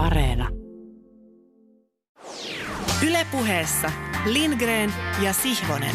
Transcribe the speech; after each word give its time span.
Areena. 0.00 0.48
Ylepuheessa 3.06 3.92
Lindgren 4.26 4.92
ja 5.22 5.32
Sihvonen. 5.32 5.94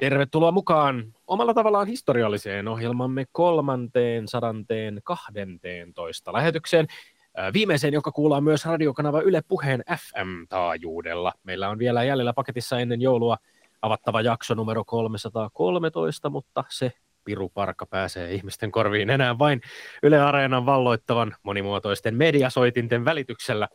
Tervetuloa 0.00 0.52
mukaan 0.52 1.04
omalla 1.26 1.54
tavallaan 1.54 1.86
historialliseen 1.86 2.68
ohjelmamme 2.68 3.24
kolmanteen 3.32 4.28
sadanteen 4.28 5.00
kahdenteen 5.04 5.94
toista 5.94 6.32
lähetykseen. 6.32 6.86
Viimeiseen, 7.52 7.94
joka 7.94 8.12
kuullaan 8.12 8.44
myös 8.44 8.64
radiokanava 8.64 9.20
Yle 9.20 9.40
Puheen 9.48 9.82
FM-taajuudella. 9.90 11.32
Meillä 11.42 11.68
on 11.68 11.78
vielä 11.78 12.04
jäljellä 12.04 12.32
paketissa 12.32 12.80
ennen 12.80 13.00
joulua 13.00 13.36
avattava 13.82 14.20
jakso 14.20 14.54
numero 14.54 14.84
313, 14.84 16.30
mutta 16.30 16.64
se 16.68 16.92
piruparka 17.26 17.86
pääsee 17.86 18.32
ihmisten 18.32 18.72
korviin 18.72 19.10
enää 19.10 19.38
vain 19.38 19.60
Yle 20.02 20.20
Areenan 20.20 20.66
valloittavan 20.66 21.36
monimuotoisten 21.42 22.16
mediasoitinten 22.16 23.04
välityksellä. 23.04 23.68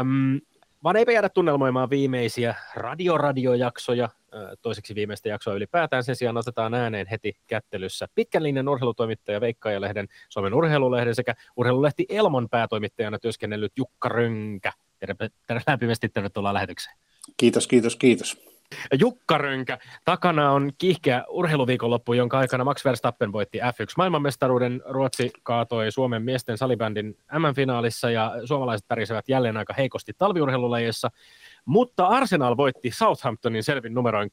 Öm, 0.00 0.40
vaan 0.84 0.96
eipä 0.96 1.12
jäädä 1.12 1.28
tunnelmoimaan 1.28 1.90
viimeisiä 1.90 2.54
radioradiojaksoja, 2.74 4.08
toiseksi 4.62 4.94
viimeistä 4.94 5.28
jaksoa 5.28 5.54
ylipäätään. 5.54 6.04
Sen 6.04 6.16
sijaan 6.16 6.36
otetaan 6.36 6.74
ääneen 6.74 7.06
heti 7.06 7.36
kättelyssä 7.46 8.08
pitkän 8.14 8.42
linjan 8.42 8.68
urheilutoimittaja 8.68 9.40
lehden 9.80 10.08
Suomen 10.28 10.54
urheilulehden 10.54 11.14
sekä 11.14 11.34
urheilulehti 11.56 12.06
Elmon 12.08 12.48
päätoimittajana 12.48 13.18
työskennellyt 13.18 13.72
Jukka 13.76 14.08
Rönkä. 14.08 14.72
Terve, 14.98 15.28
lämpimästi 15.66 16.08
tervetuloa 16.08 16.54
lähetykseen. 16.54 16.96
Kiitos, 17.36 17.66
kiitos, 17.66 17.96
kiitos. 17.96 18.51
Jukka 19.00 19.38
Rönkä. 19.38 19.78
Takana 20.04 20.50
on 20.50 20.72
kiihkeä 20.78 21.24
urheiluviikonloppu, 21.28 22.12
jonka 22.12 22.38
aikana 22.38 22.64
Max 22.64 22.84
Verstappen 22.84 23.32
voitti 23.32 23.58
F1 23.58 23.94
maailmanmestaruuden. 23.96 24.82
Ruotsi 24.84 25.30
kaatoi 25.42 25.92
Suomen 25.92 26.22
miesten 26.22 26.58
salibändin 26.58 27.16
M-finaalissa 27.38 28.10
ja 28.10 28.32
suomalaiset 28.44 28.88
pärisevät 28.88 29.28
jälleen 29.28 29.56
aika 29.56 29.74
heikosti 29.74 30.12
talviurheilulajissa. 30.18 31.10
Mutta 31.64 32.06
Arsenal 32.06 32.56
voitti 32.56 32.90
Southamptonin 32.90 33.62
selvin 33.62 33.94
numeroin 33.94 34.30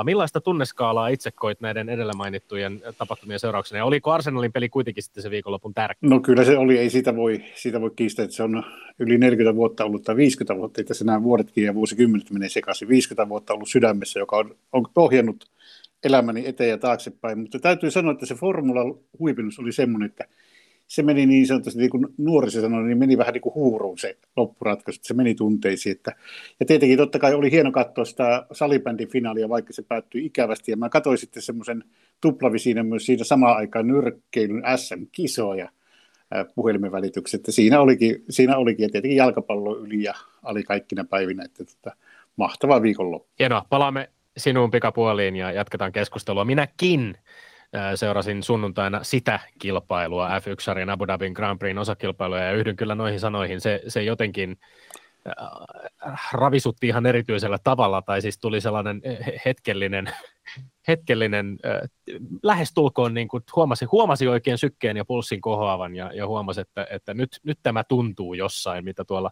3-0. 0.00 0.04
Millaista 0.04 0.40
tunneskaalaa 0.40 1.08
itse 1.08 1.30
koit 1.30 1.60
näiden 1.60 1.88
edellä 1.88 2.12
mainittujen 2.12 2.80
tapahtumien 2.98 3.40
seurauksena? 3.40 3.78
Ja 3.78 3.84
oliko 3.84 4.10
Arsenalin 4.10 4.52
peli 4.52 4.68
kuitenkin 4.68 5.02
sitten 5.02 5.22
se 5.22 5.30
viikonlopun 5.30 5.74
tärkeä? 5.74 6.10
No 6.10 6.20
kyllä 6.20 6.44
se 6.44 6.58
oli, 6.58 6.78
ei 6.78 6.90
siitä 6.90 7.16
voi, 7.16 7.44
siitä 7.54 7.80
voi 7.80 7.90
kiistää, 7.96 8.24
että 8.24 8.36
se 8.36 8.42
on 8.42 8.62
yli 8.98 9.18
40 9.18 9.56
vuotta 9.56 9.84
ollut 9.84 10.02
tai 10.02 10.16
50 10.16 10.56
vuotta, 10.56 10.80
että 10.80 10.94
nämä 11.04 11.22
vuodetkin 11.22 11.64
ja 11.64 11.74
vuosikymmenet 11.74 12.30
menee 12.30 12.48
sekaisin. 12.48 12.88
50 12.88 13.28
vuotta 13.28 13.54
ollut 13.54 13.68
sydämessä, 13.68 14.18
joka 14.18 14.36
on, 14.36 14.56
on 14.72 14.84
ohjannut 14.96 15.44
elämäni 16.04 16.46
eteen 16.46 16.70
ja 16.70 16.78
taaksepäin, 16.78 17.38
mutta 17.38 17.58
täytyy 17.58 17.90
sanoa, 17.90 18.12
että 18.12 18.26
se 18.26 18.34
formula 18.34 18.80
huipennus 19.18 19.58
oli 19.58 19.72
semmoinen, 19.72 20.08
että 20.08 20.24
se 20.90 21.02
meni 21.02 21.26
niin 21.26 21.46
sanotusti, 21.46 21.78
niin 21.78 21.90
kuin 21.90 22.06
nuoriso 22.18 22.60
sanoi, 22.60 22.84
niin 22.84 22.98
meni 22.98 23.18
vähän 23.18 23.32
niin 23.32 23.42
kuin 23.42 23.54
huuruun 23.54 23.98
se 23.98 24.16
loppuratkaisu, 24.36 24.98
että 24.98 25.08
se 25.08 25.14
meni 25.14 25.34
tunteisiin. 25.34 25.96
Että, 25.96 26.12
ja 26.60 26.66
tietenkin 26.66 26.98
totta 26.98 27.18
kai 27.18 27.34
oli 27.34 27.50
hieno 27.50 27.72
katsoa 27.72 28.04
sitä 28.04 28.46
salibändin 28.52 29.08
finaalia, 29.08 29.48
vaikka 29.48 29.72
se 29.72 29.82
päättyi 29.82 30.26
ikävästi. 30.26 30.70
Ja 30.70 30.76
mä 30.76 30.88
katsoin 30.88 31.18
sitten 31.18 31.42
semmoisen 31.42 31.84
tuplavisiin 32.20 32.86
myös 32.86 33.06
siinä 33.06 33.24
samaan 33.24 33.56
aikaan 33.56 33.86
nyrkkeilyn 33.86 34.62
SM-kisoja 34.76 35.68
puhelimen 36.54 36.92
välitykset. 36.92 37.38
Että 37.38 37.52
siinä 37.52 37.80
olikin, 37.80 38.24
siinä 38.30 38.56
olikin 38.56 38.82
ja 38.82 38.88
tietenkin 38.88 39.16
jalkapallo 39.16 39.76
yli 39.76 40.02
ja 40.02 40.14
ali 40.42 40.62
kaikkina 40.62 41.04
päivinä. 41.04 41.44
Että 41.44 41.64
tota, 41.64 41.96
mahtava 42.36 42.82
viikonloppu. 42.82 43.28
Hienoa. 43.38 43.64
Palaamme 43.70 44.10
sinuun 44.36 44.70
pikapuoliin 44.70 45.36
ja 45.36 45.52
jatketaan 45.52 45.92
keskustelua. 45.92 46.44
Minäkin 46.44 47.16
seurasin 47.94 48.42
sunnuntaina 48.42 49.04
sitä 49.04 49.40
kilpailua, 49.58 50.38
F1-sarjan 50.38 50.90
Abu 50.90 51.06
Dhabin 51.06 51.32
Grand 51.32 51.58
Prixin 51.58 51.78
osakilpailuja, 51.78 52.44
ja 52.44 52.52
yhdyn 52.52 52.76
kyllä 52.76 52.94
noihin 52.94 53.20
sanoihin. 53.20 53.60
Se, 53.60 53.82
se 53.88 54.02
jotenkin 54.02 54.58
ravisutti 56.32 56.86
ihan 56.86 57.06
erityisellä 57.06 57.58
tavalla, 57.64 58.02
tai 58.02 58.22
siis 58.22 58.38
tuli 58.38 58.60
sellainen 58.60 59.02
hetkellinen 59.44 60.12
hetkellinen, 60.88 61.58
äh, 61.66 61.80
lähestulkoon 62.42 63.14
niin 63.14 63.28
kuin 63.28 63.42
huomasi, 63.56 63.84
huomasi 63.84 64.28
oikein 64.28 64.58
sykkeen 64.58 64.96
ja 64.96 65.04
pulssin 65.04 65.40
kohoavan 65.40 65.96
ja, 65.96 66.12
ja 66.14 66.26
huomasi, 66.26 66.60
että, 66.60 66.86
että 66.90 67.14
nyt, 67.14 67.40
nyt 67.42 67.58
tämä 67.62 67.84
tuntuu 67.84 68.34
jossain, 68.34 68.84
mitä 68.84 69.04
tuolla 69.04 69.30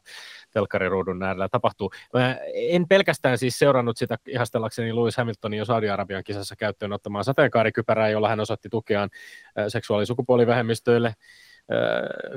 telkkariruudun 0.50 1.22
äärellä 1.22 1.48
tapahtuu. 1.48 1.90
Mä 2.14 2.36
en 2.54 2.88
pelkästään 2.88 3.38
siis 3.38 3.58
seurannut 3.58 3.96
sitä 3.96 4.18
ihastellakseni 4.28 4.96
Lewis 4.96 5.16
Hamiltonin 5.16 5.58
jo 5.58 5.64
Saudi-Arabian 5.64 6.24
kisassa 6.24 6.56
käyttöön 6.56 6.92
ottamaan 6.92 7.24
sateenkaarikypärää, 7.24 8.08
jolla 8.08 8.28
hän 8.28 8.40
osoitti 8.40 8.68
tukeaan 8.68 9.10
äh, 9.58 9.64
seksuaalisukupuolivähemmistöille 9.68 11.14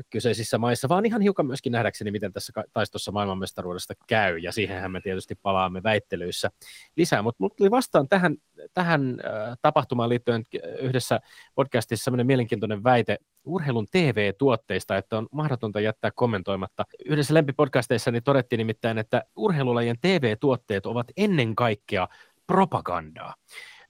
kyseisissä 0.09 0.57
maissa, 0.57 0.89
vaan 0.89 1.05
ihan 1.05 1.21
hiukan 1.21 1.45
myöskin 1.45 1.71
nähdäkseni, 1.71 2.11
miten 2.11 2.33
tässä 2.33 2.53
taistossa 2.73 3.11
maailmanmestaruudesta 3.11 3.93
käy, 4.07 4.37
ja 4.37 4.51
siihenhän 4.51 4.91
me 4.91 5.01
tietysti 5.01 5.35
palaamme 5.35 5.83
väittelyissä 5.83 6.49
lisää, 6.95 7.21
mutta 7.21 7.37
mulla 7.39 7.55
tuli 7.57 7.71
vastaan 7.71 8.09
tähän, 8.09 8.35
tähän 8.73 9.17
tapahtumaan 9.61 10.09
liittyen 10.09 10.43
yhdessä 10.79 11.19
podcastissa 11.55 12.03
sellainen 12.03 12.27
mielenkiintoinen 12.27 12.83
väite 12.83 13.17
urheilun 13.45 13.87
TV-tuotteista, 13.91 14.97
että 14.97 15.17
on 15.17 15.27
mahdotonta 15.31 15.79
jättää 15.79 16.11
kommentoimatta. 16.15 16.85
Yhdessä 17.05 17.33
lempipodcasteissa 17.33 18.11
niin 18.11 18.23
todettiin 18.23 18.57
nimittäin, 18.57 18.97
että 18.97 19.23
urheilulajien 19.35 19.97
TV-tuotteet 20.01 20.85
ovat 20.85 21.07
ennen 21.17 21.55
kaikkea 21.55 22.07
propagandaa. 22.47 23.33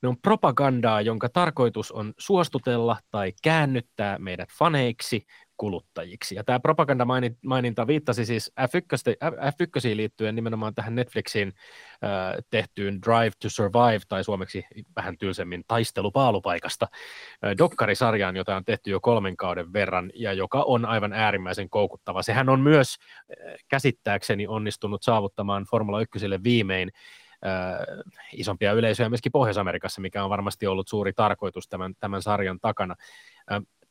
Ne 0.01 0.09
on 0.09 0.17
propagandaa, 0.21 1.01
jonka 1.01 1.29
tarkoitus 1.29 1.91
on 1.91 2.13
suostutella 2.17 2.97
tai 3.11 3.33
käännyttää 3.43 4.19
meidät 4.19 4.49
faneiksi, 4.57 5.25
kuluttajiksi. 5.61 6.35
Ja 6.35 6.43
tämä 6.43 6.59
propagandamaininta 6.59 7.87
viittasi 7.87 8.25
siis 8.25 8.51
F1, 8.61 9.13
F1 9.25 9.95
liittyen 9.95 10.35
nimenomaan 10.35 10.75
tähän 10.75 10.95
Netflixin 10.95 11.47
äh, 11.47 12.33
tehtyyn 12.49 13.01
Drive 13.01 13.31
to 13.41 13.49
Survive, 13.49 13.99
tai 14.07 14.23
suomeksi 14.23 14.63
vähän 14.95 15.17
tylsemmin 15.17 15.63
taistelu 15.67 16.11
paalupaikasta, 16.11 16.87
äh, 17.45 17.57
dokkarisarjaan, 17.57 18.35
jota 18.35 18.55
on 18.55 18.65
tehty 18.65 18.91
jo 18.91 18.99
kolmen 18.99 19.37
kauden 19.37 19.73
verran, 19.73 20.11
ja 20.15 20.33
joka 20.33 20.63
on 20.63 20.85
aivan 20.85 21.13
äärimmäisen 21.13 21.69
koukuttava. 21.69 22.23
Sehän 22.23 22.49
on 22.49 22.59
myös 22.59 22.95
äh, 22.97 23.55
käsittääkseni 23.67 24.47
onnistunut 24.47 25.03
saavuttamaan 25.03 25.65
Formula 25.71 26.01
1 26.01 26.19
viimein 26.43 26.91
isompia 28.33 28.73
yleisöjä 28.73 29.09
myöskin 29.09 29.31
Pohjois-Amerikassa, 29.31 30.01
mikä 30.01 30.23
on 30.23 30.29
varmasti 30.29 30.67
ollut 30.67 30.87
suuri 30.87 31.13
tarkoitus 31.13 31.67
tämän, 31.69 31.93
tämän 31.99 32.21
sarjan 32.21 32.59
takana. 32.59 32.95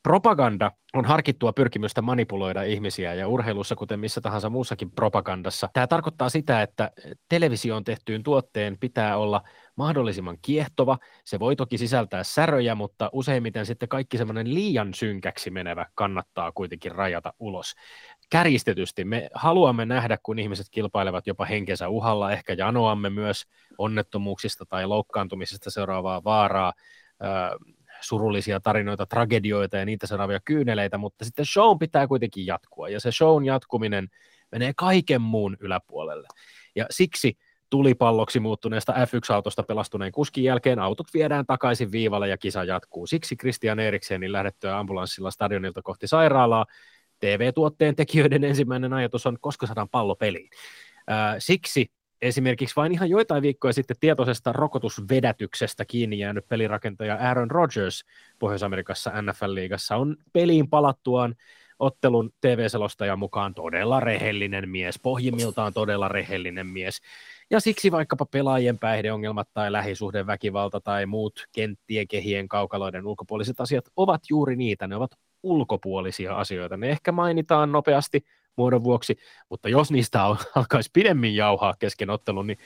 Propaganda 0.03 0.71
on 0.95 1.05
harkittua 1.05 1.53
pyrkimystä 1.53 2.03
manipuloida 2.03 2.63
ihmisiä 2.63 3.15
ja 3.15 3.29
urheilussa, 3.29 3.77
kuten 3.77 4.01
missä 4.01 4.21
tahansa 4.21 4.51
muussakin 4.51 4.91
propagandassa. 4.91 5.69
Tämä 5.73 5.87
tarkoittaa 5.87 6.29
sitä, 6.29 6.63
että 6.63 6.91
televisioon 7.29 7.85
tehtyyn 7.85 8.23
tuotteen 8.23 8.77
pitää 8.81 9.17
olla 9.17 9.43
mahdollisimman 9.77 10.37
kiehtova. 10.43 10.99
Se 11.25 11.39
voi 11.39 11.57
toki 11.57 11.79
sisältää 11.79 12.25
säröjä, 12.25 12.75
mutta 12.75 13.11
useimmiten 13.13 13.67
sitten 13.67 13.89
kaikki 13.89 14.19
semmoinen 14.19 14.55
liian 14.55 14.95
synkäksi 14.95 15.51
menevä 15.51 15.87
kannattaa 15.95 16.53
kuitenkin 16.53 16.93
rajata 16.93 17.33
ulos 17.39 17.75
kärjistetysti. 18.31 19.05
Me 19.05 19.29
haluamme 19.35 19.87
nähdä, 19.87 20.19
kun 20.23 20.39
ihmiset 20.39 20.67
kilpailevat 20.71 21.27
jopa 21.27 21.45
henkensä 21.45 21.89
uhalla, 21.89 22.33
ehkä 22.33 22.53
janoamme 22.53 23.11
myös 23.11 23.45
onnettomuuksista 23.79 24.67
tai 24.67 24.87
loukkaantumisesta 24.87 25.71
seuraavaa 25.71 26.25
vaaraa, 26.25 26.73
surullisia 28.01 28.61
tarinoita, 28.61 29.07
tragedioita 29.07 29.77
ja 29.77 29.85
niitä 29.85 30.07
seuraavia 30.07 30.41
kyyneleitä, 30.45 30.99
mutta 30.99 31.25
sitten 31.25 31.47
show 31.47 31.79
pitää 31.79 32.07
kuitenkin 32.07 32.47
jatkua, 32.47 32.89
ja 32.89 33.01
se 33.01 33.13
shown 33.13 33.45
jatkuminen 33.45 34.09
menee 34.53 34.73
kaiken 34.77 35.23
muun 35.23 35.57
yläpuolelle. 35.61 36.29
Ja 36.77 36.87
siksi 36.91 37.39
tulipalloksi 37.71 38.41
muuttuneesta 38.41 38.93
F1-autosta 38.93 39.63
pelastuneen 39.63 40.13
kuskin 40.13 40.45
jälkeen 40.45 40.79
autot 40.79 41.07
viedään 41.15 41.47
takaisin 41.47 41.93
viivalle 41.93 42.29
ja 42.29 42.39
kisa 42.39 42.65
jatkuu. 42.65 43.07
Siksi 43.07 43.37
Christian 43.37 43.79
Eriksenin 43.81 44.33
lähdettyä 44.33 44.79
ambulanssilla 44.79 45.31
stadionilta 45.31 45.83
kohti 45.83 46.07
sairaalaa 46.07 46.67
TV-tuotteen 47.21 47.97
tekijöiden 47.97 48.45
ensimmäinen 48.45 48.93
ajatus 48.93 49.27
on, 49.27 49.39
koska 49.41 49.67
saadaan 49.67 49.89
pallo 49.89 50.15
peliin. 50.15 50.51
Siksi 51.39 51.91
esimerkiksi 52.23 52.77
vain 52.77 52.93
ihan 52.93 53.11
joitain 53.11 53.43
viikkoja 53.43 53.73
sitten 53.73 53.97
tietoisesta 54.01 54.53
rokotusvedätyksestä 54.53 55.85
kiinni 55.85 56.19
jäänyt 56.19 56.49
pelirakentaja 56.49 57.15
Aaron 57.15 57.51
Rodgers 57.51 58.05
Pohjois-Amerikassa 58.39 59.11
NFL-liigassa 59.11 59.97
on 59.97 60.17
peliin 60.33 60.69
palattuaan 60.69 61.35
ottelun 61.79 62.31
TV-selostajan 62.41 63.19
mukaan 63.19 63.55
todella 63.55 64.01
rehellinen 64.01 64.69
mies, 64.69 64.99
pohjimmiltaan 65.03 65.73
todella 65.73 66.09
rehellinen 66.09 66.67
mies. 66.67 67.01
Ja 67.51 67.61
siksi 67.61 67.93
vaikkapa 67.93 68.27
pelaajien 68.27 68.79
päihdeongelmat 68.79 69.49
tai 69.55 69.73
lähisuhdeväkivalta 69.73 70.81
tai 70.81 71.07
muut 71.07 71.47
kenttien, 71.53 72.09
kehien, 72.09 72.49
kaukaloiden 72.49 73.07
ulkopuoliset 73.07 73.61
asiat 73.61 73.85
ovat 73.97 74.21
juuri 74.31 74.57
niitä. 74.57 74.87
Ne 74.87 74.97
ovat 74.97 75.11
ulkopuolisia 75.43 76.37
asioita. 76.37 76.77
Ne 76.77 76.91
ehkä 76.91 77.13
mainitaan 77.13 77.73
nopeasti 77.73 78.25
muodon 78.57 78.85
vuoksi, 78.85 79.19
mutta 79.49 79.69
jos 79.69 79.91
niistä 79.91 80.25
alkaisi 80.55 80.91
pidemmin 80.93 81.37
jauhaa 81.37 81.75
kesken 81.79 82.11
ottelun, 82.11 82.47
niin 82.47 82.59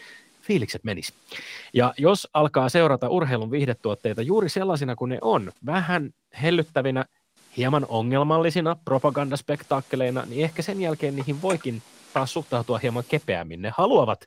fiilikset 0.43 0.85
menis. 0.85 1.15
Ja 1.75 1.95
jos 1.99 2.29
alkaa 2.35 2.69
seurata 2.69 3.09
urheilun 3.09 3.51
viihdetuotteita 3.51 4.23
juuri 4.23 4.49
sellaisina 4.49 4.97
kuin 4.97 5.09
ne 5.09 5.19
on, 5.21 5.53
vähän 5.67 6.11
hellyttävinä, 6.43 7.05
hieman 7.57 7.87
ongelmallisina 7.89 8.77
propagandaspektaakkeleina, 8.85 10.25
niin 10.27 10.45
ehkä 10.45 10.63
sen 10.63 10.81
jälkeen 10.81 11.17
niihin 11.17 11.43
voikin 11.43 11.83
taas 12.15 12.33
suhtautua 12.33 12.79
hieman 12.79 13.05
kepeämmin. 13.09 13.63
Ne 13.63 13.73
haluavat 13.77 14.25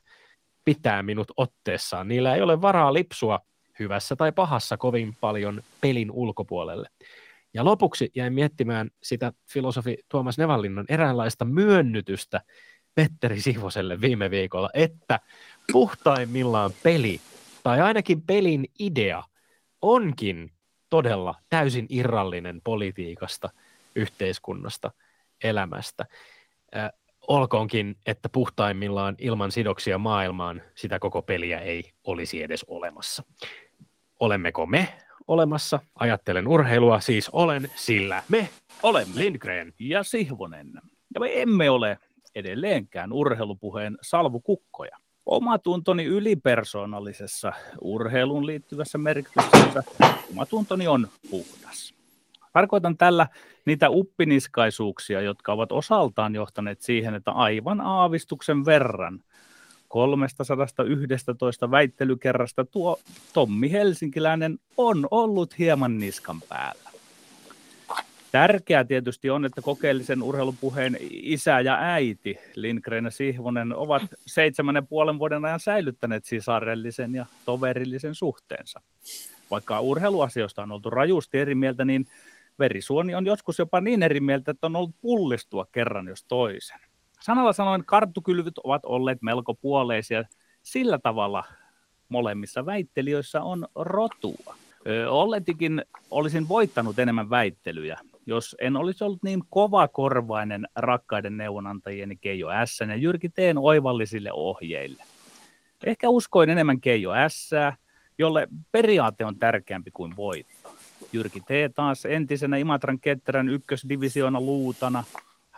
pitää 0.64 1.02
minut 1.02 1.32
otteessaan. 1.36 2.08
Niillä 2.08 2.34
ei 2.34 2.42
ole 2.42 2.60
varaa 2.60 2.92
lipsua 2.92 3.40
hyvässä 3.78 4.16
tai 4.16 4.32
pahassa 4.32 4.76
kovin 4.76 5.16
paljon 5.20 5.62
pelin 5.80 6.10
ulkopuolelle. 6.10 6.88
Ja 7.54 7.64
lopuksi 7.64 8.10
jäin 8.14 8.32
miettimään 8.32 8.90
sitä 9.02 9.32
filosofi 9.52 9.96
Tuomas 10.08 10.38
Nevallinnon 10.38 10.84
eräänlaista 10.88 11.44
myönnytystä 11.44 12.40
Petteri 12.94 13.40
Sihvoselle 13.40 14.00
viime 14.00 14.30
viikolla, 14.30 14.70
että 14.74 15.20
puhtaimmillaan 15.72 16.70
peli, 16.82 17.20
tai 17.62 17.80
ainakin 17.80 18.22
pelin 18.22 18.66
idea, 18.78 19.22
onkin 19.82 20.52
todella 20.90 21.34
täysin 21.48 21.86
irrallinen 21.88 22.60
politiikasta, 22.64 23.50
yhteiskunnasta, 23.96 24.90
elämästä. 25.44 26.06
Äh, 26.76 26.90
olkoonkin, 27.28 27.96
että 28.06 28.28
puhtaimmillaan 28.28 29.14
ilman 29.18 29.52
sidoksia 29.52 29.98
maailmaan 29.98 30.62
sitä 30.74 30.98
koko 30.98 31.22
peliä 31.22 31.60
ei 31.60 31.92
olisi 32.04 32.42
edes 32.42 32.64
olemassa. 32.68 33.22
Olemmeko 34.20 34.66
me 34.66 34.98
olemassa? 35.28 35.80
Ajattelen 35.94 36.48
urheilua, 36.48 37.00
siis 37.00 37.28
olen, 37.28 37.70
sillä 37.74 38.22
me 38.28 38.48
olemme 38.82 39.12
Lindgren 39.14 39.72
ja 39.78 40.02
Sihvonen. 40.02 40.72
Ja 41.14 41.20
me 41.20 41.42
emme 41.42 41.70
ole 41.70 41.98
edelleenkään 42.34 43.12
urheilupuheen 43.12 43.98
salvukukkoja. 44.02 44.96
Omatuntoni 45.26 46.04
ylipersoonallisessa 46.04 47.52
urheiluun 47.80 48.46
liittyvässä 48.46 48.98
merkityksessä 48.98 49.82
omatuntoni 50.30 50.88
on 50.88 51.08
puhdas. 51.30 51.94
Tarkoitan 52.52 52.96
tällä 52.96 53.28
niitä 53.64 53.90
uppiniskaisuuksia, 53.90 55.20
jotka 55.20 55.52
ovat 55.52 55.72
osaltaan 55.72 56.34
johtaneet 56.34 56.80
siihen, 56.80 57.14
että 57.14 57.30
aivan 57.30 57.80
aavistuksen 57.80 58.64
verran 58.64 59.24
311 59.88 61.70
väittelykerrasta 61.70 62.64
tuo 62.64 63.00
Tommi 63.32 63.72
Helsinkiläinen 63.72 64.58
on 64.76 65.08
ollut 65.10 65.58
hieman 65.58 65.98
niskan 65.98 66.42
päällä. 66.48 66.90
Tärkeää 68.32 68.84
tietysti 68.84 69.30
on, 69.30 69.44
että 69.44 69.62
kokeellisen 69.62 70.22
urheilupuheen 70.22 70.96
isä 71.10 71.60
ja 71.60 71.78
äiti 71.80 72.38
Lindgren 72.54 73.04
ja 73.04 73.10
Sihvonen 73.10 73.76
ovat 73.76 74.02
seitsemän 74.26 74.74
ja 74.74 74.82
puolen 74.82 75.18
vuoden 75.18 75.44
ajan 75.44 75.60
säilyttäneet 75.60 76.24
sisarellisen 76.24 77.14
ja 77.14 77.26
toverillisen 77.44 78.14
suhteensa. 78.14 78.80
Vaikka 79.50 79.80
urheiluasioista 79.80 80.62
on 80.62 80.72
oltu 80.72 80.90
rajusti 80.90 81.38
eri 81.38 81.54
mieltä, 81.54 81.84
niin 81.84 82.06
verisuoni 82.58 83.14
on 83.14 83.26
joskus 83.26 83.58
jopa 83.58 83.80
niin 83.80 84.02
eri 84.02 84.20
mieltä, 84.20 84.50
että 84.50 84.66
on 84.66 84.76
ollut 84.76 84.94
pullistua 85.00 85.66
kerran 85.72 86.08
jos 86.08 86.24
toisen. 86.24 86.80
Sanalla 87.20 87.52
sanoen 87.52 87.84
karttukylvyt 87.84 88.58
ovat 88.58 88.84
olleet 88.84 89.22
melko 89.22 89.54
puoleisia. 89.54 90.24
Sillä 90.62 90.98
tavalla 90.98 91.44
molemmissa 92.08 92.66
väittelijöissä 92.66 93.42
on 93.42 93.68
rotua. 93.74 94.54
Olletikin 95.08 95.82
olisin 96.10 96.48
voittanut 96.48 96.98
enemmän 96.98 97.30
väittelyjä, 97.30 97.98
jos 98.26 98.56
en 98.60 98.76
olisi 98.76 99.04
ollut 99.04 99.22
niin 99.22 99.42
kovakorvainen 99.50 100.68
rakkaiden 100.76 101.36
neuvonantajieni 101.36 102.16
Keijo 102.16 102.48
S 102.64 102.80
ja 102.80 102.96
Jyrki 102.96 103.28
Teen 103.28 103.58
oivallisille 103.58 104.32
ohjeille. 104.32 105.04
Ehkä 105.84 106.08
uskoin 106.08 106.50
enemmän 106.50 106.80
Keijo 106.80 107.10
S, 107.28 107.50
jolle 108.18 108.48
periaate 108.72 109.24
on 109.24 109.38
tärkeämpi 109.38 109.90
kuin 109.90 110.16
voitto. 110.16 110.74
Jyrki 111.12 111.40
T 111.40 111.74
taas 111.74 112.04
entisenä 112.04 112.56
Imatran 112.56 113.00
ketterän 113.00 113.48
ykkösdivisioona 113.48 114.40
luutana. 114.40 115.04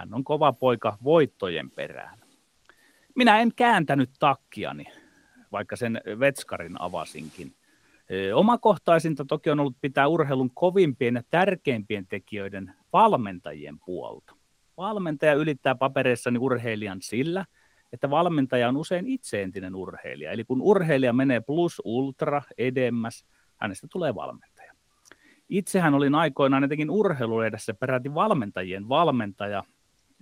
Hän 0.01 0.15
on 0.15 0.25
kova 0.25 0.53
poika 0.53 0.99
voittojen 1.05 1.71
perään. 1.71 2.19
Minä 3.15 3.41
en 3.41 3.53
kääntänyt 3.57 4.11
takkiani, 4.19 4.85
vaikka 5.53 5.77
sen 5.77 6.01
vetskarin 6.21 6.81
avasinkin. 6.81 7.55
Omakohtaisinta 8.35 9.25
toki 9.25 9.51
on 9.51 9.61
ollut 9.61 9.77
pitää 9.81 10.07
urheilun 10.07 10.51
kovimpien 10.55 11.15
ja 11.15 11.23
tärkeimpien 11.31 12.07
tekijöiden 12.07 12.75
valmentajien 12.93 13.79
puolta. 13.87 14.35
Valmentaja 14.77 15.35
ylittää 15.35 15.75
papereissani 15.75 16.39
urheilijan 16.39 17.03
sillä, 17.03 17.45
että 17.93 18.11
valmentaja 18.11 18.69
on 18.69 18.77
usein 18.77 19.07
itse 19.07 19.43
entinen 19.43 19.75
urheilija. 19.75 20.33
Eli 20.33 20.45
kun 20.45 20.63
urheilija 20.63 21.13
menee 21.13 21.41
plus 21.41 21.83
ultra 21.85 22.43
edemmäs, 22.59 23.25
hänestä 23.57 23.87
tulee 23.91 24.15
valmentaja. 24.15 24.73
Itsehän 25.49 25.95
olin 25.95 26.15
aikoinaan 26.15 26.65
etenkin 26.65 26.91
urheiluedessä 26.91 27.75
peräti 27.75 28.15
valmentajien 28.15 28.89
valmentaja, 28.89 29.65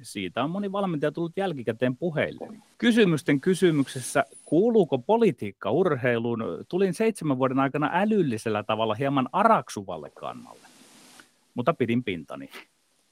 siitä 0.02 0.44
on 0.44 0.50
moni 0.50 0.72
valmentaja 0.72 1.12
tullut 1.12 1.36
jälkikäteen 1.36 1.96
puheille. 1.96 2.48
Kysymysten 2.78 3.40
kysymyksessä, 3.40 4.24
kuuluuko 4.44 4.98
politiikka 4.98 5.70
urheiluun, 5.70 6.44
tulin 6.68 6.94
seitsemän 6.94 7.38
vuoden 7.38 7.58
aikana 7.58 7.90
älyllisellä 7.92 8.62
tavalla 8.62 8.94
hieman 8.94 9.28
araksuvalle 9.32 10.10
kannalle. 10.10 10.68
Mutta 11.54 11.74
pidin 11.74 12.04
pintani. 12.04 12.50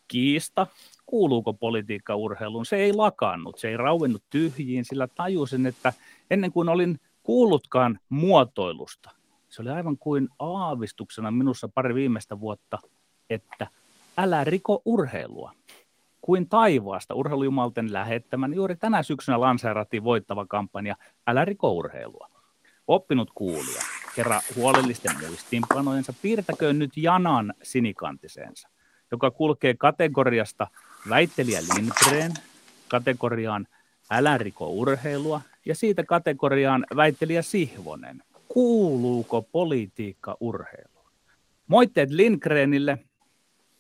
Kiista, 0.08 0.66
kuuluuko 1.06 1.52
politiikka 1.52 2.16
urheiluun, 2.16 2.66
se 2.66 2.76
ei 2.76 2.92
lakannut, 2.92 3.58
se 3.58 3.68
ei 3.68 3.76
rauennut 3.76 4.22
tyhjiin, 4.30 4.84
sillä 4.84 5.06
tajusin, 5.06 5.66
että 5.66 5.92
ennen 6.30 6.52
kuin 6.52 6.68
olin 6.68 7.00
kuullutkaan 7.22 7.98
muotoilusta, 8.08 9.10
se 9.48 9.62
oli 9.62 9.70
aivan 9.70 9.98
kuin 9.98 10.28
aavistuksena 10.38 11.30
minussa 11.30 11.68
pari 11.68 11.94
viimeistä 11.94 12.40
vuotta, 12.40 12.78
että 13.30 13.66
älä 14.16 14.44
riko 14.44 14.82
urheilua 14.84 15.52
kuin 16.26 16.48
taivaasta 16.48 17.14
urheilujumalten 17.14 17.92
lähettämän. 17.92 18.54
Juuri 18.54 18.76
tänä 18.76 19.02
syksynä 19.02 19.40
lanseerattiin 19.40 20.04
voittava 20.04 20.46
kampanja 20.46 20.96
Älä 21.26 21.44
riko 21.44 21.72
urheilua. 21.72 22.30
Oppinut 22.86 23.30
kuulija, 23.34 23.82
kerran 24.16 24.40
huolellisten 24.56 25.12
muistiinpanojensa, 25.26 26.14
piirtäköön 26.22 26.78
nyt 26.78 26.90
janan 26.96 27.54
sinikantiseensa, 27.62 28.68
joka 29.10 29.30
kulkee 29.30 29.74
kategoriasta 29.74 30.66
väittelijä 31.08 31.60
Lindgren, 31.74 32.32
kategoriaan 32.88 33.66
Älä 34.10 34.38
riko 34.38 34.68
urheilua 34.68 35.40
ja 35.66 35.74
siitä 35.74 36.04
kategoriaan 36.04 36.86
väittelijä 36.96 37.42
Sihvonen. 37.42 38.22
Kuuluuko 38.48 39.42
politiikka 39.42 40.36
urheiluun? 40.40 41.10
Moitteet 41.66 42.10
Lindgrenille, 42.10 42.98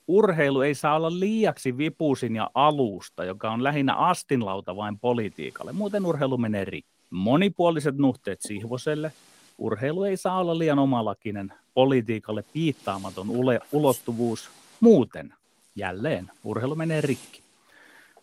urheilu 0.08 0.60
ei 0.60 0.74
saa 0.74 0.96
olla 0.96 1.20
liiaksi 1.20 1.78
vipusin 1.78 2.36
ja 2.36 2.50
alusta, 2.54 3.24
joka 3.24 3.50
on 3.50 3.64
lähinnä 3.64 3.94
astinlauta 3.94 4.76
vain 4.76 4.98
politiikalle. 4.98 5.72
Muuten 5.72 6.06
urheilu 6.06 6.38
menee 6.38 6.64
rikki. 6.64 6.90
Monipuoliset 7.10 7.96
nuhteet 7.96 8.42
Sihvoselle. 8.42 9.12
Urheilu 9.58 10.04
ei 10.04 10.16
saa 10.16 10.38
olla 10.38 10.58
liian 10.58 10.78
omalakinen, 10.78 11.52
politiikalle 11.74 12.44
piittaamaton 12.52 13.30
ule- 13.30 13.60
ulottuvuus. 13.72 14.50
Muuten, 14.80 15.34
jälleen, 15.76 16.30
urheilu 16.44 16.74
menee 16.74 17.00
rikki. 17.00 17.42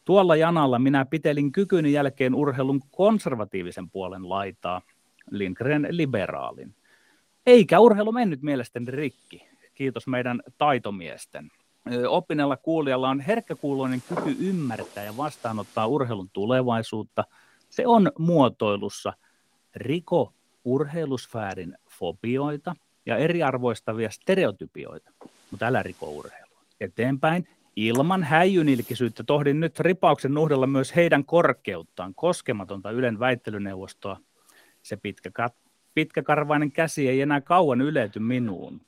Tuolla 0.06 0.36
janalla 0.36 0.80
minä 0.80 1.06
pitelin 1.06 1.52
kykyni 1.52 1.92
jälkeen 1.92 2.36
urheilun 2.36 2.82
konservatiivisen 2.92 3.90
puolen 3.90 4.30
laitaa, 4.30 4.82
Lindgren 5.32 5.88
liberaalin. 5.90 6.76
Eikä 7.46 7.80
urheilu 7.80 8.12
mennyt 8.12 8.42
mielestäni 8.42 8.92
rikki. 8.92 9.48
Kiitos 9.74 10.08
meidän 10.08 10.42
taitomiesten 10.58 11.52
oppineella 12.10 12.58
kuulijalla 12.58 13.10
on 13.10 13.20
herkkäkuuloinen 13.20 14.04
kyky 14.10 14.36
ymmärtää 14.40 15.04
ja 15.04 15.18
vastaanottaa 15.18 15.88
urheilun 15.88 16.30
tulevaisuutta. 16.34 17.24
Se 17.70 17.88
on 17.88 18.12
muotoilussa 18.20 19.14
riko 19.76 20.34
urheilusfäärin 20.66 21.78
fobioita 21.90 22.76
ja 23.06 23.18
eriarvoistavia 23.18 24.10
stereotypioita, 24.10 25.12
mutta 25.52 25.66
älä 25.66 25.84
riko 25.84 26.10
urheilua. 26.10 26.62
Eteenpäin 26.80 27.48
ilman 27.76 28.24
häijynilkisyyttä 28.24 29.24
tohdin 29.24 29.60
nyt 29.60 29.80
ripauksen 29.80 30.34
nuhdella 30.34 30.68
myös 30.68 30.96
heidän 30.96 31.26
korkeuttaan, 31.26 32.16
koskematonta 32.16 32.92
Ylen 32.92 33.20
väittelyneuvostoa. 33.20 34.20
Se 34.84 34.98
pitkä, 34.98 35.50
pitkäkarvainen 35.94 36.72
käsi 36.72 37.10
ei 37.10 37.22
enää 37.22 37.42
kauan 37.42 37.82
ylety 37.82 38.20
minuun. 38.20 38.82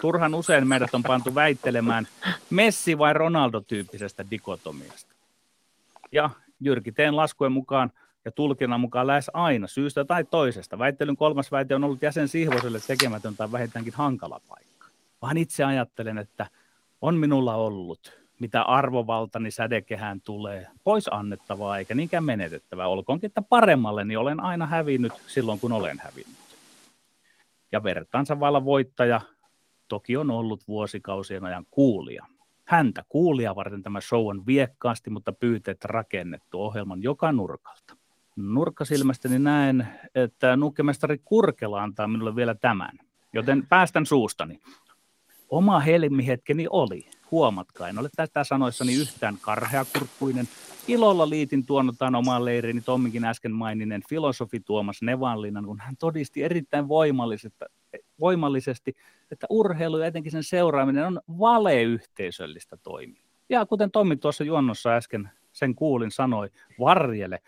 Turhan 0.00 0.34
usein 0.34 0.68
meidät 0.68 0.94
on 0.94 1.02
pantu 1.02 1.34
väittelemään 1.34 2.08
Messi- 2.50 2.98
vai 2.98 3.12
Ronaldo-tyyppisestä 3.14 4.24
dikotomiasta. 4.30 5.14
Ja 6.12 6.30
Jyrki 6.60 6.92
teen 6.92 7.16
laskujen 7.16 7.52
mukaan 7.52 7.92
ja 8.24 8.32
tulkinnan 8.32 8.80
mukaan 8.80 9.06
lähes 9.06 9.30
aina 9.34 9.66
syystä 9.66 10.04
tai 10.04 10.24
toisesta. 10.24 10.78
Väittelyn 10.78 11.16
kolmas 11.16 11.52
väite 11.52 11.74
on 11.74 11.84
ollut 11.84 12.02
jäsen 12.02 12.28
Sihvoselle 12.28 12.80
tekemätön 12.86 13.36
tai 13.36 13.52
vähintäänkin 13.52 13.94
hankala 13.94 14.40
paikka. 14.48 14.86
Vaan 15.22 15.36
itse 15.36 15.64
ajattelen, 15.64 16.18
että 16.18 16.46
on 17.00 17.16
minulla 17.16 17.54
ollut, 17.54 18.18
mitä 18.40 18.62
arvovaltani 18.62 19.50
sädekehään 19.50 20.20
tulee, 20.20 20.66
pois 20.84 21.08
annettavaa 21.10 21.78
eikä 21.78 21.94
niinkään 21.94 22.24
menetettävää. 22.24 22.88
Olkoonkin, 22.88 23.28
että 23.28 23.42
paremmalle 23.42 24.04
niin 24.04 24.18
olen 24.18 24.40
aina 24.40 24.66
hävinnyt 24.66 25.12
silloin, 25.26 25.60
kun 25.60 25.72
olen 25.72 25.98
hävinnyt. 25.98 26.38
Ja 27.72 27.82
vertaansa 27.82 28.40
valla 28.40 28.64
voittaja 28.64 29.20
toki 29.88 30.16
on 30.16 30.30
ollut 30.30 30.68
vuosikausien 30.68 31.44
ajan 31.44 31.66
kuulija. 31.70 32.26
Häntä 32.64 33.04
kuulia 33.08 33.56
varten 33.56 33.82
tämä 33.82 34.00
show 34.00 34.28
on 34.28 34.46
viekkaasti, 34.46 35.10
mutta 35.10 35.32
pyyteet 35.32 35.84
rakennettu 35.84 36.62
ohjelman 36.62 37.02
joka 37.02 37.32
nurkalta. 37.32 37.96
Nurkkasilmästäni 38.36 39.38
näen, 39.38 39.88
että 40.14 40.56
nukkemestari 40.56 41.18
Kurkela 41.24 41.82
antaa 41.82 42.08
minulle 42.08 42.36
vielä 42.36 42.54
tämän, 42.54 42.98
joten 43.32 43.66
päästän 43.66 44.06
suustani. 44.06 44.60
Oma 45.48 45.80
helmihetkeni 45.80 46.66
oli, 46.70 47.10
huomatkaa, 47.30 47.88
en 47.88 47.98
ole 47.98 48.08
tätä 48.16 48.44
sanoissani 48.44 48.94
yhtään 48.94 49.38
karheakurkkuinen. 49.40 50.48
Ilolla 50.88 51.30
liitin 51.30 51.66
tuonnotaan 51.66 52.14
omaan 52.14 52.44
leiriini 52.44 52.80
Tomminkin 52.80 53.24
äsken 53.24 53.52
maininen 53.52 54.02
filosofi 54.08 54.60
Tuomas 54.60 55.02
Nevanlinnan, 55.02 55.64
kun 55.64 55.80
hän 55.80 55.96
todisti 55.96 56.42
erittäin 56.42 56.88
voimallisesti, 56.88 57.64
voimallisesti, 58.20 58.96
että 59.30 59.46
urheilu 59.50 59.98
ja 59.98 60.06
etenkin 60.06 60.32
sen 60.32 60.44
seuraaminen 60.44 61.06
on 61.06 61.20
valeyhteisöllistä 61.38 62.76
toimintaa. 62.76 63.28
Ja 63.48 63.66
kuten 63.66 63.90
Tommi 63.90 64.16
tuossa 64.16 64.44
juonnossa 64.44 64.90
äsken 64.90 65.30
sen 65.52 65.74
kuulin 65.74 66.10
sanoi, 66.10 66.48
varjele, 66.80 67.38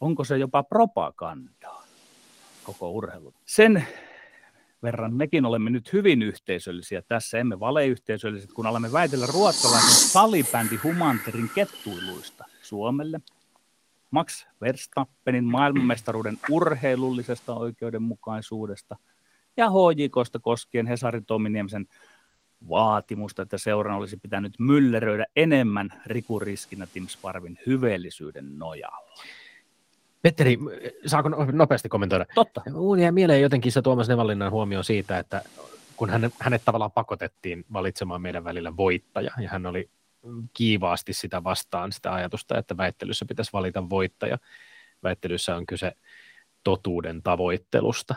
onko 0.00 0.24
se 0.24 0.38
jopa 0.38 0.62
propagandaa 0.62 1.86
koko 2.64 2.90
urheilu. 2.90 3.34
Sen 3.44 3.86
verran 4.82 5.14
mekin 5.14 5.44
olemme 5.44 5.70
nyt 5.70 5.92
hyvin 5.92 6.22
yhteisöllisiä 6.22 7.02
tässä, 7.02 7.38
emme 7.38 7.60
valeyhteisölliset, 7.60 8.52
kun 8.52 8.66
alamme 8.66 8.92
väitellä 8.92 9.26
ruotsalaisen 9.34 10.08
salibändi 10.08 10.76
Humanterin 10.76 11.50
kettuiluista 11.54 12.44
Suomelle. 12.62 13.20
Max 14.10 14.46
Verstappenin 14.60 15.44
maailmanmestaruuden 15.44 16.38
urheilullisesta 16.50 17.54
oikeudenmukaisuudesta 17.54 18.96
ja 19.56 19.70
HJKsta 19.70 20.38
koskien 20.38 20.86
Hesari 20.86 21.20
Tominiemisen 21.20 21.86
vaatimusta, 22.68 23.42
että 23.42 23.58
seuran 23.58 23.96
olisi 23.96 24.16
pitänyt 24.16 24.52
mylleröidä 24.58 25.26
enemmän 25.36 26.02
rikuriskinä 26.06 26.86
Tim 26.92 27.06
Sparvin 27.06 27.58
hyveellisyyden 27.66 28.58
nojalla. 28.58 29.22
Petteri, 30.22 30.58
saako 31.06 31.28
nopeasti 31.52 31.88
kommentoida? 31.88 32.26
Totta. 32.34 32.62
Mulla 32.72 33.02
jäi 33.02 33.12
mieleen 33.12 33.42
jotenkin 33.42 33.72
se 33.72 33.82
Tuomas 33.82 34.08
Nevallinnan 34.08 34.50
huomio 34.50 34.82
siitä, 34.82 35.18
että 35.18 35.42
kun 35.96 36.10
hänet, 36.10 36.34
hänet 36.40 36.62
tavallaan 36.64 36.92
pakotettiin 36.92 37.64
valitsemaan 37.72 38.22
meidän 38.22 38.44
välillä 38.44 38.76
voittaja, 38.76 39.30
ja 39.40 39.48
hän 39.48 39.66
oli 39.66 39.90
kiivaasti 40.52 41.12
sitä 41.12 41.44
vastaan, 41.44 41.92
sitä 41.92 42.14
ajatusta, 42.14 42.58
että 42.58 42.76
väittelyssä 42.76 43.24
pitäisi 43.24 43.52
valita 43.52 43.90
voittaja. 43.90 44.38
Väittelyssä 45.02 45.56
on 45.56 45.66
kyse 45.66 45.92
totuuden 46.64 47.22
tavoittelusta. 47.22 48.14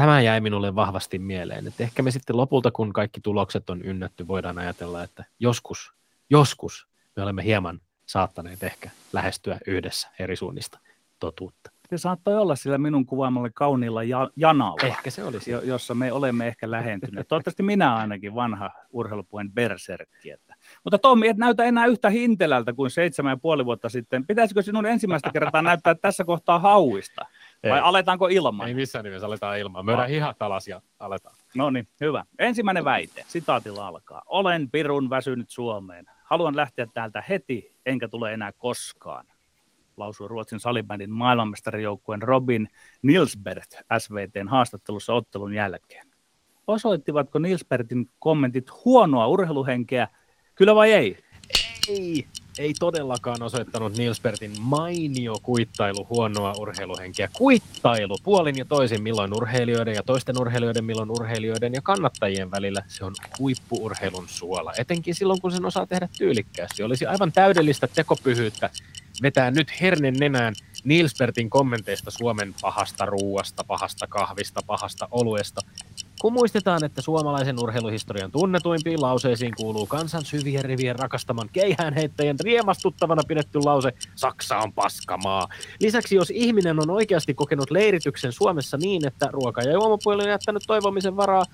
Tämä 0.00 0.20
jäi 0.20 0.40
minulle 0.40 0.74
vahvasti 0.74 1.18
mieleen, 1.18 1.66
että 1.66 1.82
ehkä 1.82 2.02
me 2.02 2.10
sitten 2.10 2.36
lopulta, 2.36 2.70
kun 2.70 2.92
kaikki 2.92 3.20
tulokset 3.20 3.70
on 3.70 3.82
ynnätty, 3.82 4.28
voidaan 4.28 4.58
ajatella, 4.58 5.02
että 5.02 5.24
joskus, 5.38 5.92
joskus 6.30 6.88
me 7.16 7.22
olemme 7.22 7.44
hieman 7.44 7.80
saattaneet 8.06 8.62
ehkä 8.62 8.90
lähestyä 9.12 9.58
yhdessä 9.66 10.08
eri 10.18 10.36
suunnista 10.36 10.78
totuutta. 11.18 11.70
Se 11.90 11.98
saattoi 11.98 12.36
olla 12.36 12.56
sillä 12.56 12.78
minun 12.78 13.06
kuvaamalle 13.06 13.50
kauniilla 13.54 14.02
ja- 14.02 14.30
janalla, 14.36 14.86
Ehkä 14.86 15.10
se 15.10 15.24
olisi. 15.24 15.50
jo- 15.50 15.60
jossa 15.60 15.94
me 15.94 16.12
olemme 16.12 16.46
ehkä 16.46 16.70
lähentyneet. 16.70 17.28
Toivottavasti 17.28 17.62
minä 17.62 17.96
ainakin 17.96 18.34
vanha 18.34 18.70
urheilupuheen 18.90 19.52
berserkki. 19.52 20.30
Että. 20.30 20.54
Mutta 20.84 20.98
Tommi, 20.98 21.28
et 21.28 21.36
näytä 21.36 21.64
enää 21.64 21.86
yhtä 21.86 22.10
hintelältä 22.10 22.72
kuin 22.72 22.90
seitsemän 22.90 23.30
ja 23.30 23.36
puoli 23.36 23.64
vuotta 23.64 23.88
sitten. 23.88 24.26
Pitäisikö 24.26 24.62
sinun 24.62 24.86
ensimmäistä 24.86 25.30
kertaa 25.32 25.62
näyttää 25.62 25.94
tässä 25.94 26.24
kohtaa 26.24 26.58
hauista? 26.58 27.26
Vai 27.64 27.78
Ei. 27.78 27.82
aletaanko 27.84 28.28
ilman? 28.28 28.68
Ei 28.68 28.74
missään 28.74 29.04
nimessä, 29.04 29.26
aletaan 29.26 29.58
ilmaan. 29.58 29.84
Myydään 29.84 30.08
hihat 30.08 30.42
alas 30.42 30.68
ja 30.68 30.82
aletaan. 30.98 31.34
No 31.54 31.70
niin, 31.70 31.88
hyvä. 32.00 32.24
Ensimmäinen 32.38 32.84
väite, 32.84 33.24
sitaatilla 33.28 33.86
alkaa. 33.86 34.22
Olen 34.26 34.70
pirun 34.70 35.10
väsynyt 35.10 35.50
Suomeen. 35.50 36.06
Haluan 36.24 36.56
lähteä 36.56 36.86
täältä 36.94 37.24
heti, 37.28 37.74
enkä 37.86 38.08
tule 38.08 38.32
enää 38.32 38.52
koskaan. 38.52 39.26
Lausui 39.96 40.28
Ruotsin 40.28 40.60
salibändin 40.60 41.10
maailmanmestarijoukkueen 41.10 42.22
Robin 42.22 42.68
Nilsberg 43.02 43.64
SVTn 43.98 44.48
haastattelussa 44.48 45.14
ottelun 45.14 45.54
jälkeen. 45.54 46.06
Osoittivatko 46.66 47.38
Nilsbertin 47.38 48.06
kommentit 48.18 48.84
huonoa 48.84 49.26
urheiluhenkeä, 49.26 50.08
kyllä 50.54 50.74
vai 50.74 50.92
ei? 50.92 51.18
Ei, 51.88 52.26
ei 52.60 52.74
todellakaan 52.78 53.42
osoittanut 53.42 53.96
Nilsbertin 53.96 54.52
mainio 54.60 55.36
kuittailu 55.42 56.06
huonoa 56.10 56.54
urheiluhenkeä. 56.58 57.28
Kuittailu 57.32 58.18
puolin 58.22 58.58
ja 58.58 58.64
toisin, 58.64 59.02
milloin 59.02 59.34
urheilijoiden 59.36 59.94
ja 59.94 60.02
toisten 60.02 60.40
urheilijoiden, 60.40 60.84
milloin 60.84 61.10
urheilijoiden 61.10 61.72
ja 61.74 61.82
kannattajien 61.82 62.50
välillä. 62.50 62.82
Se 62.88 63.04
on 63.04 63.14
huippuurheilun 63.38 64.28
suola, 64.28 64.72
etenkin 64.78 65.14
silloin 65.14 65.40
kun 65.40 65.52
sen 65.52 65.66
osaa 65.66 65.86
tehdä 65.86 66.08
tyylikkäästi. 66.18 66.82
Olisi 66.82 67.06
aivan 67.06 67.32
täydellistä 67.32 67.86
tekopyhyyttä 67.86 68.70
vetää 69.22 69.50
nyt 69.50 69.80
hernen 69.80 70.14
nenään 70.14 70.54
Nilsbertin 70.84 71.50
kommenteista 71.50 72.10
Suomen 72.10 72.54
pahasta 72.62 73.06
ruuasta, 73.06 73.64
pahasta 73.64 74.06
kahvista, 74.06 74.60
pahasta 74.66 75.08
oluesta. 75.10 75.60
Kun 76.20 76.32
muistetaan, 76.32 76.84
että 76.84 77.02
suomalaisen 77.02 77.60
urheiluhistorian 77.62 78.30
tunnetuimpiin 78.30 79.02
lauseisiin 79.02 79.52
kuuluu 79.56 79.86
kansan 79.86 80.24
syvien 80.24 80.64
rivien 80.64 80.98
rakastaman 80.98 81.48
keihäänheittäjän 81.52 82.36
riemastuttavana 82.40 83.22
pidetty 83.28 83.58
lause 83.64 83.92
Saksa 84.14 84.58
on 84.58 84.72
paskamaa. 84.72 85.48
Lisäksi 85.80 86.14
jos 86.14 86.30
ihminen 86.30 86.80
on 86.80 86.90
oikeasti 86.90 87.34
kokenut 87.34 87.70
leirityksen 87.70 88.32
Suomessa 88.32 88.76
niin, 88.76 89.06
että 89.06 89.28
ruoka- 89.32 89.62
ja 89.62 89.72
juomapuoli 89.72 90.22
on 90.22 90.28
jättänyt 90.28 90.62
toivomisen 90.66 91.16
varaa, 91.16 91.44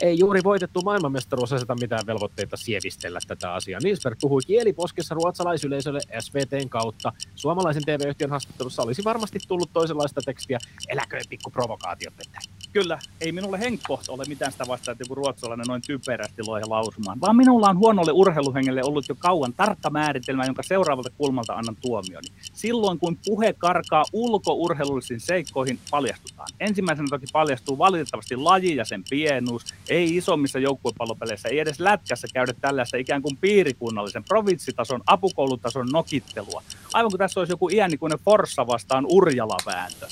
ei 0.00 0.18
juuri 0.18 0.40
voitettu 0.44 0.80
maailmanmestaruus 0.80 1.52
aseta 1.52 1.74
mitään 1.74 2.06
velvoitteita 2.06 2.56
sievistellä 2.56 3.18
tätä 3.26 3.52
asiaa. 3.52 3.80
Nilsberg 3.82 4.18
puhui 4.20 4.40
kieliposkessa 4.46 5.14
ruotsalaisyleisölle 5.14 6.00
SVTn 6.20 6.68
kautta. 6.68 7.12
Suomalaisen 7.34 7.82
TV-yhtiön 7.84 8.30
haastattelussa 8.30 8.82
olisi 8.82 9.04
varmasti 9.04 9.38
tullut 9.48 9.70
toisenlaista 9.72 10.20
tekstiä. 10.24 10.58
Eläköön 10.88 11.22
pikku 11.28 11.50
provokaatiot, 11.50 12.14
että 12.26 12.38
Kyllä, 12.76 12.98
ei 13.20 13.32
minulle 13.32 13.60
henkkohta 13.60 14.12
ole 14.12 14.24
mitään 14.28 14.52
sitä 14.52 14.64
vastaan, 14.68 14.92
että 14.92 15.02
joku 15.02 15.14
ruotsalainen 15.14 15.66
noin 15.68 15.82
typerästi 15.86 16.42
loihe 16.46 16.64
lausumaan, 16.68 17.20
vaan 17.20 17.36
minulla 17.36 17.68
on 17.68 17.78
huonolle 17.78 18.12
urheiluhengelle 18.12 18.82
ollut 18.84 19.08
jo 19.08 19.14
kauan 19.18 19.52
tarkka 19.52 19.90
määritelmä, 19.90 20.44
jonka 20.44 20.62
seuraavalta 20.62 21.10
kulmalta 21.10 21.54
annan 21.54 21.76
tuomioni. 21.76 22.28
Silloin 22.52 22.98
kun 22.98 23.18
puhe 23.26 23.52
karkaa 23.52 24.04
ulkourheilullisiin 24.12 25.20
seikkoihin, 25.20 25.78
paljastutaan. 25.90 26.48
Ensimmäisenä 26.60 27.08
toki 27.10 27.26
paljastuu 27.32 27.78
valitettavasti 27.78 28.36
laji 28.36 28.76
ja 28.76 28.84
sen 28.84 29.04
pienuus. 29.10 29.64
Ei 29.88 30.16
isommissa 30.16 30.58
joukkuepallopeleissä, 30.58 31.48
ei 31.48 31.58
edes 31.58 31.80
lätkässä 31.80 32.28
käydä 32.34 32.52
tällaista 32.60 32.96
ikään 32.96 33.22
kuin 33.22 33.36
piirikunnallisen 33.36 34.24
provinssitason, 34.24 35.02
apukoulutason 35.06 35.88
nokittelua. 35.92 36.62
Aivan 36.92 37.10
kuin 37.10 37.18
tässä 37.18 37.40
olisi 37.40 37.52
joku 37.52 37.68
iänikuinen 37.68 38.18
Forssa 38.24 38.66
vastaan 38.66 39.06
Urjala-vääntö. 39.08 40.06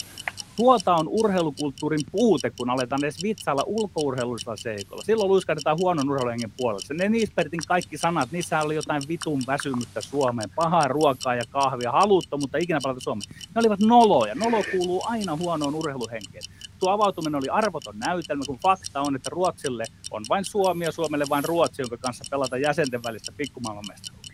Tuota 0.57 0.95
on 0.95 1.09
urheilukulttuurin 1.09 2.01
puute, 2.13 2.51
kun 2.51 2.71
aletaan 2.71 3.05
edes 3.05 3.23
vitsailla 3.23 3.63
ulkourheilullisella 3.67 4.57
seikolla. 4.57 5.03
Silloin 5.03 5.29
luiskahdetaan 5.29 5.79
huonon 5.81 6.11
urheiluhengen 6.11 6.53
puolella. 6.57 6.95
Ne 6.95 7.09
Niisbertin 7.09 7.61
kaikki 7.69 7.99
sanat, 7.99 8.33
niissä 8.33 8.61
oli 8.61 8.75
jotain 8.75 9.03
vitun 9.09 9.43
väsymystä 9.47 10.01
Suomeen, 10.01 10.51
pahaa 10.55 10.89
ruokaa 10.89 11.35
ja 11.35 11.43
kahvia, 11.51 11.93
haluttomuutta 11.93 12.59
ikinä 12.59 12.79
palata 12.83 13.01
Suomeen. 13.01 13.31
Ne 13.55 13.59
olivat 13.59 13.81
noloja. 13.81 14.35
Nolo 14.35 14.65
kuuluu 14.73 15.03
aina 15.07 15.37
huonoon 15.37 15.75
urheiluhenkeen. 15.75 16.45
Tuo 16.79 16.91
avautuminen 16.91 17.35
oli 17.35 17.49
arvoton 17.49 17.99
näytelmä, 17.99 18.45
kun 18.47 18.59
fakta 18.63 19.01
on, 19.01 19.17
että 19.17 19.31
Ruotsille 19.31 19.85
on 20.11 20.25
vain 20.29 20.45
Suomi 20.45 20.85
ja 20.85 20.93
Suomelle 20.93 21.25
vain 21.29 21.45
Ruotsi, 21.45 21.83
jonka 21.83 21.97
kanssa 21.97 22.25
pelata 22.31 22.59
jäsenten 22.59 23.03
välistä 23.03 23.33
pikkumaailmanmestaruutta. 23.37 24.34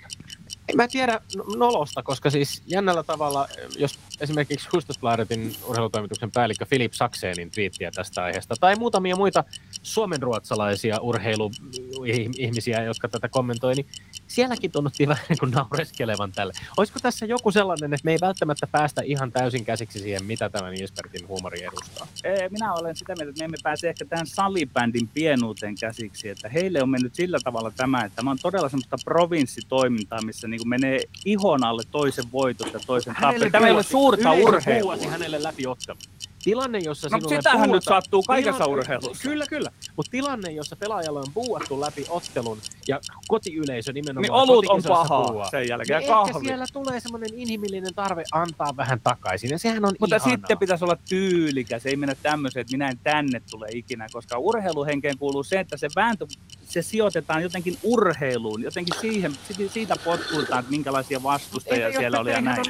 En 0.71 0.77
mä 0.77 0.89
tiedä 0.89 1.21
no- 1.37 1.45
nolosta, 1.57 2.03
koska 2.03 2.31
siis 2.31 2.63
jännällä 2.67 3.03
tavalla, 3.03 3.49
jos 3.79 3.99
esimerkiksi 4.21 4.69
Hustusbladetin 4.73 5.57
urheilutoimituksen 5.67 6.31
päällikkö 6.31 6.67
Philip 6.67 6.93
Sakseenin 6.93 7.51
twiittiä 7.51 7.91
tästä 7.91 8.25
aiheesta, 8.25 8.55
tai 8.61 8.77
muutamia 8.77 9.17
muita 9.17 9.45
suomenruotsalaisia 9.83 11.01
urheiluihmisiä, 11.01 12.83
jotka 12.83 13.09
tätä 13.09 13.29
kommentoi, 13.29 13.75
niin 13.75 13.87
sielläkin 14.27 14.73
tunnuttiin 14.73 15.09
vähän 15.09 15.25
niin 15.29 15.39
kuin 15.39 15.51
naureskelevan 15.51 16.33
tälle. 16.33 16.53
Olisiko 16.77 16.99
tässä 17.03 17.27
joku 17.27 17.51
sellainen, 17.51 17.95
että 17.95 18.05
me 18.05 18.13
ei 18.13 18.19
välttämättä 18.21 18.67
päästä 18.67 19.03
ihan 19.05 19.33
täysin 19.33 19.65
käsiksi 19.65 19.99
siihen, 19.99 20.25
mitä 20.25 20.49
tämä 20.49 20.71
Niesbertin 20.71 21.29
huumori 21.29 21.65
edustaa? 21.65 22.07
Minä 22.51 22.73
olen 22.75 22.97
sitä 22.97 23.15
mieltä, 23.15 23.31
että 23.31 23.41
me 23.41 23.45
emme 23.45 23.57
pääse 23.63 23.89
ehkä 23.89 24.05
tähän 24.05 24.27
salibändin 24.27 25.09
pienuuteen 25.09 25.75
käsiksi, 25.81 26.29
että 26.29 26.49
heille 26.49 26.83
on 26.83 26.91
mennyt 26.91 27.15
sillä 27.15 27.39
tavalla 27.45 27.71
tämä, 27.71 28.05
että 28.05 28.17
tämä 28.17 28.31
on 28.31 28.39
todella 28.43 28.69
semmoista 28.69 28.97
provinssitoimintaa, 29.05 30.23
missä 30.23 30.49
niin 30.49 30.60
menee 30.65 31.01
ihon 31.25 31.65
alle 31.65 31.83
toisen 31.91 32.25
voitot 32.33 32.73
ja 32.73 32.81
toisen 32.87 33.17
tappelu. 33.21 33.51
Tämä 33.51 33.67
ei 33.67 33.73
ole 33.73 33.83
suurta 33.83 34.33
urheilua. 34.33 34.97
Hänelle 35.11 35.43
läpi 35.43 35.67
ottelu. 35.67 35.99
Tilanne, 36.45 36.79
jossa 36.79 37.09
No 37.09 37.19
sinulle 37.19 37.37
sitähän 37.37 37.61
nyt 37.61 37.71
buuata- 37.71 37.89
sattuu 38.03 38.23
kaikessa 38.23 38.65
Tilanne- 38.65 38.73
urheilussa. 38.81 39.23
Kyllä, 39.23 39.47
kyllä. 39.47 39.71
Mutta 39.97 40.11
tilanne, 40.11 40.51
jossa 40.53 40.77
pelaajalle 40.77 41.21
on 41.21 41.27
buuattu 41.35 41.81
läpi 41.81 42.07
ottelun 42.09 42.59
ja 42.89 43.01
kotiyleisö 43.29 43.93
nimenomaan 43.93 44.23
Niin 44.23 44.33
olut 44.33 44.67
on 44.67 44.83
pahaa 44.89 45.29
buuaa, 45.29 45.51
sen 45.51 45.69
jälkeen 45.69 46.01
niin 46.01 46.11
ehkä 46.27 46.41
siellä 46.45 46.65
tulee 46.73 47.01
semmoinen 47.01 47.31
inhimillinen 47.35 47.95
tarve 47.95 48.25
antaa 48.33 48.77
vähän 48.77 49.01
takaisin 49.01 49.51
ja 49.51 49.59
sehän 49.59 49.85
on 49.85 49.93
Mutta 50.01 50.17
ihanaa. 50.17 50.35
sitten 50.37 50.59
pitäisi 50.59 50.85
olla 50.85 50.97
tyylikäs, 51.09 51.87
ei 51.87 51.97
mennä 51.97 52.15
tämmöiseen, 52.23 52.61
että 52.61 52.73
minä 52.75 52.89
en 52.89 52.99
tänne 52.99 53.43
tule 53.51 53.67
ikinä, 53.73 54.07
koska 54.13 54.39
urheiluhenkeen 54.39 55.19
kuuluu 55.19 55.43
se, 55.43 55.61
että 55.61 55.77
se 55.77 55.89
vääntö, 55.97 56.27
se 56.65 56.83
sijoitetaan 56.83 57.43
jotenkin 57.43 57.79
urheiluun, 57.83 58.63
jotenkin 58.63 58.95
siihen, 59.01 59.33
siitä 59.73 59.97
potkuiltaan, 60.05 60.61
että 60.61 60.71
minkälaisia 60.71 61.23
vastustajia 61.23 61.87
Ei, 61.87 61.97
siellä 61.97 62.21
oli 62.21 62.31
ja 62.31 62.41
näin. 62.41 62.63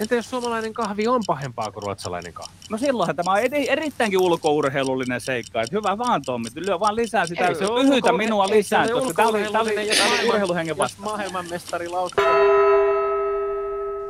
Entä 0.00 0.14
jos 0.14 0.30
suomalainen 0.30 0.74
kahvi 0.74 1.06
on 1.08 1.22
pahempaa 1.26 1.70
kuin 1.72 1.82
ruotsalainen 1.82 2.32
kahvi? 2.32 2.52
No 2.70 2.77
silloinhan 2.78 3.16
tämä 3.16 3.32
on 3.32 3.38
eri, 3.38 3.70
erittäinkin 3.70 4.18
ulkourheilullinen 4.20 5.20
seikka. 5.20 5.62
Että 5.62 5.76
hyvä 5.76 5.98
vaan 5.98 6.22
Tommi, 6.26 6.48
lyö 6.54 6.80
vaan 6.80 6.96
lisää 6.96 7.26
sitä, 7.26 7.46
Ei, 7.46 7.54
se 7.54 7.66
ulko- 7.66 8.12
minua 8.12 8.44
ei, 8.44 8.48
se 8.50 8.54
lisää, 8.56 8.82
on 8.82 8.90
koska 8.90 9.12
tämä 9.12 9.28
oli, 9.28 9.42
tämä 9.42 9.60
oli, 9.60 10.28
urheiluhengen 10.28 10.70
Jos 10.72 10.78
vasta. 10.78 11.02
maailmanmestari. 11.02 11.86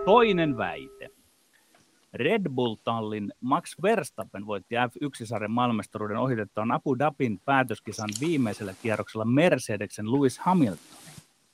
Toinen 0.04 0.56
väite. 0.56 1.08
Red 2.12 2.42
Bull-tallin 2.48 3.32
Max 3.40 3.74
Verstappen 3.82 4.46
voitti 4.46 4.74
F1-sarjan 4.74 5.50
maailmestaruuden 5.50 6.16
ohitettuaan 6.16 6.72
Abu 6.72 6.98
Dhabin 6.98 7.40
päätöskisan 7.44 8.08
viimeisellä 8.20 8.74
kierroksella 8.82 9.24
Mercedeksen 9.24 10.12
Lewis 10.12 10.38
Hamiltonin. 10.38 10.98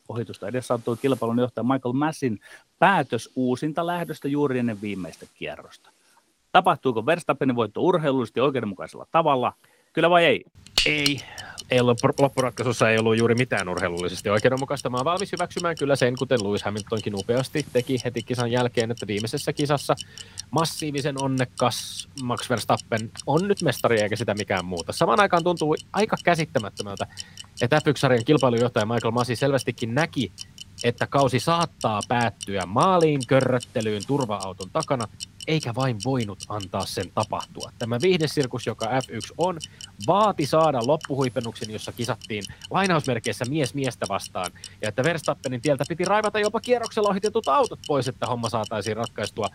Ohitusta 0.08 0.48
edesauttui 0.48 0.96
kilpailun 0.96 1.38
johtaja 1.38 1.64
Michael 1.64 1.92
Massin 1.92 2.38
päätös 2.78 3.30
uusinta 3.36 3.86
lähdöstä 3.86 4.28
juuri 4.28 4.58
ennen 4.58 4.80
viimeistä 4.80 5.26
kierrosta. 5.34 5.90
Tapahtuuko 6.54 7.06
Verstappenin 7.06 7.56
voitto 7.56 7.80
urheilullisesti 7.80 8.40
oikeudenmukaisella 8.40 9.06
tavalla? 9.10 9.52
Kyllä 9.92 10.10
vai 10.10 10.24
ei? 10.24 10.44
Ei, 10.86 11.20
ei 11.70 11.80
ollut, 11.80 11.98
loppuratkaisussa 12.18 12.90
ei 12.90 12.98
ollut 12.98 13.18
juuri 13.18 13.34
mitään 13.34 13.68
urheilullisesti 13.68 14.30
oikeudenmukaista. 14.30 14.90
Mä 14.90 15.04
valmis 15.04 15.32
hyväksymään 15.32 15.76
kyllä 15.78 15.96
sen, 15.96 16.14
kuten 16.18 16.44
Lewis 16.44 16.62
Hamiltonkin 16.62 17.14
upeasti 17.14 17.66
teki 17.72 18.00
heti 18.04 18.22
kisan 18.22 18.52
jälkeen, 18.52 18.90
että 18.90 19.06
viimeisessä 19.06 19.52
kisassa 19.52 19.94
massiivisen 20.50 21.22
onnekas 21.22 22.08
Max 22.22 22.50
Verstappen 22.50 23.10
on 23.26 23.48
nyt 23.48 23.62
mestari 23.62 24.00
eikä 24.00 24.16
sitä 24.16 24.34
mikään 24.34 24.64
muuta. 24.64 24.92
Samaan 24.92 25.20
aikaan 25.20 25.44
tuntuu 25.44 25.76
aika 25.92 26.16
käsittämättömältä, 26.24 27.06
että 27.62 27.78
F1-sarjan 27.78 28.24
kilpailujohtaja 28.24 28.86
Michael 28.86 29.10
Masi 29.10 29.36
selvästikin 29.36 29.94
näki, 29.94 30.32
että 30.84 31.06
kausi 31.06 31.40
saattaa 31.40 32.00
päättyä 32.08 32.66
maaliin, 32.66 33.20
körröttelyyn, 33.28 34.02
turva-auton 34.06 34.70
takana, 34.72 35.08
eikä 35.46 35.74
vain 35.74 35.98
voinut 36.04 36.38
antaa 36.48 36.86
sen 36.86 37.10
tapahtua. 37.14 37.72
Tämä 37.78 37.98
viihdesirkus, 38.02 38.66
joka 38.66 38.86
F1 38.86 39.34
on, 39.38 39.58
vaati 40.06 40.46
saada 40.46 40.86
loppuhuipennuksen, 40.86 41.70
jossa 41.70 41.92
kisattiin 41.92 42.44
lainausmerkeissä 42.70 43.44
mies 43.44 43.74
miestä 43.74 44.06
vastaan, 44.08 44.50
ja 44.82 44.88
että 44.88 45.04
Verstappenin 45.04 45.60
tieltä 45.60 45.84
piti 45.88 46.04
raivata 46.04 46.38
jopa 46.38 46.60
kierroksella 46.60 47.08
ohitetut 47.08 47.48
autot 47.48 47.80
pois, 47.86 48.08
että 48.08 48.26
homma 48.26 48.48
saataisiin 48.48 48.96
ratkaistua 48.96 49.48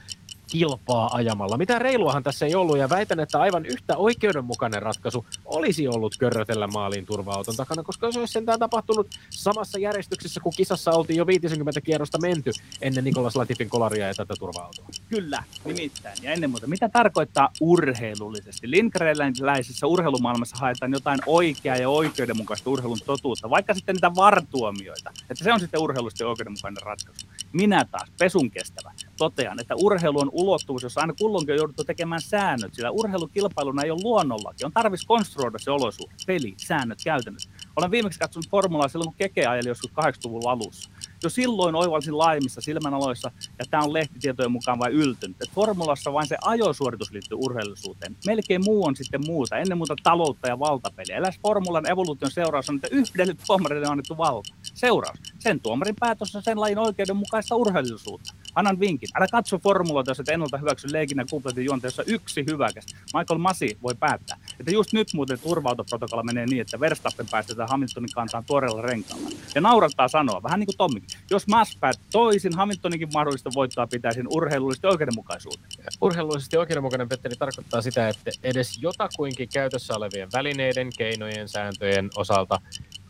kilpaa 0.49 1.09
ajamalla. 1.13 1.57
Mitä 1.57 1.79
reiluahan 1.79 2.23
tässä 2.23 2.45
ei 2.45 2.55
ollut, 2.55 2.77
ja 2.77 2.89
väitän, 2.89 3.19
että 3.19 3.39
aivan 3.39 3.65
yhtä 3.65 3.97
oikeudenmukainen 3.97 4.81
ratkaisu 4.81 5.25
olisi 5.45 5.87
ollut 5.87 6.17
körrötellä 6.17 6.67
maaliin 6.67 7.05
turva-auton 7.05 7.55
takana, 7.55 7.83
koska 7.83 8.11
se 8.11 8.19
olisi 8.19 8.33
sentään 8.33 8.59
tapahtunut 8.59 9.07
samassa 9.29 9.79
järjestyksessä, 9.79 10.39
kun 10.39 10.53
kisassa 10.57 10.91
oltiin 10.91 11.17
jo 11.17 11.27
50 11.27 11.81
kierrosta 11.81 12.17
menty 12.21 12.51
ennen 12.81 13.03
Nikolas 13.03 13.35
Latifin 13.35 13.69
kolaria 13.69 14.07
ja 14.07 14.13
tätä 14.13 14.33
turva-autoa. 14.39 14.85
Kyllä, 15.09 15.43
nimittäin. 15.65 16.17
Ja 16.21 16.31
ennen 16.31 16.49
muuta, 16.49 16.67
mitä 16.67 16.89
tarkoittaa 16.89 17.49
urheilullisesti? 17.61 18.71
Lindgrenläisessä 18.71 19.87
urheilumaailmassa 19.87 20.57
haetaan 20.59 20.91
jotain 20.91 21.19
oikeaa 21.25 21.75
ja 21.75 21.89
oikeudenmukaista 21.89 22.69
urheilun 22.69 22.99
totuutta, 23.05 23.49
vaikka 23.49 23.73
sitten 23.73 23.95
niitä 23.95 24.15
vartuomioita. 24.15 25.11
Että 25.29 25.43
se 25.43 25.53
on 25.53 25.59
sitten 25.59 25.79
urheilullisesti 25.79 26.23
oikeudenmukainen 26.23 26.83
ratkaisu. 26.83 27.25
Minä 27.53 27.85
taas, 27.91 28.11
pesun 28.19 28.51
kestävä, 28.51 28.91
totean, 29.19 29.59
että 29.59 29.75
urheilu 29.75 30.19
on 30.19 30.29
ulottuvuus, 30.31 30.83
jossa 30.83 31.01
aina 31.01 31.13
kulloinkin 31.21 31.53
on 31.53 31.57
jouduttu 31.57 31.83
tekemään 31.83 32.21
säännöt, 32.21 32.73
sillä 32.73 32.91
urheilukilpailuna 32.91 33.83
ei 33.83 33.91
ole 33.91 33.99
luonnollakin. 34.03 34.65
On 34.65 34.71
tarvis 34.71 35.05
konstruoida 35.05 35.59
se 35.59 35.71
olosuhde, 35.71 36.15
peli, 36.27 36.53
säännöt, 36.57 36.99
käytännöt. 37.03 37.49
Olen 37.75 37.91
viimeksi 37.91 38.19
katsonut 38.19 38.49
formulaa 38.49 38.87
silloin, 38.87 39.07
kun 39.07 39.17
Keke 39.17 39.45
ajeli 39.45 39.69
joskus 39.69 39.91
80-luvun 39.91 40.51
alussa. 40.51 40.89
Jo 41.23 41.29
silloin 41.29 41.75
oivalsin 41.75 42.17
laajemmissa 42.17 42.61
silmänaloissa, 42.61 43.31
ja 43.59 43.65
tämä 43.69 43.83
on 43.83 43.93
lehtitietojen 43.93 44.51
mukaan 44.51 44.79
vain 44.79 44.93
yltynyt, 44.93 45.37
että 45.41 45.55
formulassa 45.55 46.13
vain 46.13 46.27
se 46.27 46.37
ajosuoritus 46.41 47.11
liittyy 47.11 47.37
urheilullisuuteen. 47.41 48.15
Melkein 48.25 48.63
muu 48.63 48.85
on 48.85 48.95
sitten 48.95 49.21
muuta, 49.25 49.57
ennen 49.57 49.77
muuta 49.77 49.95
taloutta 50.03 50.47
ja 50.47 50.59
valtapeliä. 50.59 51.17
Eläs 51.17 51.39
formulan 51.41 51.91
evoluution 51.91 52.31
seuraus 52.31 52.69
on, 52.69 52.75
että 52.75 52.87
yhdelle 52.91 53.35
tuomarille 53.47 53.87
on 53.87 53.91
annettu 53.91 54.17
valta. 54.17 54.53
Seuraus. 54.61 55.19
Sen 55.39 55.59
tuomarin 55.59 55.95
päätös 55.99 56.35
on 56.35 56.43
sen 56.43 56.59
lajin 56.59 56.77
oikeudenmukaista 56.77 57.55
urheilullisuutta. 57.55 58.33
Annan 58.55 58.79
vinkin. 58.79 59.09
Älä 59.15 59.27
katso 59.31 59.57
formuloita, 59.57 60.11
jos 60.11 60.19
et 60.19 60.29
ennalta 60.29 60.57
hyväksy 60.57 60.87
leikin 60.91 61.17
ja 61.17 61.25
kupletin 61.29 61.67
jossa 61.83 62.03
yksi 62.07 62.45
hyväkäs. 62.49 62.85
Michael 63.13 63.37
Masi 63.37 63.77
voi 63.83 63.95
päättää. 63.99 64.37
Että 64.59 64.71
just 64.71 64.93
nyt 64.93 65.07
muuten 65.13 65.39
turvautoprotokolla 65.39 66.23
menee 66.23 66.45
niin, 66.45 66.61
että 66.61 66.79
Verstappen 66.79 67.27
päästetään 67.31 67.69
Hamiltonin 67.69 68.09
kantaan 68.15 68.45
tuoreella 68.45 68.81
renkaalla. 68.81 69.29
Ja 69.55 69.61
naurattaa 69.61 70.07
sanoa, 70.07 70.43
vähän 70.43 70.59
niin 70.59 70.67
kuin 70.67 70.77
Tommikin. 70.77 71.08
Jos 71.29 71.47
Mas 71.47 71.77
päättää 71.79 72.05
toisin, 72.11 72.55
Hamiltoninkin 72.55 73.09
mahdollista 73.13 73.49
voittaa 73.55 73.87
pitäisin 73.87 74.27
urheilullisesti 74.29 74.87
oikeudenmukaisuuteen. 74.87 75.73
Urheilullisesti 76.01 76.57
oikeudenmukainen 76.57 77.09
Petteri 77.09 77.35
tarkoittaa 77.35 77.81
sitä, 77.81 78.09
että 78.09 78.31
edes 78.43 78.81
jotakuinkin 78.81 79.49
käytössä 79.53 79.93
olevien 79.95 80.29
välineiden, 80.33 80.89
keinojen, 80.97 81.49
sääntöjen 81.49 82.09
osalta 82.15 82.61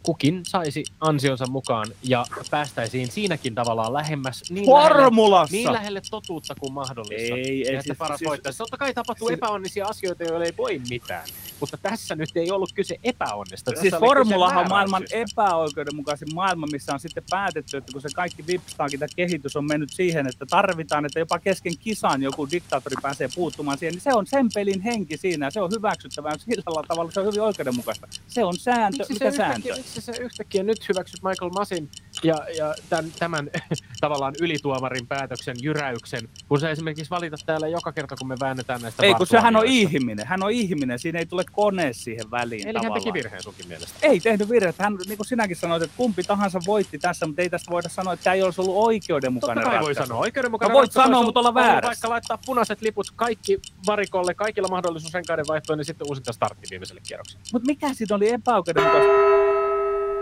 kukin 0.10 0.42
saisi 0.48 0.84
ansionsa 1.00 1.48
mukaan 1.48 1.88
ja 2.04 2.26
päästäisiin 2.52 3.12
siinäkin 3.12 3.56
tavallaan 3.56 3.94
lähemmäs 3.94 4.44
niin 4.50 4.66
lähelle, 4.74 5.48
niin 5.52 5.74
lähelle 5.74 6.02
totuutta 6.10 6.56
kuin 6.60 6.74
mahdollista. 6.74 7.36
Ei, 7.36 7.60
ja 7.60 7.70
ei, 7.70 7.76
että 7.76 7.82
siis- 7.84 7.98
paras 7.98 8.20
siis- 8.20 8.30
voittaisi. 8.30 8.58
Totta 8.58 8.78
kai 8.78 8.94
tapahtuu 8.94 9.28
siis- 9.28 9.38
epäonnisia 9.38 9.86
asioita, 9.88 10.24
joille 10.24 10.46
ei 10.46 10.54
voi 10.58 10.82
mitään. 10.90 11.28
Mutta 11.60 11.78
tässä 11.78 12.16
nyt 12.16 12.30
ei 12.36 12.52
ollut 12.52 12.74
kyse 12.74 12.96
epäonnesta. 13.04 13.72
Tässä 13.72 13.82
Siis 13.82 13.94
formulahan 14.00 14.64
on 14.64 14.70
maailman 14.70 15.04
epäoikeudenmukaisin 15.12 16.34
maailma, 16.36 16.68
missä 16.72 16.94
on 16.94 17.00
sitten 17.00 17.24
päätetty, 17.30 17.78
että 17.78 17.92
kun 17.92 18.02
se 18.02 18.10
kaikki 18.16 18.48
vipstaakin 18.48 19.00
tämä 19.00 19.10
kehitys 19.16 19.56
on 19.56 19.66
mennyt 19.68 19.90
siihen, 19.90 20.28
että 20.28 20.46
tarvitaan, 20.46 21.06
että 21.06 21.20
jopa 21.20 21.40
kesken 21.40 21.74
kisan 21.78 22.22
joku 22.22 22.48
diktaattori 22.52 22.96
pääsee 23.02 23.30
puuttumaan 23.36 23.78
siihen, 23.78 23.94
niin 23.94 24.02
se 24.02 24.14
on 24.14 24.28
sen 24.28 24.50
pelin 24.54 24.82
henki 24.82 25.18
siinä 25.18 25.46
ja 25.46 25.52
se 25.52 25.62
on 25.62 25.72
hyväksyttävää. 25.72 26.38
Sillä 26.38 26.64
tavalla 26.88 27.12
se 27.12 27.20
on 27.20 27.26
hyvin 27.26 27.42
oikeudenmukaista. 27.42 28.08
Se 28.28 28.44
on 28.44 28.58
sääntö. 28.58 28.98
Miksi 28.98 29.14
Mitä 29.14 29.32
se, 29.32 29.38
sääntö? 29.38 29.70
yhtäkkiä, 29.70 29.99
miksi 30.08 30.14
se 30.14 30.24
yhtäkkiä 30.24 30.64
nyt 30.64 30.90
hyväksyt 30.90 31.24
Michael 31.24 31.52
Masin 31.52 31.90
ja, 32.24 32.36
ja 32.58 32.76
tämän, 32.90 33.12
tämän 33.20 33.50
tavallaan 34.02 34.34
ylituomarin 34.42 35.08
päätöksen 35.08 35.56
jyräyksen, 35.62 36.30
kun 36.48 36.60
sä 36.60 36.70
esimerkiksi 36.70 37.10
valitat 37.10 37.40
täällä 37.46 37.68
joka 37.68 37.92
kerta, 37.92 38.16
kun 38.16 38.28
me 38.28 38.36
väännetään 38.40 38.82
näistä 38.82 39.06
Ei, 39.06 39.14
kun 39.14 39.28
sehän 39.28 39.56
on 39.56 39.66
ihminen. 39.66 40.28
Hän 40.28 40.44
on 40.44 40.52
ihminen. 40.52 41.00
Siinä 41.00 41.20
ei 41.20 41.26
tule 41.26 41.44
kone 41.52 41.94
siihen 41.94 42.32
väliin 42.32 42.68
Eli 42.68 42.68
hän 42.68 42.74
tavallaan. 42.74 43.02
teki 43.02 43.14
virheen 43.14 43.44
sunkin 43.44 43.68
mielestä. 43.68 44.00
Ei 44.02 44.20
tehnyt 44.20 44.50
virhettä. 44.50 44.84
Hän, 44.84 44.98
niin 45.08 45.18
kuin 45.18 45.28
sinäkin 45.28 45.56
sanoit, 45.56 45.84
että 45.84 45.98
kumpi 45.98 46.24
tahansa 46.24 46.60
voitti 46.66 46.98
tässä, 46.98 47.28
mutta 47.28 47.42
ei 47.42 47.50
tästä 47.50 47.72
voida 47.72 47.90
sanoa, 47.90 48.14
että 48.14 48.24
tämä 48.24 48.34
ei 48.34 48.44
olisi 48.44 48.62
ollut 48.62 48.76
oikeudenmukainen 48.78 49.64
Totta 49.64 49.78
kai 49.78 49.86
voi 49.86 49.96
sanoa. 49.96 50.20
Oikeudenmukainen 50.20 50.74
No 50.74 50.78
voit 50.78 50.92
sanoa, 50.92 51.24
mutta 51.24 51.40
olla 51.40 51.54
väärässä. 51.54 51.88
Vaikka 51.88 52.10
laittaa 52.10 52.40
punaiset 52.46 52.82
liput 52.82 53.12
kaikki 53.16 53.60
varikolle, 53.88 54.34
kaikilla 54.34 54.68
mahdollisuus 54.68 55.14
renkaiden 55.14 55.48
vaihtoon, 55.48 55.78
niin 55.78 55.86
sitten 55.86 56.08
uusinta 56.08 56.34
startti 56.34 56.68
viimeiselle 56.72 57.02
kierrokselle. 57.08 57.44
Mutta 57.54 57.66
mikä 57.66 57.94
siitä 57.94 58.16
oli 58.16 58.30
epäoikeudenmukaista? 58.30 59.59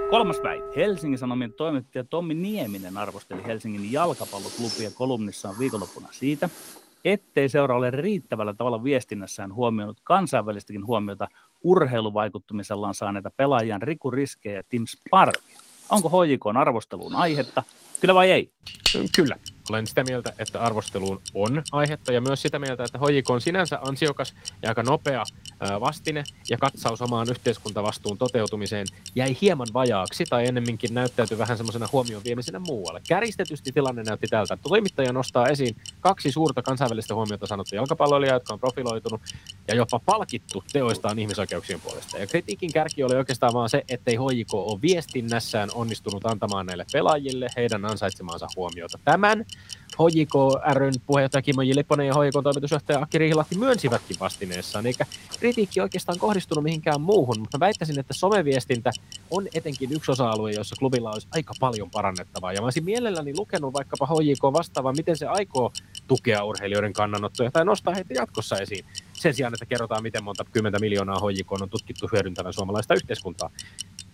Kolmas 0.10 0.44
väite. 0.44 0.66
Helsingin 0.76 1.20
Sanomien 1.20 1.54
toimittaja 1.54 2.04
Tommi 2.04 2.34
Nieminen 2.34 2.98
arvosteli 2.98 3.46
Helsingin 3.46 3.92
jalkapalloklubia 3.92 4.92
kolumnissaan 4.92 5.56
viikonloppuna 5.60 6.08
siitä, 6.12 6.50
ettei 7.06 7.50
seura 7.50 7.78
ole 7.78 7.92
riittävällä 7.92 8.54
tavalla 8.54 8.84
viestinnässään 8.84 9.54
huomioinut 9.54 9.98
kansainvälistäkin 10.04 10.86
huomiota 10.86 11.28
urheiluvaikuttumisellaan 11.64 12.94
saaneita 12.94 13.32
pelaajan 13.38 13.82
Riku 13.82 14.12
Riskejä 14.12 14.56
ja 14.56 14.64
Tim 14.70 14.86
Sparvia. 14.86 15.60
Onko 15.90 16.10
HJKn 16.10 16.58
arvosteluun 16.58 17.16
aihetta? 17.16 17.64
Kyllä 18.02 18.16
vai 18.16 18.32
ei? 18.32 18.52
Kyllä. 19.16 19.36
Olen 19.70 19.88
sitä 19.88 20.04
mieltä, 20.04 20.34
että 20.40 20.62
arvosteluun 20.62 21.22
on 21.34 21.64
aihetta 21.72 22.12
ja 22.12 22.22
myös 22.22 22.42
sitä 22.42 22.60
mieltä, 22.60 22.84
että 22.84 23.00
HJK 23.00 23.30
on 23.30 23.42
sinänsä 23.42 23.80
ansiokas 23.82 24.34
ja 24.62 24.70
aika 24.70 24.84
nopea 24.84 25.24
vastine 25.80 26.24
ja 26.50 26.58
katsaus 26.58 27.02
omaan 27.02 27.28
yhteiskuntavastuun 27.30 28.18
toteutumiseen 28.18 28.88
jäi 29.16 29.38
hieman 29.42 29.68
vajaaksi 29.74 30.24
tai 30.30 30.48
ennemminkin 30.48 30.94
näyttäytyi 30.94 31.38
vähän 31.38 31.58
semmoisena 31.58 31.88
huomioon 31.92 32.24
viemisenä 32.24 32.60
muualle. 32.60 33.02
Käristetysti 33.08 33.72
tilanne 33.72 34.04
näytti 34.04 34.28
tältä, 34.28 34.58
toimittaja 34.58 35.14
nostaa 35.14 35.48
esiin 35.48 35.76
kaksi 36.00 36.32
suurta 36.32 36.62
kansainvälistä 36.62 37.16
huomiota 37.16 37.48
sanottu 37.48 37.76
jalkapalloilijaa, 37.76 38.36
jotka 38.36 38.54
on 38.54 38.60
profiloitunut 38.60 39.22
ja 39.68 39.76
jopa 39.76 40.00
palkittu 40.00 40.64
teoistaan 40.74 41.20
ihmisoikeuksien 41.20 41.82
puolesta. 41.82 42.18
Ja 42.18 42.28
kritiikin 42.28 42.74
kärki 42.74 43.04
oli 43.04 43.16
oikeastaan 43.16 43.54
vaan 43.54 43.70
se, 43.70 43.84
ettei 43.90 44.16
HJK 44.16 44.54
ole 44.54 44.82
viestinnässään 44.82 45.70
onnistunut 45.74 46.26
antamaan 46.26 46.66
näille 46.66 46.86
pelaajille 46.92 47.48
heidän 47.56 47.86
ansaitsemaansa 47.86 48.48
huomiota. 48.56 49.00
Tämän 49.06 49.46
HJK 49.98 50.34
ryn 50.74 50.94
puheenjohtaja 51.06 51.42
Kimmo 51.42 51.62
J. 51.62 51.72
Ja 52.08 52.14
HJK 52.14 52.44
toimitusjohtaja 52.44 53.00
Aki 53.00 53.18
Riihilahti 53.18 53.58
myönsivätkin 53.58 54.18
vastineessaan, 54.20 54.86
eikä 54.86 55.06
kritiikki 55.40 55.82
oikeastaan 55.82 56.20
kohdistunut 56.20 56.64
mihinkään 56.64 57.02
muuhun, 57.02 57.40
mutta 57.40 57.60
väittäisin, 57.60 58.00
että 58.00 58.14
someviestintä 58.14 58.92
on 59.32 59.48
etenkin 59.54 59.92
yksi 59.92 60.12
osa-alue, 60.12 60.52
jossa 60.52 60.76
klubilla 60.80 61.12
olisi 61.12 61.28
aika 61.32 61.54
paljon 61.60 61.90
parannettavaa. 61.92 62.54
Ja 62.54 62.62
mä 62.62 62.66
olisin 62.66 62.86
mielelläni 62.86 63.34
lukenut 63.38 63.74
vaikkapa 63.74 64.06
HJK 64.06 64.44
vastaavan, 64.44 64.96
miten 64.98 65.18
se 65.18 65.26
aikoo 65.26 65.72
tukea 66.08 66.44
urheilijoiden 66.44 66.94
kannanottoja 66.94 67.52
tai 67.52 67.66
nostaa 67.66 67.94
heitä 67.94 68.14
jatkossa 68.14 68.58
esiin. 68.58 68.86
Sen 69.14 69.34
sijaan, 69.34 69.54
että 69.54 69.66
kerrotaan, 69.66 70.04
miten 70.04 70.24
monta 70.24 70.46
kymmentä 70.52 70.80
miljoonaa 70.80 71.20
HJK 71.20 71.52
on 71.52 71.70
tutkittu 71.70 72.10
hyödyntävän 72.12 72.54
suomalaista 72.54 72.94
yhteiskuntaa. 72.94 73.50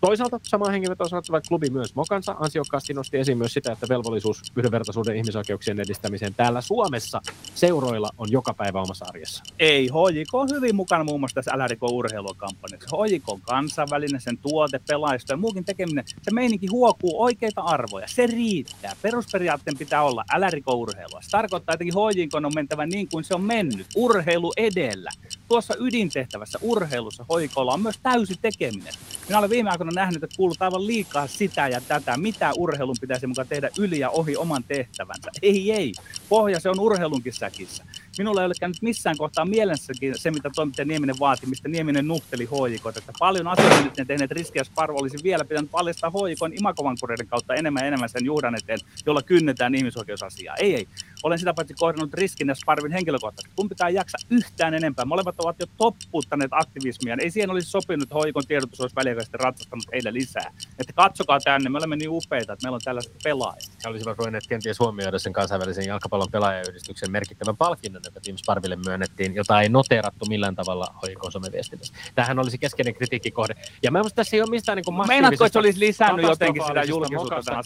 Toisaalta 0.07 0.39
sama 0.43 0.69
hengenveto 0.69 1.03
on 1.03 1.09
sanottava, 1.09 1.37
että 1.37 1.47
klubi 1.47 1.69
myös 1.69 1.95
mokansa 1.95 2.35
ansiokkaasti 2.39 2.93
nosti 2.93 3.17
esiin 3.17 3.37
myös 3.37 3.53
sitä, 3.53 3.71
että 3.71 3.85
velvollisuus 3.89 4.41
yhdenvertaisuuden 4.55 5.15
ihmisoikeuksien 5.15 5.79
edistämiseen 5.79 6.33
täällä 6.33 6.61
Suomessa 6.61 7.21
seuroilla 7.55 8.09
on 8.17 8.31
joka 8.31 8.53
päivä 8.53 8.81
omassa 8.81 9.05
arjessa. 9.09 9.43
Ei, 9.59 9.85
HJK 9.87 10.33
on 10.33 10.49
hyvin 10.51 10.75
mukana 10.75 11.03
muun 11.03 11.19
muassa 11.19 11.35
tässä 11.35 11.57
LRK 11.57 11.83
urheilukampanjassa. 11.83 12.97
HJK 12.97 13.29
on 13.29 13.41
kansainvälinen, 13.41 14.21
sen 14.21 14.37
tuote, 14.37 14.79
pelaisto 14.87 15.33
ja 15.33 15.37
muukin 15.37 15.65
tekeminen. 15.65 16.03
Se 16.21 16.31
meininki 16.31 16.67
huokuu 16.67 17.23
oikeita 17.23 17.61
arvoja. 17.61 18.07
Se 18.07 18.27
riittää. 18.27 18.95
Perusperiaatteen 19.01 19.77
pitää 19.77 20.03
olla 20.03 20.23
LRK 20.37 20.67
urheilua. 20.67 21.21
Se 21.21 21.29
tarkoittaa, 21.29 21.73
että 21.73 21.85
HJK 21.85 22.35
on 22.35 22.51
mentävä 22.55 22.85
niin 22.85 23.07
kuin 23.11 23.23
se 23.23 23.35
on 23.35 23.41
mennyt. 23.41 23.87
Urheilu 23.95 24.53
edellä. 24.57 25.11
Tuossa 25.53 25.75
ydintehtävässä 25.79 26.59
urheilussa 26.61 27.23
HJKlla 27.23 27.73
on 27.73 27.81
myös 27.81 27.99
täysi 28.03 28.33
tekeminen. 28.41 28.93
Minä 29.27 29.39
olen 29.39 29.49
viime 29.49 29.69
aikoina 29.69 29.91
nähnyt, 29.95 30.23
että 30.23 30.37
kuuluu 30.37 30.55
aivan 30.59 30.87
liikaa 30.87 31.27
sitä 31.27 31.67
ja 31.67 31.81
tätä, 31.81 32.17
mitä 32.17 32.51
urheilun 32.57 32.95
pitäisi 33.01 33.27
mukaan 33.27 33.47
tehdä 33.47 33.69
yli 33.77 33.99
ja 33.99 34.09
ohi 34.09 34.35
oman 34.35 34.63
tehtävänsä. 34.63 35.31
Ei, 35.41 35.71
ei. 35.71 35.93
Pohja 36.29 36.59
se 36.59 36.69
on 36.69 36.79
urheilunkin 36.79 37.33
säkissä. 37.33 37.83
Minulla 38.17 38.41
ei 38.41 38.45
ole 38.45 38.53
käynyt 38.59 38.81
missään 38.81 39.17
kohtaa 39.17 39.45
mielessäkin 39.45 40.19
se, 40.19 40.31
mitä 40.31 40.49
toimittaja 40.55 40.85
Nieminen 40.85 41.15
vaati, 41.19 41.45
mistä 41.45 41.69
Nieminen 41.69 42.07
nuhteli 42.07 42.45
HJK, 42.45 42.97
että 42.97 43.13
paljon 43.19 43.47
asioita 43.47 43.81
nyt 43.81 44.07
tehneet 44.07 44.31
riskiä 44.31 44.63
Sparvo 44.63 44.99
olisi 44.99 45.17
vielä 45.23 45.45
pitänyt 45.45 45.71
paljastaa 45.71 46.09
HJK 46.09 46.59
imakovankureiden 46.59 47.27
kautta 47.27 47.53
enemmän 47.55 47.81
ja 47.81 47.87
enemmän 47.87 48.09
sen 48.09 48.25
juhdan 48.25 48.55
eteen, 48.55 48.79
jolla 49.05 49.21
kynnetään 49.21 49.75
ihmisoikeusasiaa. 49.75 50.55
Ei, 50.55 50.75
ei. 50.75 50.87
Olen 51.23 51.39
sitä 51.39 51.53
paitsi 51.53 51.73
kohdannut 51.73 52.13
riskin 52.13 52.47
ja 52.47 52.55
Sparvin 52.55 52.91
henkilökohtaisesti. 52.91 53.55
Kun 53.55 53.69
pitää 53.69 53.89
jaksa 53.89 54.17
yhtään 54.29 54.73
enempää. 54.73 55.05
Molemmat 55.05 55.35
ovat 55.37 55.55
jo 55.59 55.65
toppuuttaneet 55.77 56.51
aktivismia. 56.53 57.17
Ei 57.19 57.31
siihen 57.31 57.49
olisi 57.51 57.69
sopinut, 57.69 58.03
että 58.03 58.15
HJK 58.15 58.47
tiedotus 58.47 58.81
olisi 58.81 58.95
väliaikaisesti 58.95 59.37
ratsastanut 59.37 59.85
heille 59.91 60.13
lisää. 60.13 60.53
Että 60.79 60.93
katsokaa 60.93 61.39
tänne, 61.39 61.69
me 61.69 61.77
olemme 61.77 61.95
niin 61.95 62.09
upeita, 62.09 62.53
että 62.53 62.65
meillä 62.65 62.75
on 62.75 62.81
tällaiset 62.83 63.15
pelaajat. 63.23 63.71
He 63.83 63.89
olisivat 63.89 64.17
voineet 64.17 64.47
kenties 64.47 64.79
huomioida 64.79 65.19
sen 65.19 65.33
kansainvälisen 65.33 65.85
jalkapallon 65.85 66.31
pelaajayhdistyksen 66.31 67.11
merkittävän 67.11 67.57
palkinnon, 67.57 68.02
joka 68.05 68.19
Team 68.21 68.37
Sparville 68.37 68.75
myönnettiin, 68.75 69.35
jota 69.35 69.61
ei 69.61 69.69
noteerattu 69.69 70.25
millään 70.25 70.55
tavalla 70.55 70.95
HJK 71.05 71.31
someviestinnässä. 71.31 71.93
Tämähän 72.15 72.39
olisi 72.39 72.57
keskeinen 72.57 72.95
kritiikkikohde. 72.95 73.55
Ja 73.83 73.91
mä 73.91 74.03
musta 74.03 74.15
tässä 74.15 74.37
ei 74.37 74.41
ole 74.41 74.49
mistään 74.49 74.75
niin 74.75 75.07
Meinaatko, 75.07 75.45
että 75.45 75.53
se 75.53 75.59
olisi 75.59 75.79
lisännyt 75.79 76.25
jotenkin 76.25 76.63
sitä 76.67 76.83
julkisuutta 76.83 77.61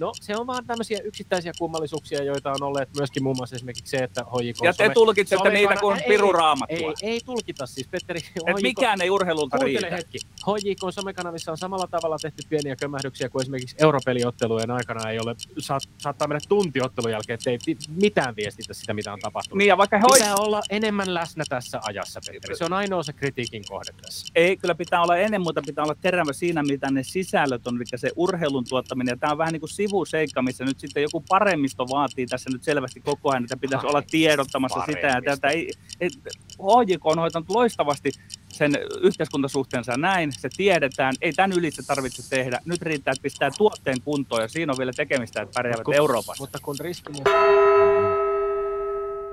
No 0.00 0.12
se 0.20 0.36
on 0.36 0.46
vaan 0.46 0.66
tämmöisiä 0.66 0.98
yksittäisiä 1.04 1.52
kummallisuuksia, 1.58 2.24
joita 2.24 2.50
on 2.50 2.62
olleet 2.62 2.88
myöskin 2.96 3.22
muun 3.22 3.36
muassa 3.36 3.56
esimerkiksi 3.56 3.90
se, 3.90 3.96
että 3.96 4.24
HJK... 4.24 4.56
Ja 4.64 4.72
te 4.72 4.90
tulkitsette 4.94 5.50
niitä 5.50 5.76
kuin 5.76 6.02
piruraamattua. 6.08 6.76
Ei, 6.76 6.94
ei, 7.02 7.10
ei 7.10 7.20
tulkita 7.24 7.66
siis, 7.66 7.88
Petteri. 7.88 8.20
Et 8.46 8.62
mikään 8.62 9.00
ei 9.00 9.10
urheilulta 9.10 9.56
riitä. 9.56 9.90
hetki. 9.90 10.18
HJK 10.18 10.80
somekanavissa 10.90 11.52
on 11.52 11.58
samalla 11.58 11.86
tavalla 11.86 12.16
tehty 12.22 12.42
pieniä 12.48 12.76
kömähdyksiä 12.76 13.28
kuin 13.28 13.42
esimerkiksi 13.42 13.76
europeliottelujen 13.78 14.70
aikana 14.70 15.10
ei 15.10 15.18
ole, 15.18 15.34
saat, 15.58 15.82
saattaa 15.98 16.28
mennä 16.28 16.40
tuntiottelun 16.48 17.10
jälkeen, 17.10 17.34
että 17.34 17.50
ei 17.50 17.58
mitään 17.88 18.36
viestitä 18.36 18.74
sitä, 18.74 18.94
mitä 18.94 19.12
on 19.12 19.20
tapahtunut. 19.20 19.58
Niin 19.58 19.68
ja 19.68 19.78
vaikka 19.82 19.98
he 19.98 20.04
Pitää 20.14 20.36
olla 20.36 20.62
enemmän 20.70 21.14
läsnä 21.14 21.44
tässä 21.48 21.80
ajassa, 21.82 22.20
Petteri. 22.26 22.56
Se 22.56 22.64
on 22.64 22.72
ainoa 22.72 23.02
se 23.02 23.12
kritiikin 23.12 23.62
kohde 23.68 23.92
tässä. 24.02 24.26
Ei, 24.34 24.56
kyllä 24.56 24.74
pitää 24.74 25.02
olla 25.02 25.16
ennen 25.16 25.40
muuta, 25.40 25.62
pitää 25.66 25.84
olla 25.84 25.94
terävä 26.00 26.32
siinä, 26.32 26.62
mitä 26.62 26.90
ne 26.90 27.02
sisällöt 27.02 27.66
on, 27.66 27.76
eli 27.76 27.84
se 27.96 28.10
urheilun 28.16 28.64
tuottaminen. 28.68 29.12
Ja 29.12 29.16
tämä 29.16 29.32
on 29.32 29.38
vähän 29.38 29.52
niin 29.52 29.60
kuin 29.60 29.70
sivuseikka, 29.70 30.42
missä 30.42 30.64
nyt 30.64 30.80
sitten 30.80 31.02
joku 31.02 31.24
paremmisto 31.28 31.88
vaatii 31.88 32.26
tässä 32.26 32.50
nyt 32.50 32.62
selvästi 32.62 33.00
koko 33.00 33.30
ajan, 33.30 33.44
että 33.44 33.56
pitäisi 33.56 33.86
olla 33.86 34.02
tiedottamassa 34.10 34.82
sitä 34.86 35.06
ja 35.06 35.22
tätä. 35.24 35.48
Ei, 35.48 35.72
ei, 36.00 36.10
HJK 36.58 37.06
on 37.06 37.18
hoitanut 37.18 37.50
loistavasti 37.50 38.10
sen 38.48 38.72
yhteiskuntasuhteensa 39.00 39.96
näin, 39.96 40.32
se 40.32 40.48
tiedetään, 40.56 41.14
ei 41.20 41.32
tämän 41.32 41.52
ylitse 41.52 41.82
tarvitse 41.82 42.30
tehdä. 42.30 42.60
Nyt 42.64 42.82
riittää, 42.82 43.12
että 43.12 43.22
pistää 43.22 43.50
tuotteen 43.50 44.00
kuntoon 44.04 44.42
ja 44.42 44.48
siinä 44.48 44.72
on 44.72 44.78
vielä 44.78 44.92
tekemistä, 44.92 45.42
että 45.42 45.54
pärjäävät 45.54 45.84
kun, 45.84 45.94
Euroopassa. 45.94 46.42
Mutta 46.42 46.58
kun 46.62 46.76
riski... 46.80 47.12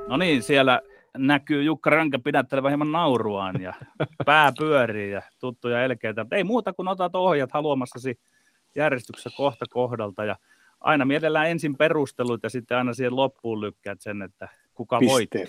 No 0.09 0.17
niin, 0.17 0.43
siellä 0.43 0.81
näkyy 1.17 1.63
Jukka 1.63 1.89
Rönkä 1.89 2.19
pidättelevä 2.19 2.69
hieman 2.69 2.91
nauruaan 2.91 3.61
ja 3.61 3.73
pää 4.25 4.51
pyörii 4.57 5.11
ja 5.11 5.21
tuttuja 5.39 5.83
elkeitä. 5.83 6.25
Ei 6.31 6.43
muuta 6.43 6.73
kuin 6.73 6.87
otat 6.87 7.15
ohjat 7.15 7.51
haluamassasi 7.51 8.19
järjestyksessä 8.75 9.29
kohta 9.37 9.65
kohdalta 9.69 10.25
ja 10.25 10.35
aina 10.79 11.05
mielellään 11.05 11.49
ensin 11.49 11.77
perustelut 11.77 12.43
ja 12.43 12.49
sitten 12.49 12.77
aina 12.77 12.93
siihen 12.93 13.15
loppuun 13.15 13.61
lykkäät 13.61 14.01
sen, 14.01 14.21
että 14.21 14.47
kuka 14.75 14.99
voitti. 15.05 15.39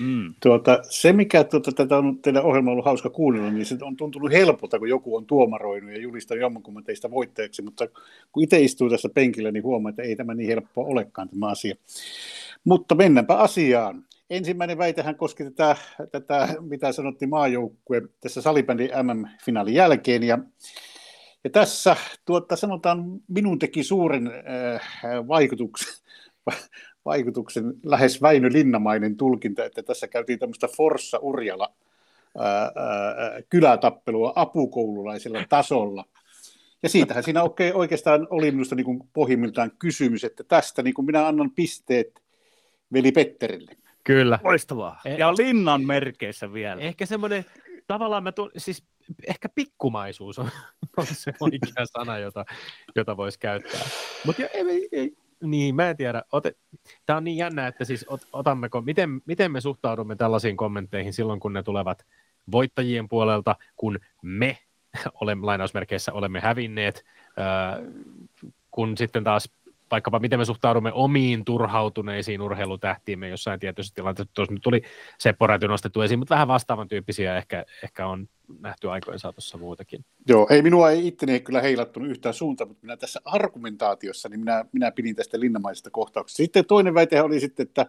Mm. 0.00 0.34
Tuota, 0.42 0.78
se, 0.82 1.12
mikä 1.12 1.44
tuota, 1.44 1.72
tätä 1.72 1.96
on 1.98 2.18
teidän 2.18 2.44
ohjelma 2.44 2.70
ollut 2.70 2.84
hauska 2.84 3.10
kuunnella, 3.10 3.50
niin 3.50 3.66
se 3.66 3.76
on 3.82 3.96
tuntunut 3.96 4.32
helpolta, 4.32 4.78
kun 4.78 4.88
joku 4.88 5.16
on 5.16 5.26
tuomaroinut 5.26 5.90
ja 5.90 5.98
julistanut 5.98 6.40
jommankumman 6.40 6.84
teistä 6.84 7.10
voittajaksi, 7.10 7.62
mutta 7.62 7.88
kun 8.32 8.42
itse 8.42 8.60
istuu 8.60 8.90
tässä 8.90 9.08
penkillä, 9.14 9.52
niin 9.52 9.62
huomaa, 9.62 9.90
että 9.90 10.02
ei 10.02 10.16
tämä 10.16 10.34
niin 10.34 10.48
helppoa 10.48 10.86
olekaan 10.86 11.28
tämä 11.28 11.48
asia. 11.48 11.74
Mutta 12.66 12.94
mennäänpä 12.94 13.34
asiaan. 13.34 14.04
Ensimmäinen 14.30 14.78
väitehän 14.78 15.16
koski 15.16 15.44
tätä, 15.44 15.76
tätä 16.12 16.48
mitä 16.60 16.92
sanottiin 16.92 17.28
maajoukkue 17.28 18.02
tässä 18.20 18.42
salibändin 18.42 18.90
MM-finaalin 19.02 19.74
jälkeen, 19.74 20.22
ja 20.22 20.38
ja 21.44 21.50
tässä 21.50 21.96
tuota, 22.24 22.56
sanotaan 22.56 23.04
minun 23.28 23.58
teki 23.58 23.82
suuren 23.82 24.26
äh, 24.26 24.80
vaikutuksen, 25.28 25.94
vaikutuksen 27.04 27.74
lähes 27.84 28.22
Väinö 28.22 28.48
Linnamainen 28.52 29.16
tulkinta, 29.16 29.64
että 29.64 29.82
tässä 29.82 30.08
käytiin 30.08 30.38
tämmöistä 30.38 30.68
Forssa 30.68 31.18
Urjala 31.18 31.74
ää, 32.38 32.62
ää, 32.62 32.70
kylätappelua 33.48 34.32
apukoululaisella 34.36 35.44
tasolla. 35.48 36.04
Ja 36.82 36.88
siitähän 36.88 37.24
siinä 37.24 37.42
oikeastaan 37.74 38.26
oli 38.30 38.50
minusta 38.50 38.74
niin 38.74 38.84
kuin 38.84 39.00
pohjimmiltaan 39.12 39.70
kysymys, 39.78 40.24
että 40.24 40.44
tästä 40.44 40.82
niin 40.82 40.94
kuin 40.94 41.06
minä 41.06 41.26
annan 41.26 41.50
pisteet 41.50 42.25
veli 42.92 43.12
Petterille. 43.12 43.76
Kyllä. 44.04 44.38
Loistavaa. 44.44 45.00
Eh, 45.04 45.18
ja 45.18 45.32
linnan 45.32 45.84
merkeissä 45.84 46.52
vielä. 46.52 46.80
Ehkä 46.80 47.06
semmoinen, 47.06 47.44
tavallaan 47.86 48.22
mä 48.22 48.32
tuon, 48.32 48.50
siis 48.56 48.84
ehkä 49.26 49.48
pikkumaisuus 49.54 50.38
on, 50.38 50.50
on 50.96 51.06
se 51.06 51.32
oikea 51.40 51.86
sana, 51.86 52.18
jota, 52.18 52.44
jota 52.94 53.16
voisi 53.16 53.38
käyttää. 53.38 53.80
Mutta 54.24 54.42
ei, 54.42 54.88
ei, 54.92 55.16
niin, 55.44 55.74
mä 55.74 55.90
en 55.90 55.96
tiedä. 55.96 56.22
Ote, 56.32 56.52
Tämä 57.06 57.16
on 57.16 57.24
niin 57.24 57.36
jännä, 57.36 57.66
että 57.66 57.84
siis 57.84 58.04
ot, 58.08 58.20
otammeko, 58.32 58.82
miten, 58.82 59.20
miten 59.26 59.52
me 59.52 59.60
suhtaudumme 59.60 60.16
tällaisiin 60.16 60.56
kommentteihin 60.56 61.12
silloin, 61.12 61.40
kun 61.40 61.52
ne 61.52 61.62
tulevat 61.62 62.06
voittajien 62.52 63.08
puolelta, 63.08 63.56
kun 63.76 63.98
me 64.22 64.58
olemme, 65.20 65.46
lainausmerkeissä 65.46 66.12
olemme 66.12 66.40
hävinneet, 66.40 67.04
äh, 67.38 67.84
kun 68.70 68.96
sitten 68.96 69.24
taas 69.24 69.50
vaikkapa 69.90 70.18
miten 70.18 70.38
me 70.38 70.44
suhtaudumme 70.44 70.92
omiin 70.92 71.44
turhautuneisiin 71.44 72.42
urheilutähtiimme 72.42 73.28
jossain 73.28 73.60
tietyssä 73.60 73.94
tilanteessa. 73.94 74.32
Tuossa 74.34 74.54
nyt 74.54 74.62
tuli 74.62 74.82
Seppo 75.18 75.46
Räty 75.46 75.68
nostettu 75.68 76.00
esiin, 76.00 76.18
mutta 76.18 76.34
vähän 76.34 76.48
vastaavan 76.48 76.88
tyyppisiä 76.88 77.36
ehkä, 77.36 77.64
ehkä 77.82 78.06
on 78.06 78.28
nähty 78.60 78.90
aikojen 78.90 79.18
saatossa 79.18 79.58
muutakin. 79.58 80.04
Joo, 80.28 80.46
ei 80.50 80.62
minua 80.62 80.90
ei 80.90 81.06
itteni 81.06 81.40
kyllä 81.40 81.60
heilattunut 81.60 82.10
yhtään 82.10 82.34
suuntaan, 82.34 82.68
mutta 82.68 82.84
minä 82.86 82.96
tässä 82.96 83.20
argumentaatiossa, 83.24 84.28
niin 84.28 84.40
minä, 84.40 84.64
minä 84.72 84.90
pidin 84.90 85.16
tästä 85.16 85.40
linnamaisesta 85.40 85.90
kohtauksesta. 85.90 86.36
Sitten 86.36 86.64
toinen 86.64 86.94
väite 86.94 87.22
oli 87.22 87.40
sitten, 87.40 87.66
että 87.66 87.86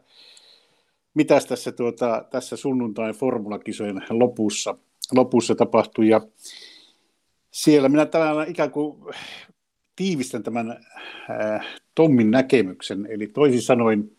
mitäs 1.14 1.46
tässä, 1.46 1.72
tuota, 1.72 2.26
tässä 2.32 2.56
sunnuntain 2.56 3.16
formulakisojen 3.16 4.02
lopussa, 4.10 4.78
lopussa 5.16 5.56
tapahtui. 5.56 6.08
Ja 6.08 6.22
siellä 7.52 7.90
minä 7.90 8.06
tämän 8.06 8.48
ikään 8.48 8.72
kuin 8.72 9.16
tiivistän 9.96 10.44
tämän 10.44 10.72
äh, 11.30 11.66
Tommin 11.98 12.32
näkemyksen. 12.32 13.08
Eli 13.10 13.28
toisin 13.28 13.62
sanoen, 13.62 14.12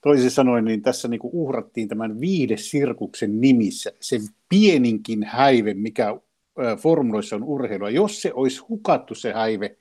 toisin 0.00 0.30
sanoen 0.30 0.64
niin 0.64 0.82
tässä 0.82 1.08
niin 1.08 1.20
uhrattiin 1.22 1.88
tämän 1.88 2.20
viidesirkuksen 2.20 3.40
nimissä 3.40 3.92
se 4.00 4.18
pieninkin 4.48 5.24
häive, 5.24 5.74
mikä 5.74 6.16
formuloissa 6.78 7.36
on 7.36 7.44
urheilua. 7.44 7.90
Jos 7.90 8.22
se 8.22 8.32
olisi 8.34 8.60
hukattu 8.68 9.14
se 9.14 9.32
häive, 9.32 9.76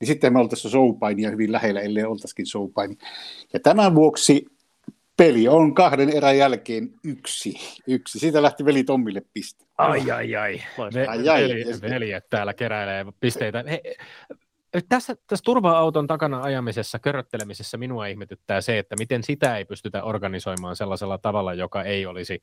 niin 0.00 0.06
sitten 0.06 0.32
me 0.32 0.38
oltaisiin 0.38 0.72
soupainia 0.72 1.30
hyvin 1.30 1.52
lähellä, 1.52 1.80
ellei 1.80 2.04
oltaisikin 2.04 2.46
soupaini. 2.46 2.96
Ja 3.52 3.60
tämän 3.60 3.94
vuoksi 3.94 4.46
peli 5.16 5.48
on 5.48 5.74
kahden 5.74 6.08
erän 6.08 6.38
jälkeen 6.38 6.90
yksi. 7.04 7.54
yksi. 7.86 8.18
Siitä 8.18 8.42
lähti 8.42 8.64
veli 8.64 8.84
Tommille 8.84 9.22
piste. 9.34 9.64
Ai, 9.78 10.10
ai, 10.10 10.36
ai. 10.36 10.62
Ve- 10.78 11.08
ai, 11.08 11.28
ai. 11.28 11.42
Veli, 11.42 11.64
veljet 11.80 12.28
täällä 12.30 12.54
keräilee 12.54 13.06
pisteitä. 13.20 13.64
He, 13.70 13.82
tässä, 14.88 15.16
tässä 15.26 15.42
turva-auton 15.44 16.06
takana 16.06 16.42
ajamisessa, 16.42 16.98
köröttelemisessä 16.98 17.76
minua 17.76 18.06
ihmetyttää 18.06 18.60
se, 18.60 18.78
että 18.78 18.96
miten 18.98 19.22
sitä 19.22 19.56
ei 19.56 19.64
pystytä 19.64 20.02
organisoimaan 20.02 20.76
sellaisella 20.76 21.18
tavalla, 21.18 21.54
joka 21.54 21.82
ei 21.82 22.06
olisi 22.06 22.42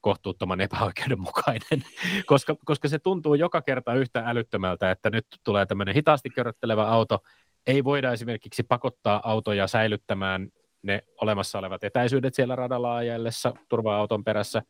kohtuuttoman 0.00 0.60
epäoikeudenmukainen, 0.60 1.84
koska, 2.26 2.56
koska 2.64 2.88
se 2.88 2.98
tuntuu 2.98 3.34
joka 3.34 3.62
kerta 3.62 3.94
yhtä 3.94 4.22
älyttömältä, 4.26 4.90
että 4.90 5.10
nyt 5.10 5.26
tulee 5.44 5.66
tämmöinen 5.66 5.94
hitaasti 5.94 6.30
köröttelevä 6.30 6.88
auto, 6.88 7.18
ei 7.66 7.84
voida 7.84 8.12
esimerkiksi 8.12 8.62
pakottaa 8.62 9.20
autoja 9.24 9.66
säilyttämään 9.66 10.48
ne 10.82 11.02
olemassa 11.20 11.58
olevat 11.58 11.84
etäisyydet 11.84 12.34
siellä 12.34 12.56
radalla 12.56 12.96
ajellessa 12.96 13.54
turva-auton 13.68 14.24
perässä, 14.24 14.62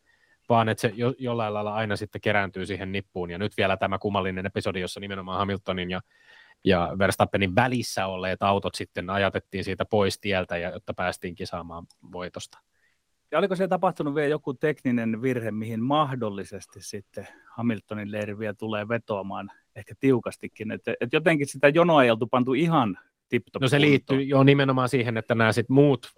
vaan 0.48 0.68
että 0.68 0.80
se 0.80 0.92
jo, 0.94 1.14
jollain 1.18 1.54
lailla 1.54 1.74
aina 1.74 1.96
sitten 1.96 2.20
kerääntyy 2.20 2.66
siihen 2.66 2.92
nippuun. 2.92 3.30
Ja 3.30 3.38
nyt 3.38 3.56
vielä 3.56 3.76
tämä 3.76 3.98
kummallinen 3.98 4.46
episodi, 4.46 4.80
jossa 4.80 5.00
nimenomaan 5.00 5.38
Hamiltonin 5.38 5.90
ja, 5.90 6.00
ja 6.64 6.92
Verstappenin 6.98 7.54
välissä 7.54 8.06
olleet 8.06 8.42
autot 8.42 8.74
sitten 8.74 9.10
ajatettiin 9.10 9.64
siitä 9.64 9.84
pois 9.84 10.20
tieltä, 10.20 10.56
ja, 10.56 10.70
jotta 10.70 10.94
päästiin 10.94 11.34
kisaamaan 11.34 11.86
voitosta. 12.12 12.58
Ja 13.30 13.38
oliko 13.38 13.56
se 13.56 13.68
tapahtunut 13.68 14.14
vielä 14.14 14.28
joku 14.28 14.54
tekninen 14.54 15.22
virhe, 15.22 15.50
mihin 15.50 15.82
mahdollisesti 15.82 16.82
sitten 16.82 17.28
Hamiltonin 17.50 18.12
leiri 18.12 18.38
vielä 18.38 18.54
tulee 18.54 18.88
vetoamaan 18.88 19.50
ehkä 19.76 19.94
tiukastikin, 20.00 20.70
että 20.70 20.94
et 21.00 21.12
jotenkin 21.12 21.46
sitä 21.46 21.68
jonoa 21.68 22.04
ei 22.04 22.10
oltu 22.10 22.26
pantu 22.26 22.54
ihan 22.54 22.98
No 23.60 23.68
se 23.68 23.80
liittyy 23.80 24.22
jo 24.22 24.42
nimenomaan 24.42 24.88
siihen, 24.88 25.16
että 25.16 25.34
nämä 25.34 25.52
sit 25.52 25.68
muut 25.68 26.12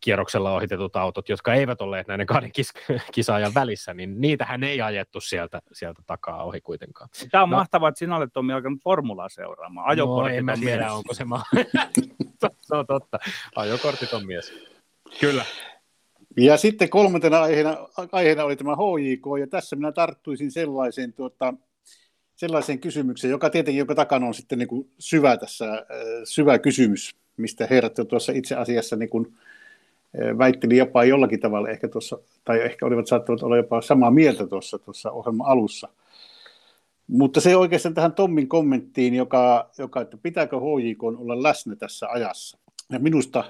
kierroksella 0.00 0.54
ohitetut 0.54 0.96
autot, 0.96 1.28
jotka 1.28 1.54
eivät 1.54 1.80
olleet 1.80 2.06
näiden 2.06 2.26
kahden 2.26 2.50
kis- 2.50 3.00
kisaajan 3.12 3.54
välissä, 3.54 3.94
niin 3.94 4.20
niitähän 4.20 4.64
ei 4.64 4.80
ajettu 4.80 5.20
sieltä, 5.20 5.62
sieltä 5.72 6.02
takaa 6.06 6.44
ohi 6.44 6.60
kuitenkaan. 6.60 7.08
Tämä 7.30 7.42
on 7.44 7.50
no. 7.50 7.56
mahtavaa, 7.56 7.88
että 7.88 7.98
sinä 7.98 8.16
olet 8.16 8.32
Tommi 8.32 8.52
alkanut 8.52 8.82
formulaa 8.84 9.28
seuraamaan. 9.28 9.88
Ajokortit 9.88 10.32
no, 10.32 10.38
en 10.38 10.44
mä 10.44 10.54
tiedä, 10.54 10.82
mies. 10.82 10.92
onko 10.92 11.14
se 11.14 11.24
ma- 11.24 11.42
Se 12.60 12.76
on 12.76 12.86
totta. 12.86 13.18
Ajokortit 13.56 14.12
on 14.12 14.26
mies. 14.26 14.52
Kyllä. 15.20 15.44
Ja 16.36 16.56
sitten 16.56 16.88
kolmantena 16.88 17.40
aiheena, 17.40 17.76
aiheena 18.12 18.44
oli 18.44 18.56
tämä 18.56 18.76
HJK, 18.76 19.40
ja 19.40 19.46
tässä 19.46 19.76
minä 19.76 19.92
tarttuisin 19.92 20.50
sellaiseen 20.50 21.12
tuota, 21.12 21.54
sellaiseen 22.36 22.78
kysymykseen, 22.78 23.30
joka 23.30 23.50
tietenkin 23.50 23.78
joka 23.78 23.94
takana 23.94 24.26
on 24.26 24.34
sitten 24.34 24.58
niin 24.58 24.68
kuin 24.68 24.90
syvä 24.98 25.36
tässä, 25.36 25.72
äh, 25.72 25.84
syvä 26.24 26.58
kysymys, 26.58 27.16
mistä 27.36 27.66
herrat 27.70 27.94
tuossa 28.08 28.32
itse 28.32 28.54
asiassa 28.54 28.96
niin 28.96 29.08
kuin 29.08 29.34
äh, 30.22 30.38
väitteli 30.38 30.76
jopa 30.76 31.04
jollakin 31.04 31.40
tavalla 31.40 31.68
ehkä 31.68 31.88
tuossa, 31.88 32.18
tai 32.44 32.62
ehkä 32.62 32.86
olivat 32.86 33.06
saattavat 33.06 33.42
olla 33.42 33.56
jopa 33.56 33.82
samaa 33.82 34.10
mieltä 34.10 34.46
tuossa, 34.46 34.78
tuossa 34.78 35.10
ohjelman 35.10 35.46
alussa. 35.46 35.88
Mutta 37.06 37.40
se 37.40 37.56
oikeastaan 37.56 37.94
tähän 37.94 38.12
Tommin 38.12 38.48
kommenttiin, 38.48 39.14
joka, 39.14 39.70
joka 39.78 40.00
että 40.00 40.16
pitääkö 40.22 40.56
HJK 40.56 41.02
olla 41.02 41.42
läsnä 41.42 41.76
tässä 41.76 42.06
ajassa. 42.08 42.58
Ja 42.90 42.98
minusta 42.98 43.44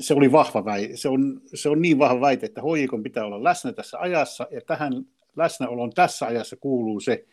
se 0.00 0.14
oli 0.14 0.32
vahva 0.32 0.64
väite. 0.64 0.96
Se 0.96 1.08
on, 1.08 1.40
se 1.54 1.68
on 1.68 1.82
niin 1.82 1.98
vahva 1.98 2.20
väite, 2.20 2.46
että 2.46 2.60
HJK 2.60 3.02
pitää 3.02 3.24
olla 3.24 3.44
läsnä 3.44 3.72
tässä 3.72 3.98
ajassa, 3.98 4.46
ja 4.50 4.60
tähän 4.60 4.92
läsnäolon 5.36 5.92
tässä 5.92 6.26
ajassa 6.26 6.56
kuuluu 6.56 7.00
se, 7.00 7.24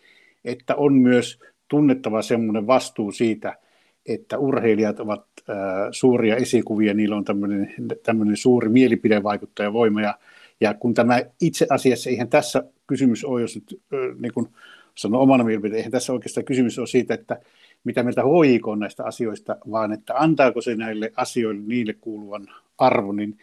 että 0.45 0.75
on 0.75 0.93
myös 0.93 1.39
tunnettava 1.67 2.21
semmoinen 2.21 2.67
vastuu 2.67 3.11
siitä, 3.11 3.57
että 4.05 4.37
urheilijat 4.37 4.99
ovat 4.99 5.25
äh, 5.49 5.55
suuria 5.91 6.35
esikuvia, 6.35 6.93
niillä 6.93 7.15
on 7.15 7.23
tämmöinen, 7.23 7.73
tämmöinen 8.03 8.37
suuri 8.37 8.69
mielipidevaikuttajavoima, 8.69 10.01
ja, 10.01 10.19
ja 10.61 10.73
kun 10.73 10.93
tämä 10.93 11.21
itse 11.41 11.67
asiassa, 11.69 12.09
eihän 12.09 12.29
tässä 12.29 12.63
kysymys 12.87 13.25
ole, 13.25 13.41
jos 13.41 13.55
nyt 13.55 13.81
äh, 13.93 13.99
niin 14.19 14.33
kuin 14.33 14.47
sanon 14.95 15.21
omana 15.21 15.43
mielipiteen, 15.43 15.77
eihän 15.77 15.91
tässä 15.91 16.13
oikeastaan 16.13 16.45
kysymys 16.45 16.79
ole 16.79 16.87
siitä, 16.87 17.13
että 17.13 17.39
mitä 17.83 18.03
mieltä 18.03 18.21
HIK 18.21 18.67
on 18.67 18.79
näistä 18.79 19.03
asioista, 19.03 19.55
vaan 19.71 19.93
että 19.93 20.13
antaako 20.15 20.61
se 20.61 20.75
näille 20.75 21.11
asioille 21.15 21.61
niille 21.65 21.93
kuuluvan 21.93 22.47
arvon, 22.77 23.15
niin 23.15 23.37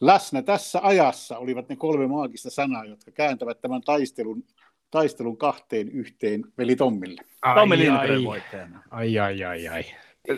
läsnä 0.00 0.42
tässä 0.42 0.80
ajassa 0.82 1.38
olivat 1.38 1.68
ne 1.68 1.76
kolme 1.76 2.06
maagista 2.06 2.50
sanaa, 2.50 2.84
jotka 2.84 3.10
kääntävät 3.10 3.60
tämän 3.60 3.82
taistelun 3.82 4.44
taistelun 4.92 5.36
kahteen 5.36 5.88
yhteen 5.88 6.44
veli 6.58 6.76
Tommille. 6.76 7.22
Ai, 7.42 7.54
Tommi 7.54 7.78
Lindgren 7.78 8.24
voittajana. 8.24 8.82
Ai, 8.90 9.18
ai, 9.18 9.44
ai, 9.44 9.68
ai. 9.68 9.84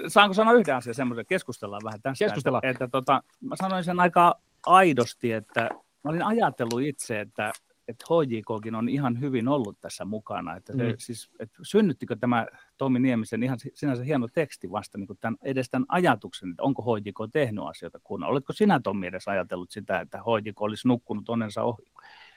Saanko 0.09 0.35
sanoa 0.35 0.53
yhden 0.53 0.77
asian 0.77 0.95
semmoisen, 0.95 1.27
keskustellaan 1.27 1.83
vähän 1.85 2.03
tästä. 2.03 2.25
Keskustellaan. 2.25 2.65
Että, 2.65 2.85
että 2.85 2.93
tota, 2.93 3.23
mä 3.41 3.57
sanoin 3.57 3.85
sen 3.85 4.01
aika 4.01 4.41
aidosti, 4.67 5.33
että 5.33 5.61
mä 6.05 6.11
olin 6.11 6.23
ajatellut 6.23 6.83
itse, 6.83 7.21
että, 7.21 7.53
että 7.89 8.05
HJKkin 8.05 8.75
on 8.75 8.89
ihan 8.89 9.21
hyvin 9.21 9.49
ollut 9.49 9.81
tässä 9.81 10.05
mukana. 10.05 10.57
Että 10.57 10.73
se, 10.77 10.83
mm. 10.83 10.95
siis, 10.99 11.31
että 11.41 11.59
synnyttikö 11.63 12.17
tämä 12.17 12.47
Tomi 12.79 12.99
Niemisen 12.99 13.43
ihan 13.43 13.59
sinänsä 13.75 14.03
hieno 14.03 14.29
teksti 14.29 14.71
vasta 14.71 14.99
niin 14.99 15.09
tämän, 15.21 15.37
edes 15.43 15.71
tämän 15.71 15.87
ajatuksen, 15.89 16.51
että 16.51 16.63
onko 16.63 16.83
HJK 16.83 17.19
tehnyt 17.33 17.65
asioita 17.65 18.01
kunnolla. 18.05 18.33
Oletko 18.33 18.53
sinä 18.53 18.81
Tomi 18.81 19.07
edes 19.07 19.29
ajatellut 19.29 19.71
sitä, 19.71 20.01
että 20.01 20.19
HJK 20.19 20.63
olisi 20.63 20.89
nukkunut 20.89 21.29
onnensa 21.29 21.63
ohi? 21.63 21.94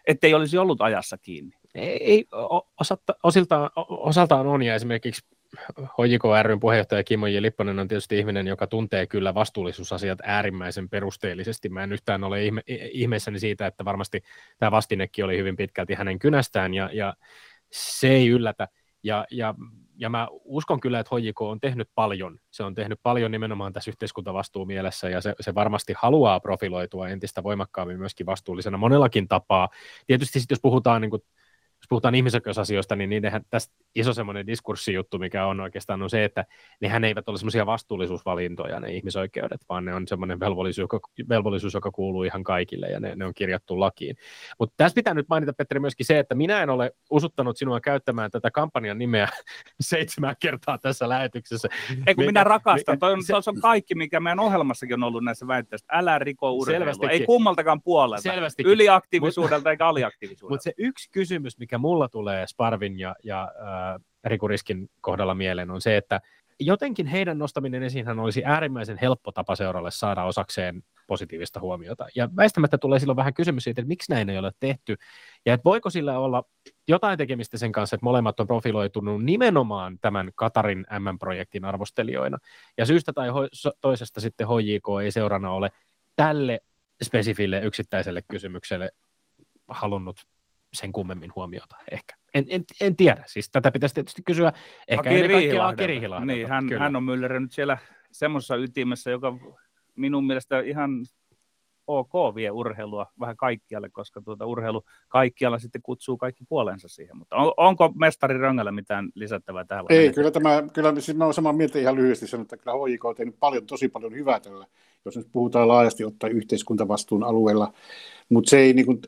Ettei 0.08 0.34
olisi 0.34 0.58
ollut 0.58 0.82
ajassa 0.82 1.18
kiinni? 1.18 1.56
Ei, 1.76 2.26
osalta, 2.80 3.16
osiltaan, 3.24 3.70
osaltaan 3.90 4.48
on, 4.48 4.64
ja 4.64 4.76
esimerkiksi 4.76 5.22
HJK 5.78 6.24
ryn 6.44 6.60
puheenjohtaja 6.60 7.04
Kimmo 7.04 7.28
J. 7.28 7.42
Lipponen 7.42 7.80
on 7.80 7.88
tietysti 7.88 8.20
ihminen, 8.20 8.48
joka 8.48 8.68
tuntee 8.68 9.08
kyllä 9.08 9.34
vastuullisuusasiat 9.34 10.20
äärimmäisen 10.24 10.90
perusteellisesti. 10.90 11.70
Mä 11.70 11.84
en 11.84 11.92
yhtään 11.92 12.24
ole 12.24 12.46
ihme, 12.46 12.62
ihmeessäni 12.92 13.40
siitä, 13.40 13.68
että 13.68 13.86
varmasti 13.86 14.24
tämä 14.58 14.72
vastinekin 14.72 15.26
oli 15.26 15.38
hyvin 15.38 15.56
pitkälti 15.56 15.94
hänen 15.94 16.20
kynästään, 16.20 16.74
ja, 16.74 16.90
ja 16.94 17.14
se 17.72 18.10
ei 18.10 18.28
yllätä. 18.28 18.68
Ja, 19.04 19.26
ja, 19.32 19.56
ja 19.98 20.10
mä 20.10 20.28
uskon 20.44 20.80
kyllä, 20.80 21.00
että 21.00 21.16
HJK 21.16 21.42
on 21.42 21.60
tehnyt 21.60 21.90
paljon. 21.96 22.40
Se 22.52 22.64
on 22.64 22.76
tehnyt 22.76 23.00
paljon 23.04 23.32
nimenomaan 23.32 23.74
tässä 23.74 23.92
yhteiskuntavastuumielessä, 23.92 25.10
ja 25.10 25.22
se, 25.22 25.36
se 25.40 25.56
varmasti 25.56 25.94
haluaa 25.98 26.40
profiloitua 26.40 27.10
entistä 27.10 27.44
voimakkaammin 27.44 28.00
myöskin 28.00 28.26
vastuullisena 28.26 28.78
monellakin 28.78 29.28
tapaa. 29.28 29.70
Tietysti 30.08 30.40
sitten 30.40 30.56
jos 30.56 30.62
puhutaan 30.62 31.02
niin 31.02 31.10
kuin 31.10 31.22
jos 31.88 31.90
puhutaan 31.90 32.16
ihmisoikeusasioista, 32.16 32.96
niin 32.96 33.10
niidenhän 33.10 33.42
tässä 33.50 33.72
iso 33.96 34.14
semmoinen 34.14 34.48
diskurssijuttu, 34.48 35.20
mikä 35.20 35.46
on 35.46 35.60
oikeastaan 35.60 36.02
on 36.02 36.10
se, 36.10 36.24
että 36.24 36.46
nehän 36.82 37.04
eivät 37.04 37.30
ole 37.30 37.38
semmoisia 37.38 37.66
vastuullisuusvalintoja, 37.66 38.80
ne 38.80 38.92
ihmisoikeudet, 38.92 39.62
vaan 39.70 39.86
ne 39.86 39.94
on 39.94 40.08
semmoinen 40.08 40.40
velvollisuus, 40.40 40.78
joka, 40.78 41.00
velvollisuus, 41.30 41.74
joka 41.74 41.92
kuuluu 41.92 42.24
ihan 42.24 42.44
kaikille 42.44 42.88
ja 42.88 43.00
ne, 43.00 43.16
ne 43.16 43.26
on 43.26 43.34
kirjattu 43.34 43.80
lakiin. 43.80 44.16
Mutta 44.60 44.74
tässä 44.78 44.96
pitää 44.96 45.14
nyt 45.14 45.26
mainita, 45.30 45.54
Petteri, 45.54 45.80
myöskin 45.80 46.06
se, 46.06 46.20
että 46.20 46.36
minä 46.36 46.64
en 46.64 46.70
ole 46.70 46.92
usuttanut 47.10 47.58
sinua 47.58 47.80
käyttämään 47.80 48.32
tätä 48.32 48.52
kampanjan 48.52 48.98
nimeä 48.98 49.28
seitsemän 49.80 50.36
kertaa 50.40 50.78
tässä 50.78 51.10
lähetyksessä. 51.10 51.68
Ei 52.08 52.16
kun 52.16 52.26
minä 52.26 52.44
rakastan, 52.44 52.94
mikä, 52.94 53.00
toi 53.00 53.14
on, 53.14 53.24
se, 53.24 53.34
on 53.34 53.62
kaikki, 53.62 53.96
mikä 53.96 54.20
meidän 54.20 54.40
ohjelmassakin 54.40 54.94
on 54.94 55.04
ollut 55.04 55.24
näissä 55.24 55.48
väitteistä. 55.48 55.94
Älä 55.94 56.20
riko 56.20 56.52
urheilua, 56.52 57.10
ei 57.10 57.26
kummaltakaan 57.26 57.82
puolelta, 57.82 58.30
yliaktiivisuudelta 58.66 59.72
eikä 59.72 59.88
aliaktiivisuudelta. 59.88 60.54
Mutta 60.54 60.64
se 60.64 60.74
yksi 60.78 61.10
kysymys, 61.12 61.60
mikä 61.60 61.77
mulla 61.78 62.10
tulee 62.10 62.48
Sparvin 62.48 63.00
ja, 63.00 63.16
ja 63.24 63.42
äh, 63.42 64.02
Rikuriskin 64.24 64.90
kohdalla 65.02 65.36
mieleen, 65.36 65.72
on 65.72 65.82
se, 65.82 65.98
että 65.98 66.22
jotenkin 66.60 67.08
heidän 67.08 67.38
nostaminen 67.38 67.84
esiinhän 67.84 68.20
olisi 68.20 68.46
äärimmäisen 68.46 68.98
helppo 69.02 69.32
tapa 69.32 69.56
seuralle 69.56 69.92
saada 69.92 70.24
osakseen 70.24 70.84
positiivista 71.08 71.60
huomiota. 71.60 72.08
Ja 72.16 72.30
väistämättä 72.36 72.78
tulee 72.78 73.00
silloin 73.00 73.16
vähän 73.16 73.34
kysymys 73.34 73.64
siitä, 73.64 73.82
että 73.82 73.88
miksi 73.88 74.12
näin 74.12 74.30
ei 74.30 74.38
ole 74.38 74.52
tehty, 74.60 74.96
ja 75.46 75.54
että 75.54 75.64
voiko 75.64 75.90
sillä 75.90 76.20
olla 76.20 76.44
jotain 76.88 77.18
tekemistä 77.18 77.58
sen 77.58 77.72
kanssa, 77.72 77.96
että 77.96 78.06
molemmat 78.06 78.40
on 78.40 78.48
profiloitunut 78.48 79.24
nimenomaan 79.24 80.00
tämän 80.02 80.32
Katarin 80.36 80.86
M-projektin 81.00 81.66
arvostelijoina. 81.66 82.38
Ja 82.78 82.86
syystä 82.86 83.14
tai 83.14 83.30
ho- 83.30 83.72
toisesta 83.82 84.22
sitten 84.22 84.48
HJK 84.48 85.04
ei 85.04 85.12
seurana 85.12 85.52
ole 85.52 85.72
tälle 86.16 86.60
spesifille 87.04 87.62
yksittäiselle 87.64 88.22
kysymykselle 88.28 88.92
halunnut 89.68 90.28
sen 90.74 90.92
kummemmin 90.92 91.32
huomiota 91.36 91.76
ehkä. 91.92 92.16
En, 92.34 92.46
en, 92.50 92.64
en 92.82 92.96
tiedä, 92.96 93.24
siis 93.28 93.50
tätä 93.50 93.72
pitäisi 93.72 93.96
tietysti 93.96 94.22
kysyä 94.26 94.54
ehkä 94.88 95.10
Aki 95.10 95.16
ennen 95.16 95.32
kaikkea 95.32 96.26
Niin, 96.26 96.48
hän, 96.48 96.70
hän 96.80 96.96
on 96.96 97.04
myllerönyt 97.04 97.52
siellä 97.52 97.78
semmoisessa 98.12 98.56
ytimessä, 98.56 99.12
joka 99.12 99.34
minun 99.96 100.28
mielestä 100.28 100.60
ihan 100.60 100.92
ok 101.88 102.36
vie 102.36 102.52
urheilua 102.52 103.06
vähän 103.20 103.38
kaikkialle, 103.38 103.90
koska 103.90 104.22
tuota 104.22 104.46
urheilu 104.46 104.84
kaikkialla 105.08 105.60
sitten 105.60 105.82
kutsuu 105.82 106.18
kaikki 106.18 106.44
puolensa 106.50 106.88
siihen. 106.88 107.18
Mutta 107.18 107.36
on, 107.36 107.54
onko 107.58 107.94
mestari 108.00 108.38
Röngällä 108.38 108.72
mitään 108.72 109.10
lisättävää 109.16 109.66
tähän? 109.66 109.86
Ei, 109.90 110.14
kyllä 110.14 110.32
tämä, 110.32 110.64
kyllä 110.74 111.00
siis 111.00 111.18
mä 111.18 111.24
olen 111.24 111.34
samaa 111.34 111.54
mieltä 111.54 111.80
ihan 111.80 111.96
lyhyesti 111.96 112.28
sanonut, 112.28 112.54
että 112.54 112.64
kyllä 112.64 112.78
HJK 112.78 113.06
on 113.06 113.16
tehnyt 113.16 113.36
paljon, 113.40 113.66
tosi 113.66 113.90
paljon 113.90 114.16
hyvää 114.16 114.40
tällä, 114.40 114.66
jos 115.06 115.18
nyt 115.18 115.28
puhutaan 115.32 115.68
laajasti 115.68 116.06
ottaa 116.06 116.30
yhteiskuntavastuun 116.30 117.24
alueella. 117.24 117.74
Mutta 118.30 118.50
se 118.50 118.60
ei 118.60 118.74
niin 118.74 118.86
kuin, 118.86 119.00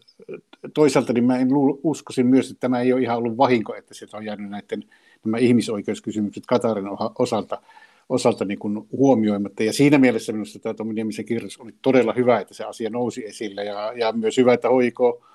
toisaalta 0.74 1.13
niin 1.13 1.24
mä 1.24 1.38
en 1.38 1.48
uskoisin 1.84 2.28
myös, 2.28 2.52
että 2.52 2.60
tämä 2.60 2.82
ei 2.82 2.93
ole 2.93 3.02
ihan 3.02 3.17
ollut 3.17 3.38
vahinko, 3.38 3.76
että 3.76 3.93
sieltä 3.93 4.17
on 4.17 4.26
jäänyt 4.26 4.50
näiden 4.50 4.84
nämä 5.26 5.38
ihmisoikeuskysymykset 5.38 6.43
Katarin 6.45 6.86
osalta 7.19 7.62
osalta 8.10 8.45
niin 8.45 8.60
kuin 8.60 8.88
huomioimatta. 8.91 9.63
Ja 9.63 9.74
siinä 9.74 9.98
mielessä 9.98 10.34
minusta 10.34 10.60
tämä 10.60 10.74
Tomi 10.74 10.93
Niemisen 10.93 11.26
kirjoitus 11.26 11.58
oli 11.58 11.72
todella 11.82 12.13
hyvä, 12.13 12.39
että 12.39 12.54
se 12.54 12.63
asia 12.63 12.89
nousi 12.89 13.26
esille 13.26 13.63
ja, 13.63 13.93
ja 13.95 14.12
myös 14.12 14.38
hyvä, 14.38 14.54
että 14.54 14.69
hoiko 14.69 15.26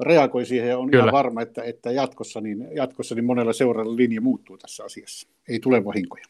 reagoi 0.00 0.46
siihen 0.46 0.68
ja 0.68 0.78
on 0.78 0.90
Kyllä. 0.90 1.02
ihan 1.02 1.12
varma, 1.12 1.42
että, 1.42 1.62
että 1.62 1.92
jatkossa, 1.92 2.40
niin, 2.40 2.68
jatkossa 2.74 3.14
niin 3.14 3.24
monella 3.24 3.52
seuraavalla 3.52 3.96
linja 3.96 4.20
muuttuu 4.20 4.58
tässä 4.58 4.84
asiassa. 4.84 5.28
Ei 5.48 5.60
tule 5.60 5.84
vahinkoja. 5.84 6.24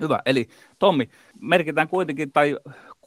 Hyvä. 0.00 0.22
Eli 0.26 0.48
Tommi, 0.78 1.08
merkitään 1.40 1.88
kuitenkin, 1.88 2.32
tai 2.32 2.56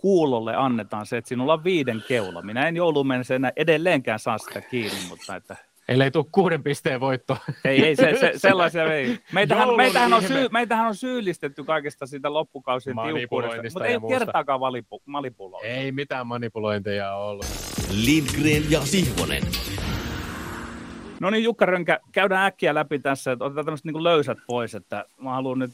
kuulolle 0.01 0.55
annetaan 0.55 1.05
se, 1.05 1.17
että 1.17 1.29
sinulla 1.29 1.53
on 1.53 1.63
viiden 1.63 2.03
keula. 2.07 2.41
Minä 2.41 2.67
en 2.67 2.75
jouluun 2.75 3.07
mennessä 3.07 3.35
enää 3.35 3.51
edelleenkään 3.55 4.19
saa 4.19 4.37
sitä 4.37 4.61
kiinni, 4.61 4.97
mutta 5.09 5.35
että 5.35 5.55
Ellei 5.87 6.11
tule 6.11 6.25
kuuden 6.31 6.63
pisteen 6.63 6.99
voitto. 6.99 7.37
Ei, 7.65 7.85
ei 7.85 7.95
se, 7.95 8.17
se, 8.19 8.31
sellaisia 8.35 8.93
ei. 8.93 9.19
Meitähän, 9.33 9.75
meitähän, 9.75 10.13
on 10.13 10.23
syy, 10.23 10.47
meitähän 10.51 10.87
on 10.87 10.95
syyllistetty 10.95 11.63
kaikesta 11.63 12.05
sitä 12.05 12.33
loppukausien 12.33 12.95
tiukkuudesta, 13.15 13.63
mutta 13.63 13.85
ei 13.85 13.97
kertaakaan 14.09 14.59
manipulointia. 15.05 15.71
Ei 15.71 15.91
mitään 15.91 16.27
manipulointeja 16.27 17.15
ollut. 17.15 17.45
Lindgren 18.05 18.71
ja 18.71 18.81
Sihvonen. 18.81 19.43
No 21.19 21.29
niin, 21.29 21.43
Jukka 21.43 21.65
Rönkä, 21.65 21.99
käydään 22.11 22.45
äkkiä 22.45 22.73
läpi 22.73 22.99
tässä, 22.99 23.31
että 23.31 23.45
otetaan 23.45 23.65
tämmöiset 23.65 23.85
niin 23.85 24.03
löysät 24.03 24.37
pois, 24.47 24.75
että 24.75 25.05
mä 25.21 25.31
haluan 25.31 25.59
nyt 25.59 25.71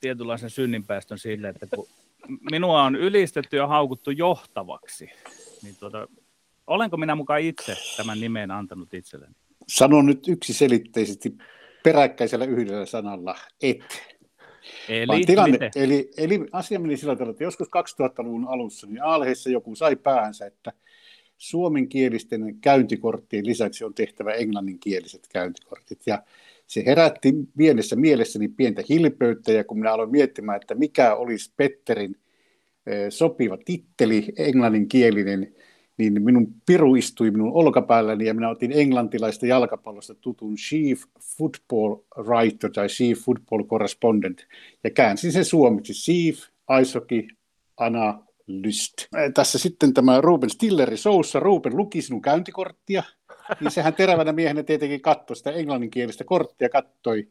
tietynlaisen 0.00 0.50
synninpäästön 0.50 1.18
sille, 1.18 1.48
että 1.48 1.66
kun 1.74 1.86
minua 2.50 2.82
on 2.82 2.96
ylistetty 2.96 3.56
ja 3.56 3.66
haukuttu 3.66 4.10
johtavaksi, 4.10 5.10
niin 5.62 5.76
tuota, 5.80 6.08
olenko 6.66 6.96
minä 6.96 7.14
mukaan 7.14 7.40
itse 7.40 7.76
tämän 7.96 8.20
nimen 8.20 8.50
antanut 8.50 8.94
itselleni? 8.94 9.34
Sanon 9.68 10.06
nyt 10.06 10.28
yksiselitteisesti 10.28 11.34
peräkkäisellä 11.82 12.44
yhdellä 12.44 12.86
sanalla, 12.86 13.34
et. 13.62 13.84
Eli, 14.88 15.24
tilanne, 15.26 15.70
eli, 15.76 16.10
eli 16.16 16.46
asia 16.52 16.78
meni 16.78 16.96
sillä 16.96 17.14
tavalla, 17.14 17.30
että 17.30 17.44
joskus 17.44 17.68
2000-luvun 17.68 18.48
alussa 18.48 18.86
niin 18.86 19.02
Aalheissa 19.02 19.50
joku 19.50 19.74
sai 19.74 19.96
päänsä, 19.96 20.46
että 20.46 20.72
suomenkielisten 21.38 22.60
käyntikorttien 22.60 23.46
lisäksi 23.46 23.84
on 23.84 23.94
tehtävä 23.94 24.32
englanninkieliset 24.32 25.28
käyntikortit. 25.32 26.00
Ja 26.06 26.22
se 26.66 26.82
herätti 26.86 27.34
pienessä 27.56 27.96
mielessäni 27.96 28.48
pientä 28.48 28.82
hilpeyttä, 28.88 29.52
ja 29.52 29.64
kun 29.64 29.78
minä 29.78 29.92
aloin 29.92 30.10
miettimään, 30.10 30.56
että 30.56 30.74
mikä 30.74 31.14
olisi 31.14 31.52
Petterin 31.56 32.16
sopiva 33.08 33.58
titteli, 33.64 34.32
englanninkielinen, 34.38 35.54
niin 35.96 36.22
minun 36.22 36.54
piru 36.66 36.94
istui 36.94 37.30
minun 37.30 37.52
olkapäälläni 37.52 38.26
ja 38.26 38.34
minä 38.34 38.50
otin 38.50 38.72
englantilaista 38.72 39.46
jalkapallosta 39.46 40.14
tutun 40.14 40.54
Chief 40.54 41.02
Football 41.38 41.96
Writer 42.18 42.70
tai 42.70 42.86
Chief 42.86 43.18
Football 43.18 43.62
Correspondent 43.62 44.46
ja 44.84 44.90
käänsin 44.90 45.32
sen 45.32 45.44
suomeksi 45.44 45.92
Chief 45.92 46.38
Ice 46.80 46.98
Hockey 46.98 47.28
Analyst. 48.48 48.92
Tässä 49.34 49.58
sitten 49.58 49.94
tämä 49.94 50.20
Ruben 50.20 50.50
Stilleri 50.50 50.96
Soussa, 50.96 51.40
Ruben 51.40 51.76
luki 51.76 52.02
sinun 52.02 52.22
käyntikorttia, 52.22 53.02
niin 53.60 53.70
sehän 53.70 53.94
terävänä 53.94 54.32
miehenä 54.32 54.62
tietenkin 54.62 55.00
katsoi 55.00 55.36
sitä 55.36 55.50
englanninkielistä 55.50 56.24
korttia, 56.24 56.68
kattoi, 56.68 57.28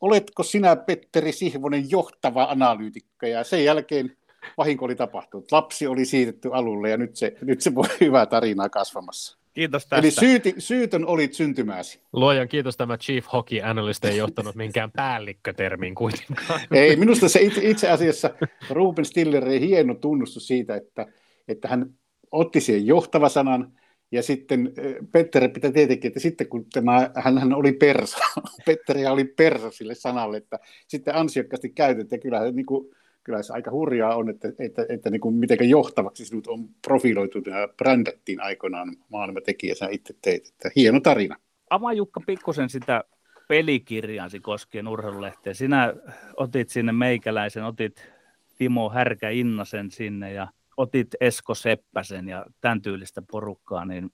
oletko 0.00 0.42
sinä 0.42 0.76
Petteri 0.76 1.32
Sihvonen 1.32 1.90
johtava 1.90 2.44
analyytikko 2.44 3.26
ja 3.26 3.44
sen 3.44 3.64
jälkeen 3.64 4.16
vahinko 4.56 4.84
oli 4.84 4.94
tapahtunut. 4.94 5.52
Lapsi 5.52 5.86
oli 5.86 6.04
siitetty 6.04 6.50
alulle 6.52 6.90
ja 6.90 6.96
nyt 6.96 7.16
se, 7.16 7.36
nyt 7.40 7.60
se 7.60 7.74
voi 7.74 7.88
hyvää 8.00 8.26
tarinaa 8.26 8.68
kasvamassa. 8.68 9.37
Kiitos 9.58 9.82
tästä. 9.82 9.96
Eli 9.96 10.10
syyti, 10.10 10.54
syytön 10.58 11.06
olit 11.06 11.34
syntymääsi. 11.34 12.00
Luojan 12.12 12.48
kiitos 12.48 12.76
tämä 12.76 12.98
Chief 12.98 13.26
Hockey 13.32 13.62
Analyst 13.62 14.04
ei 14.04 14.16
johtanut 14.16 14.54
minkään 14.54 14.90
päällikkötermiin 14.90 15.94
kuitenkaan. 15.94 16.60
Ei, 16.72 16.96
minusta 16.96 17.28
se 17.28 17.40
itse, 17.40 17.60
itse 17.70 17.90
asiassa 17.90 18.30
Ruben 18.70 19.04
Stillerin 19.04 19.62
hieno 19.62 19.94
tunnustus 19.94 20.46
siitä, 20.46 20.76
että, 20.76 21.06
että 21.48 21.68
hän 21.68 21.86
otti 22.30 22.60
siihen 22.60 22.86
johtava 22.86 23.28
sanan, 23.28 23.72
ja 24.12 24.22
sitten 24.22 24.72
eh, 24.76 24.94
Petteri 25.12 25.48
pitää 25.48 25.72
tietenkin, 25.72 26.08
että 26.08 26.20
sitten 26.20 26.48
kun 26.48 26.66
tämä, 26.72 27.10
hän, 27.14 27.38
hän 27.38 27.52
oli 27.52 27.72
persa, 27.72 28.18
Petteri 28.66 29.06
oli 29.06 29.24
persa 29.24 29.70
sille 29.70 29.94
sanalle, 29.94 30.36
että 30.36 30.58
sitten 30.88 31.14
ansiokkaasti 31.14 31.68
käytetään, 31.70 32.18
ja 32.18 32.22
kyllähän 32.22 32.56
niin 32.56 32.66
kuin, 32.66 32.94
kyllä 33.28 33.42
se 33.42 33.52
aika 33.52 33.70
hurjaa 33.70 34.16
on, 34.16 34.30
että, 34.30 34.48
että, 34.58 34.86
että 34.88 35.10
niin 35.10 35.20
kuin 35.20 35.34
miten 35.34 35.68
johtavaksi 35.68 36.24
sinut 36.24 36.46
on 36.46 36.68
profiloitu 36.86 37.38
ja 37.38 37.68
brändättiin 37.76 38.42
aikoinaan 38.42 38.96
tekijä, 39.44 39.74
sä 39.74 39.88
itse 39.90 40.14
teit. 40.22 40.46
Että 40.46 40.70
hieno 40.76 41.00
tarina. 41.00 41.36
Avaa 41.70 41.92
Jukka 41.92 42.20
pikkusen 42.26 42.68
sitä 42.68 43.04
pelikirjaasi 43.48 44.40
koskien 44.40 44.88
urheilulehteä. 44.88 45.54
Sinä 45.54 45.94
otit 46.36 46.68
sinne 46.68 46.92
meikäläisen, 46.92 47.64
otit 47.64 48.12
Timo 48.58 48.90
Härkä 48.90 49.30
Innasen 49.30 49.90
sinne 49.90 50.32
ja 50.32 50.48
otit 50.76 51.08
Esko 51.20 51.54
Seppäsen 51.54 52.28
ja 52.28 52.46
tämän 52.60 52.82
tyylistä 52.82 53.22
porukkaa, 53.30 53.84
niin 53.84 54.10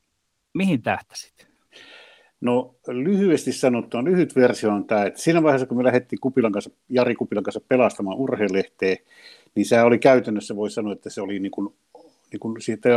mihin 0.55 0.83
tähtäsit? 0.83 1.54
No 2.45 2.75
lyhyesti 2.89 3.53
sanottuna, 3.53 4.05
lyhyt 4.05 4.37
versio 4.37 4.71
on 4.73 4.85
tämä, 4.87 5.05
että 5.05 5.21
siinä 5.21 5.43
vaiheessa 5.43 5.67
kun 5.67 5.77
me 5.77 5.85
lähdettiin 5.85 6.21
Kupilan 6.21 6.53
kanssa, 6.53 6.71
Jari 6.89 7.15
Kupilan 7.15 7.45
kanssa 7.45 7.61
pelastamaan 7.69 8.17
urheilehteä, 8.17 8.97
niin 9.55 9.67
se 9.67 9.83
oli 9.83 9.99
käytännössä, 9.99 10.57
voi 10.57 10.71
sanoa, 10.71 10.93
että 10.93 11.11
se 11.11 11.21
oli 11.21 11.39
niin 11.39 11.51
kuin, 11.51 11.75
niin 12.33 12.41
kuin 12.41 12.61
siitä 12.61 12.89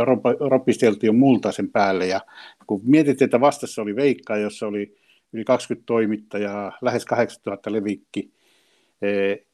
ropisteltiin 0.50 1.08
jo 1.08 1.12
multaisen 1.12 1.70
päälle. 1.70 2.06
Ja 2.06 2.20
kun 2.66 2.80
mietittiin, 2.84 3.26
että 3.26 3.40
vastassa 3.40 3.82
oli 3.82 3.96
Veikka, 3.96 4.36
jossa 4.36 4.66
oli 4.66 4.96
yli 5.32 5.44
20 5.44 5.86
toimittajaa, 5.86 6.78
lähes 6.82 7.04
8000 7.04 7.72
levikki, 7.72 8.30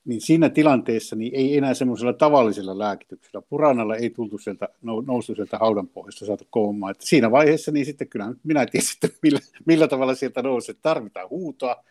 niin 0.04 0.20
siinä 0.20 0.48
tilanteessa 0.48 1.16
niin 1.16 1.34
ei 1.34 1.58
enää 1.58 1.74
semmoisella 1.74 2.12
tavallisella 2.12 2.78
lääkityksellä, 2.78 3.42
puranalla 3.48 3.96
ei 3.96 4.10
tultu 4.10 4.38
sieltä, 4.38 4.68
noustu 4.82 5.34
sieltä 5.34 5.58
haudan 5.58 5.88
pohjasta 5.88 6.26
saatu 6.26 6.46
koomaan. 6.50 6.90
Että 6.90 7.06
siinä 7.06 7.30
vaiheessa 7.30 7.72
niin 7.72 7.86
sitten 7.86 8.08
kyllä 8.08 8.34
minä 8.44 8.66
tiesin, 8.66 8.96
että 9.04 9.18
millä, 9.22 9.40
millä 9.66 9.88
tavalla 9.88 10.14
sieltä 10.14 10.42
nousi, 10.42 10.70
että 10.70 10.82
tarvitaan 10.82 11.30
huutoa. 11.30 11.84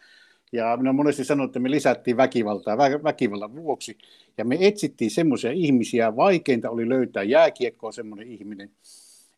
Ja 0.51 0.77
minä 0.77 0.93
monesti 0.93 1.25
sanoin, 1.25 1.47
että 1.47 1.59
me 1.59 1.71
lisättiin 1.71 2.17
väkivaltaa 2.17 2.75
vä- 2.75 3.03
väkivallan 3.03 3.55
vuoksi. 3.55 3.97
Ja 4.37 4.45
me 4.45 4.57
etsittiin 4.59 5.11
semmoisia 5.11 5.51
ihmisiä, 5.51 6.15
vaikeinta 6.15 6.69
oli 6.69 6.89
löytää 6.89 7.23
jääkiekkoon 7.23 7.93
semmoinen 7.93 8.27
ihminen, 8.27 8.69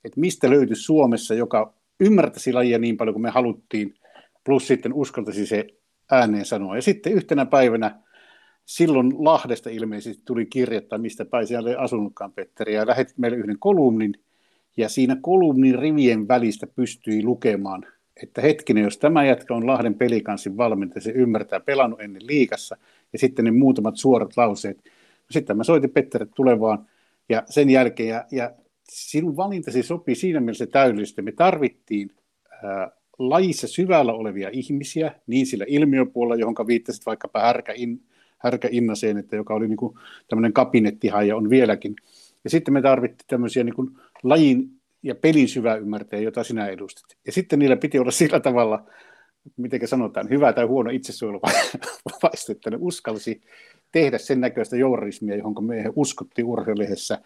että 0.06 0.20
mistä 0.20 0.50
löytyisi 0.50 0.82
Suomessa, 0.82 1.34
joka 1.34 1.74
ymmärtäisi 2.00 2.54
lajia 2.54 2.80
niin 2.80 2.98
paljon 2.98 3.14
kuin 3.14 3.22
me 3.22 3.30
haluttiin, 3.30 3.94
plus 4.44 4.68
sitten 4.68 4.94
uskaltaisi 4.94 5.46
se 5.46 5.68
ääneen 6.12 6.46
sanoa. 6.46 6.76
Ja 6.76 6.82
sitten 6.82 7.14
yhtenä 7.14 7.46
päivänä 7.46 8.05
silloin 8.66 9.14
Lahdesta 9.18 9.70
ilmeisesti 9.70 10.22
tuli 10.26 10.46
kirjettä, 10.46 10.98
mistä 10.98 11.26
päin 11.26 11.48
siellä 11.48 11.70
ei 11.70 11.76
asunutkaan 11.76 12.32
Petteri, 12.32 12.74
ja 12.74 12.88
lähetit 12.88 13.18
meille 13.18 13.38
yhden 13.38 13.60
kolumnin, 13.60 14.14
ja 14.78 14.90
siinä 14.90 15.18
kolumnin 15.22 15.80
rivien 15.80 16.28
välistä 16.28 16.68
pystyi 16.68 17.24
lukemaan, 17.24 17.86
että 18.24 18.42
hetkinen, 18.42 18.84
jos 18.84 18.98
tämä 18.98 19.26
jätkä 19.26 19.54
on 19.54 19.68
Lahden 19.68 19.96
pelikanssin 19.96 20.58
valmentaja, 20.58 21.02
se 21.02 21.12
ymmärtää 21.12 21.60
pelannut 21.60 22.02
ennen 22.02 22.28
liikassa, 22.28 22.78
ja 23.14 23.20
sitten 23.20 23.46
ne 23.46 23.52
muutamat 23.52 23.98
suorat 23.98 24.38
lauseet. 24.38 24.84
Sitten 25.32 25.58
mä 25.58 25.64
soitin 25.64 25.90
Petteri 25.90 26.26
tulevaan, 26.36 26.86
ja 27.30 27.44
sen 27.46 27.70
jälkeen, 27.70 28.10
ja, 28.10 28.26
ja 28.32 28.52
sinun 28.90 29.38
valintasi 29.38 29.84
sopii 29.84 30.16
siinä 30.16 30.40
mielessä 30.40 30.68
täydellisesti, 30.68 31.22
me 31.22 31.32
tarvittiin 31.32 32.12
ää, 32.64 32.92
lajissa 33.20 33.68
syvällä 33.68 34.14
olevia 34.14 34.50
ihmisiä, 34.54 35.12
niin 35.28 35.46
sillä 35.46 35.66
ilmiöpuolella, 35.68 36.36
johon 36.36 36.68
viittasit 36.68 37.06
vaikkapa 37.06 37.40
härkä 37.40 37.74
in, 37.76 38.02
Härkä 38.46 38.68
Innaseen, 38.72 39.18
että 39.18 39.36
joka 39.36 39.54
oli 39.54 39.68
niin 39.68 39.78
kuin 39.78 39.98
tämmöinen 40.28 40.54
kabinettihaja 40.54 41.36
on 41.36 41.50
vieläkin. 41.50 41.96
Ja 42.44 42.50
sitten 42.50 42.74
me 42.74 42.82
tarvittiin 42.82 43.28
tämmöisiä 43.28 43.64
niin 43.64 43.76
kuin 43.76 43.90
lajin 44.24 44.70
ja 45.04 45.16
pelin 45.16 45.48
syvää 45.48 45.76
ymmärtäjä, 45.76 46.22
jota 46.22 46.44
sinä 46.44 46.68
edustit. 46.68 47.18
Ja 47.26 47.32
sitten 47.32 47.60
niillä 47.60 47.76
piti 47.76 48.00
olla 48.00 48.12
sillä 48.12 48.40
tavalla, 48.40 48.86
miten 49.58 49.88
sanotaan, 49.88 50.30
hyvä 50.30 50.54
tai 50.54 50.66
huono 50.66 50.90
itsesuojeluvaisto, 50.90 52.52
että 52.52 52.70
ne 52.70 52.78
uskalsi 52.80 53.42
tehdä 53.92 54.18
sen 54.18 54.42
näköistä 54.42 54.78
journalismia, 54.78 55.36
johon 55.36 55.66
me 55.66 55.84
uskottiin 55.96 56.46
urheilulehdessä. 56.46 57.18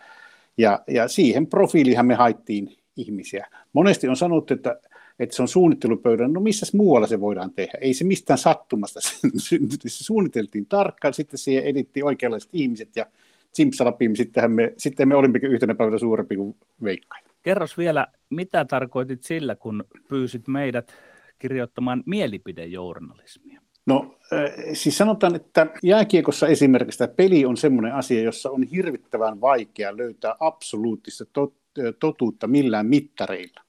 Ja, 0.58 0.80
ja 0.88 1.08
siihen 1.08 1.48
profiilihan 1.48 2.06
me 2.06 2.16
haittiin 2.16 2.78
ihmisiä. 2.98 3.48
Monesti 3.74 4.08
on 4.08 4.16
sanottu, 4.16 4.54
että 4.54 4.80
että 5.20 5.36
se 5.36 5.42
on 5.42 5.48
suunnittelupöydän, 5.48 6.34
no 6.34 6.42
missä 6.42 6.78
muualla 6.78 7.08
se 7.08 7.20
voidaan 7.20 7.52
tehdä? 7.54 7.78
Ei 7.82 7.94
se 7.94 8.04
mistään 8.04 8.38
sattumasta 8.38 9.00
syntynyt, 9.38 9.82
se 9.88 10.04
suunniteltiin 10.04 10.66
tarkkaan, 10.66 11.14
sitten 11.14 11.38
siihen 11.38 11.64
edittiin 11.64 12.06
oikeanlaiset 12.06 12.50
ihmiset 12.54 12.96
ja 12.96 13.06
Simpsalapim, 13.54 14.16
sittenhän 14.16 14.52
me, 14.52 14.74
sitten 14.78 15.08
me 15.08 15.16
olimmekin 15.16 15.52
yhtenä 15.52 15.76
päivänä 15.76 15.98
suurempi 15.98 16.36
kuin 16.36 16.56
Veikka. 16.84 17.18
Kerros 17.42 17.78
vielä, 17.78 18.08
mitä 18.30 18.66
tarkoitit 18.66 19.24
sillä, 19.24 19.56
kun 19.56 19.84
pyysit 20.10 20.48
meidät 20.48 20.94
kirjoittamaan 21.40 22.04
mielipidejournalismia? 22.06 23.62
No 23.86 24.16
äh, 24.34 24.52
siis 24.74 24.98
sanotaan, 24.98 25.36
että 25.36 25.68
jääkiekossa 25.84 26.48
esimerkiksi 26.48 26.98
tämä 26.98 27.14
peli 27.16 27.46
on 27.46 27.58
semmoinen 27.58 27.94
asia, 27.94 28.22
jossa 28.22 28.50
on 28.50 28.64
hirvittävän 28.64 29.42
vaikea 29.42 29.98
löytää 29.98 30.36
absoluuttista 30.40 31.26
tot, 31.34 31.54
totuutta 32.00 32.48
millään 32.48 32.86
mittareilla 32.86 33.62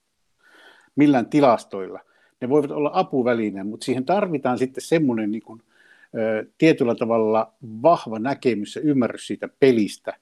millään 1.00 1.26
tilastoilla. 1.26 2.00
Ne 2.40 2.48
voivat 2.48 2.70
olla 2.70 2.90
apuväline, 2.92 3.64
mutta 3.64 3.84
siihen 3.84 4.04
tarvitaan 4.04 4.58
sitten 4.58 4.82
semmoinen 4.82 5.30
niin 5.30 5.42
kuin, 5.42 5.62
ö, 6.14 6.46
tietyllä 6.58 6.94
tavalla 6.94 7.52
vahva 7.82 8.18
näkemys 8.18 8.76
ja 8.76 8.82
ymmärrys 8.82 9.26
siitä 9.26 9.48
pelistä, 9.60 10.16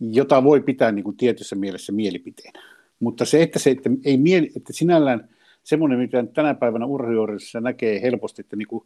jota 0.00 0.44
voi 0.44 0.60
pitää 0.60 0.92
niin 0.92 1.04
kuin 1.04 1.16
tietyssä 1.16 1.56
mielessä 1.56 1.92
mielipiteenä. 1.92 2.62
Mutta 3.00 3.24
se, 3.24 3.42
että, 3.42 3.58
se, 3.58 3.70
että, 3.70 3.90
ei 4.04 4.16
mieli, 4.16 4.52
että 4.56 4.72
sinällään 4.72 5.28
semmoinen, 5.62 5.98
mitä 5.98 6.24
tänä 6.34 6.54
päivänä 6.54 6.86
urheiluudessa 6.86 7.60
näkee 7.60 8.02
helposti, 8.02 8.40
että 8.40 8.56
niin 8.56 8.68
kuin 8.68 8.84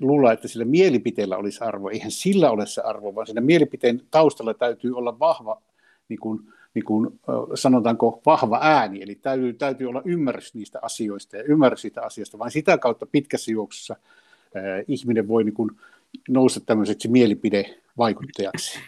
luulla, 0.00 0.32
että 0.32 0.48
sillä 0.48 0.64
mielipiteellä 0.64 1.36
olisi 1.36 1.64
arvo. 1.64 1.88
Eihän 1.90 2.10
sillä 2.10 2.50
ole 2.50 2.66
se 2.66 2.80
arvo, 2.80 3.14
vaan 3.14 3.26
siinä 3.26 3.40
mielipiteen 3.40 4.00
taustalla 4.10 4.54
täytyy 4.54 4.96
olla 4.96 5.18
vahva 5.18 5.62
niin 6.08 6.20
kuin, 6.20 6.40
niin 6.74 6.84
kuin, 6.84 7.20
sanotaanko 7.54 8.22
vahva 8.26 8.58
ääni, 8.62 9.02
eli 9.02 9.14
täytyy, 9.14 9.52
täytyy 9.52 9.86
olla 9.86 10.02
ymmärrys 10.04 10.54
niistä 10.54 10.78
asioista 10.82 11.36
ja 11.36 11.42
ymmärrys 11.42 11.80
siitä 11.80 12.02
asiasta, 12.02 12.38
vain 12.38 12.50
sitä 12.50 12.78
kautta 12.78 13.06
pitkässä 13.06 13.52
juoksussa 13.52 13.96
äh, 14.56 14.62
ihminen 14.88 15.28
voi 15.28 15.44
niin 15.44 15.54
kuin, 15.54 15.70
nousta 16.28 16.60
tämmöiseksi 16.60 17.08
mielipidevaikuttajaksi. 17.08 18.78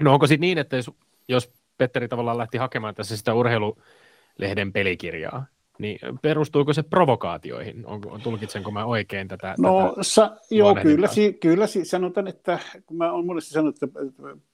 No 0.00 0.12
onko 0.12 0.26
sitten 0.26 0.40
niin, 0.40 0.58
että 0.58 0.76
jos, 0.76 0.90
jos 1.28 1.52
Petteri 1.78 2.08
tavallaan 2.08 2.38
lähti 2.38 2.58
hakemaan 2.58 2.94
tässä 2.94 3.16
sitä 3.16 3.34
urheilulehden 3.34 4.72
pelikirjaa, 4.72 5.46
niin 5.78 5.98
perustuuko 6.22 6.72
se 6.72 6.82
provokaatioihin? 6.82 7.86
Onko, 7.86 8.18
tulkitsenko 8.18 8.70
mä 8.70 8.84
oikein 8.84 9.28
tätä? 9.28 9.54
No 9.58 9.88
tätä 9.88 10.02
sa, 10.02 10.36
joo, 10.50 10.74
kyllä, 10.74 11.08
si, 11.08 11.32
kyllä 11.32 11.66
si, 11.66 11.84
sanotaan, 11.84 12.28
että 12.28 12.58
kun 12.86 12.96
mä 12.96 13.12
olen 13.12 13.26
monesti 13.26 13.50
sanonut, 13.50 13.82
että 13.82 14.00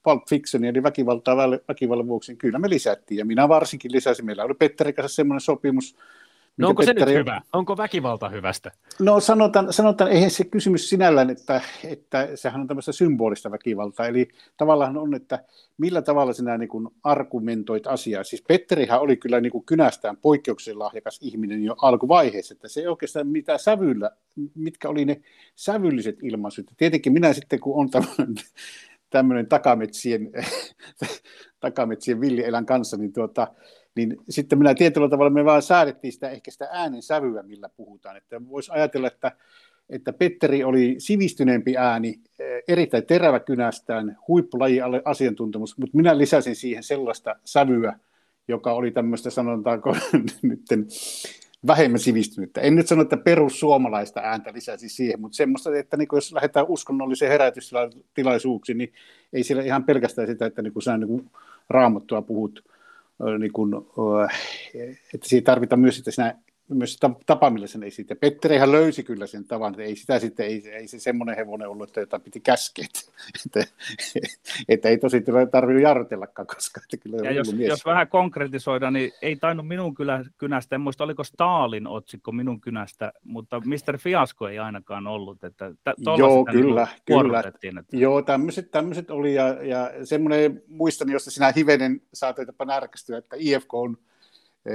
Pulp 0.02 0.22
Fiction 0.28 0.64
eli 0.64 0.82
väkivaltaa 0.82 1.36
väkivallan 1.68 2.06
vuoksi, 2.06 2.32
niin 2.32 2.38
kyllä 2.38 2.58
me 2.58 2.70
lisättiin, 2.70 3.18
ja 3.18 3.24
minä 3.24 3.48
varsinkin 3.48 3.92
lisäsin. 3.92 4.26
Meillä 4.26 4.44
oli 4.44 4.54
Petteri 4.54 4.92
kanssa 4.92 5.16
semmoinen 5.16 5.40
sopimus, 5.40 5.96
No 6.59 6.68
onko 6.68 6.82
Petteri... 6.82 7.00
se 7.00 7.06
nyt 7.06 7.18
hyvä? 7.18 7.40
Onko 7.52 7.76
väkivalta 7.76 8.28
hyvästä? 8.28 8.70
No 9.00 9.20
sanotaan, 9.20 9.72
sanotaan 9.72 10.11
eihän 10.11 10.30
se 10.30 10.44
kysymys 10.44 10.88
sinällään, 10.88 11.30
että, 11.30 11.61
että 11.84 12.28
sehän 12.34 12.61
on 12.61 12.66
tämmöistä 12.66 12.92
symbolista 12.92 13.50
väkivaltaa. 13.50 14.06
Eli 14.06 14.28
tavallaan 14.56 14.96
on, 14.96 15.14
että 15.14 15.44
millä 15.78 16.02
tavalla 16.02 16.32
sinä 16.32 16.59
niin 16.59 16.68
kuin 16.68 16.88
argumentoit 17.04 17.86
asiaa. 17.86 18.24
Siis 18.24 18.42
Petterihän 18.48 19.00
oli 19.00 19.16
kyllä 19.16 19.40
niin 19.40 19.52
kuin 19.52 19.64
kynästään 19.64 20.16
poikkeuksellisen 20.16 20.78
lahjakas 20.78 21.18
ihminen 21.22 21.64
jo 21.64 21.74
alkuvaiheessa, 21.82 22.54
että 22.54 22.68
se 22.68 22.80
ei 22.80 22.86
oikeastaan 22.86 23.26
mitä 23.26 23.59
sävyllä, 23.59 24.11
mitkä 24.54 24.88
oli 24.88 25.04
ne 25.04 25.20
sävylliset 25.54 26.16
ilmaisut. 26.22 26.70
Tietenkin 26.76 27.12
minä 27.12 27.32
sitten, 27.32 27.61
kun 27.61 27.80
on 27.80 27.90
tämmöinen, 27.90 28.34
tämmöinen 29.11 29.46
takametsien, 29.46 30.30
takametsien 31.61 32.20
villieläin 32.20 32.66
kanssa, 32.66 32.96
niin 32.96 33.12
tuota, 33.12 33.46
niin 33.99 34.16
sitten 34.28 34.59
minä 34.59 34.74
tietyllä 34.74 35.09
tavalla 35.09 35.30
me 35.30 35.44
vaan 35.44 35.62
säädettiin 35.62 36.12
sitä 36.12 36.30
ehkä 36.30 36.51
sitä 36.51 36.68
äänen 36.72 37.03
sävyä, 37.03 37.42
millä 37.42 37.68
puhutaan. 37.76 38.16
Että 38.16 38.40
voisi 38.49 38.70
ajatella, 38.72 39.07
että, 39.07 39.32
että 39.90 40.12
Petteri 40.12 40.64
oli 40.64 40.94
sivistyneempi 40.99 41.76
ääni, 41.76 42.20
eh, 42.38 42.62
erittäin 42.68 43.07
terävä 43.07 43.40
kynästään, 43.40 44.18
huippulaji 44.28 44.80
asiantuntemus, 45.05 45.78
mutta 45.78 45.96
minä 45.96 46.18
lisäsin 46.18 46.57
siihen 46.57 46.82
sellaista 46.82 47.36
sävyä, 47.44 47.99
joka 48.49 48.72
oli 48.72 48.90
tämmöistä, 48.90 49.30
sanotaanko 49.30 49.96
nyt 50.42 50.61
vähemmän 51.66 51.99
sivistynyttä. 51.99 52.61
En 52.61 52.76
nyt 52.76 52.86
sano, 52.86 53.03
että 53.03 53.16
perussuomalaista 53.16 54.20
ääntä 54.20 54.53
lisäsi 54.53 54.88
siihen, 54.88 55.20
mutta 55.20 55.36
semmoista, 55.36 55.76
että 55.76 55.96
niin 55.96 56.09
jos 56.12 56.32
lähdetään 56.32 56.66
uskonnolliseen 56.68 57.32
herätystilaisuuksiin, 57.32 58.78
niin 58.78 58.92
ei 59.32 59.42
siellä 59.42 59.62
ihan 59.62 59.84
pelkästään 59.84 60.28
sitä, 60.28 60.46
että 60.46 60.62
niin 60.62 60.72
kun 60.72 60.82
sä 60.82 60.99
niin 60.99 61.30
raamattua 61.68 62.22
puhut 62.22 62.64
niin 63.38 63.52
kuin, 63.52 63.74
että 65.14 65.28
siitä 65.28 65.46
tarvitaan 65.52 65.80
myös 65.80 65.98
että 65.98 66.10
sinä 66.10 66.34
myös 66.68 66.98
tapa, 67.26 67.50
millä 67.50 67.66
sen 67.66 67.82
esittää. 67.82 68.16
Petterihän 68.20 68.72
löysi 68.72 69.02
kyllä 69.02 69.26
sen 69.26 69.44
tavan, 69.44 69.72
että 69.72 69.82
ei 69.82 69.96
sitä 69.96 70.18
sitten, 70.18 70.46
ei, 70.46 70.70
ei 70.70 70.88
se 70.88 70.98
semmoinen 70.98 71.36
hevonen 71.36 71.68
ollut, 71.68 71.88
että 71.88 72.00
jota 72.00 72.18
piti 72.18 72.40
käskeä, 72.40 72.86
että, 73.46 73.72
että 74.68 74.88
ei 74.88 74.98
tosi 74.98 75.24
tarvinnut 75.50 75.82
jarrutellakaan 75.82 76.46
koskaan. 76.46 76.84
Että 76.84 76.96
kyllä 76.96 77.16
ja 77.16 77.32
jos, 77.32 77.54
mies. 77.54 77.68
jos 77.68 77.84
vähän 77.84 78.08
konkretisoida, 78.08 78.90
niin 78.90 79.12
ei 79.22 79.36
tainnut 79.36 79.68
minun 79.68 79.94
kylä, 79.94 80.24
kynästä, 80.38 80.74
en 80.74 80.80
muista 80.80 81.04
oliko 81.04 81.24
Stalin 81.24 81.86
otsikko 81.86 82.32
minun 82.32 82.60
kynästä, 82.60 83.12
mutta 83.24 83.60
Mr. 83.60 83.98
Fiasko 83.98 84.48
ei 84.48 84.58
ainakaan 84.58 85.06
ollut. 85.06 85.44
Että 85.44 85.70
t- 85.70 86.18
Joo, 86.18 86.44
kyllä, 86.44 86.86
niin 87.08 87.20
kyllä. 87.20 87.42
Että... 87.78 87.96
Joo, 87.96 88.22
tämmöiset, 88.22 88.70
tämmöiset 88.70 89.10
oli 89.10 89.34
ja, 89.34 89.64
ja 89.64 89.90
semmoinen, 90.06 90.62
muistan, 90.68 91.10
josta 91.10 91.30
sinä 91.30 91.52
hivenen 91.56 92.00
saatoit 92.14 92.48
jopa 92.48 92.64
närkästyä, 92.64 93.18
että 93.18 93.36
IFK 93.38 93.74
on 93.74 93.96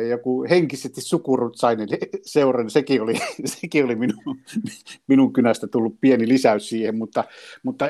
joku 0.10 0.46
henkisesti 0.50 1.02
sukurutsainen 1.02 1.88
seura, 2.22 2.64
niin 2.64 2.70
sekin 2.70 3.02
oli, 3.02 3.14
sekin 3.46 3.86
oli 3.86 3.96
minun, 3.96 4.22
minun 5.08 5.34
kynästä 5.34 5.68
tullut 5.68 5.98
pieni 6.02 6.28
lisäys 6.28 6.70
siihen, 6.70 6.96
mutta, 6.96 7.24
mutta 7.64 7.90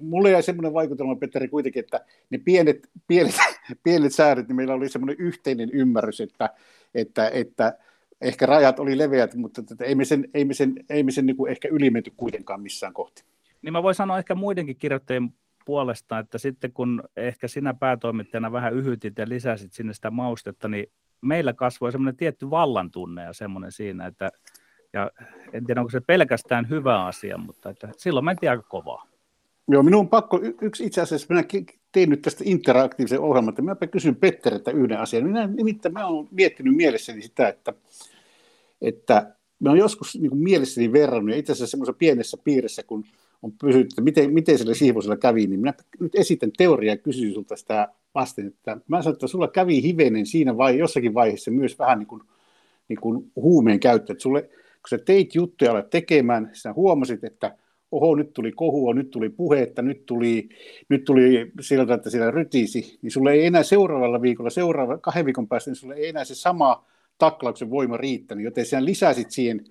mulle 0.00 0.30
jäi 0.30 0.42
semmoinen 0.42 0.74
vaikutelma, 0.74 1.16
Petteri, 1.16 1.48
kuitenkin, 1.48 1.80
että 1.80 2.04
ne 2.30 2.38
pienet, 2.38 2.88
pienet, 3.06 3.34
pienet 3.82 4.14
säädöt, 4.14 4.48
niin 4.48 4.56
meillä 4.56 4.74
oli 4.74 4.88
semmoinen 4.88 5.16
yhteinen 5.18 5.70
ymmärrys, 5.70 6.20
että, 6.20 6.50
että, 6.94 7.28
että 7.28 7.78
ehkä 8.20 8.46
rajat 8.46 8.78
oli 8.78 8.98
leveät, 8.98 9.34
mutta 9.34 9.60
että 9.60 9.84
ei 9.84 9.94
me 9.94 10.04
sen, 10.04 10.28
ei 10.34 10.44
me 10.44 10.54
sen, 10.54 10.74
ei 10.90 11.02
me 11.02 11.10
sen 11.10 11.26
niin 11.26 11.36
kuin 11.36 11.50
ehkä 11.50 11.68
ylimenty 11.68 12.12
kuitenkaan 12.16 12.60
missään 12.60 12.92
kohti. 12.92 13.24
Niin 13.62 13.72
mä 13.72 13.82
voin 13.82 13.94
sanoa 13.94 14.18
ehkä 14.18 14.34
muidenkin 14.34 14.76
kirjoittajien 14.76 15.30
puolesta, 15.64 16.18
että 16.18 16.38
sitten 16.38 16.72
kun 16.72 17.02
ehkä 17.16 17.48
sinä 17.48 17.74
päätoimittajana 17.74 18.52
vähän 18.52 18.74
yhytit 18.74 19.18
ja 19.18 19.28
lisäsit 19.28 19.72
sinne 19.72 19.94
sitä 19.94 20.10
maustetta, 20.10 20.68
niin 20.68 20.92
meillä 21.20 21.52
kasvoi 21.52 21.92
semmoinen 21.92 22.16
tietty 22.16 22.50
vallantunne 22.50 23.22
ja 23.22 23.32
semmoinen 23.32 23.72
siinä, 23.72 24.06
että 24.06 24.30
ja 24.92 25.10
en 25.52 25.64
tiedä, 25.64 25.80
onko 25.80 25.90
se 25.90 26.00
pelkästään 26.00 26.68
hyvä 26.68 27.04
asia, 27.04 27.38
mutta 27.38 27.70
että 27.70 27.88
silloin 27.96 28.24
mentiin 28.24 28.50
aika 28.50 28.62
kovaa. 28.62 29.06
Joo, 29.68 29.82
minun 29.82 30.00
on 30.00 30.08
pakko, 30.08 30.40
yksi 30.60 30.84
itse 30.84 31.00
asiassa, 31.00 31.26
minä 31.34 31.44
tein 31.92 32.10
nyt 32.10 32.22
tästä 32.22 32.44
interaktiivisen 32.46 33.20
ohjelman, 33.20 33.48
että 33.48 33.62
minäpä 33.62 33.86
kysyn 33.86 34.16
Petteriltä 34.16 34.70
yhden 34.70 34.98
asian. 34.98 35.24
Minä 35.24 35.46
nimittäin 35.46 35.92
mä 35.92 36.06
olen 36.06 36.28
miettinyt 36.30 36.76
mielessäni 36.76 37.22
sitä, 37.22 37.48
että, 37.48 37.72
että 38.80 39.34
mä 39.58 39.70
olen 39.70 39.80
joskus 39.80 40.14
niin 40.14 40.30
kuin 40.30 40.42
mielessäni 40.42 40.92
verrannut, 40.92 41.30
ja 41.30 41.36
itse 41.36 41.52
asiassa 41.52 41.70
semmoisessa 41.70 41.98
pienessä 41.98 42.36
piirissä, 42.44 42.82
kun 42.82 43.04
on 43.42 43.52
pysytty, 43.52 43.92
että 43.92 44.02
miten, 44.02 44.32
miten 44.32 44.58
sille 44.58 44.74
siivoisella 44.74 45.16
kävi, 45.16 45.46
niin 45.46 45.60
minä 45.60 45.74
nyt 46.00 46.14
esitän 46.14 46.50
teoriaa 46.56 46.94
ja 46.94 46.98
kysyn 46.98 47.28
sinulta 47.28 47.56
sitä 47.56 47.88
vasten, 48.16 48.46
että 48.46 48.76
mä 48.88 49.02
sanon, 49.02 49.14
että 49.14 49.26
sulla 49.26 49.48
kävi 49.48 49.82
hivenen 49.82 50.26
siinä 50.26 50.56
vai 50.56 50.78
jossakin 50.78 51.14
vaiheessa 51.14 51.50
myös 51.50 51.78
vähän 51.78 51.98
niin 51.98 52.06
kuin, 52.06 52.22
niin 52.88 53.00
kuin 53.00 53.32
huumeen 53.36 53.80
käyttö, 53.80 54.12
että 54.12 54.22
sulle, 54.22 54.42
kun 54.42 54.88
sä 54.90 54.98
teit 54.98 55.34
juttuja 55.34 55.70
alat 55.70 55.90
tekemään, 55.90 56.50
sä 56.52 56.72
huomasit, 56.72 57.24
että 57.24 57.56
oho, 57.92 58.14
nyt 58.14 58.32
tuli 58.32 58.52
kohua, 58.52 58.94
nyt 58.94 59.10
tuli 59.10 59.28
puhetta, 59.28 59.82
nyt 59.82 60.06
tuli, 60.06 60.48
nyt 60.88 61.04
tuli 61.04 61.52
siltä, 61.60 61.94
että 61.94 62.10
siellä 62.10 62.30
rytisi, 62.30 62.98
niin 63.02 63.10
sulle 63.10 63.32
ei 63.32 63.46
enää 63.46 63.62
seuraavalla 63.62 64.22
viikolla, 64.22 64.50
seuraava 64.50 64.98
kahden 64.98 65.24
viikon 65.24 65.48
päästä, 65.48 65.70
niin 65.70 65.76
sulle 65.76 65.94
ei 65.94 66.08
enää 66.08 66.24
se 66.24 66.34
sama 66.34 66.84
taklauksen 67.18 67.70
voima 67.70 67.96
riittänyt, 67.96 68.44
joten 68.44 68.66
sä 68.66 68.84
lisäsit 68.84 69.30
siihen 69.30 69.64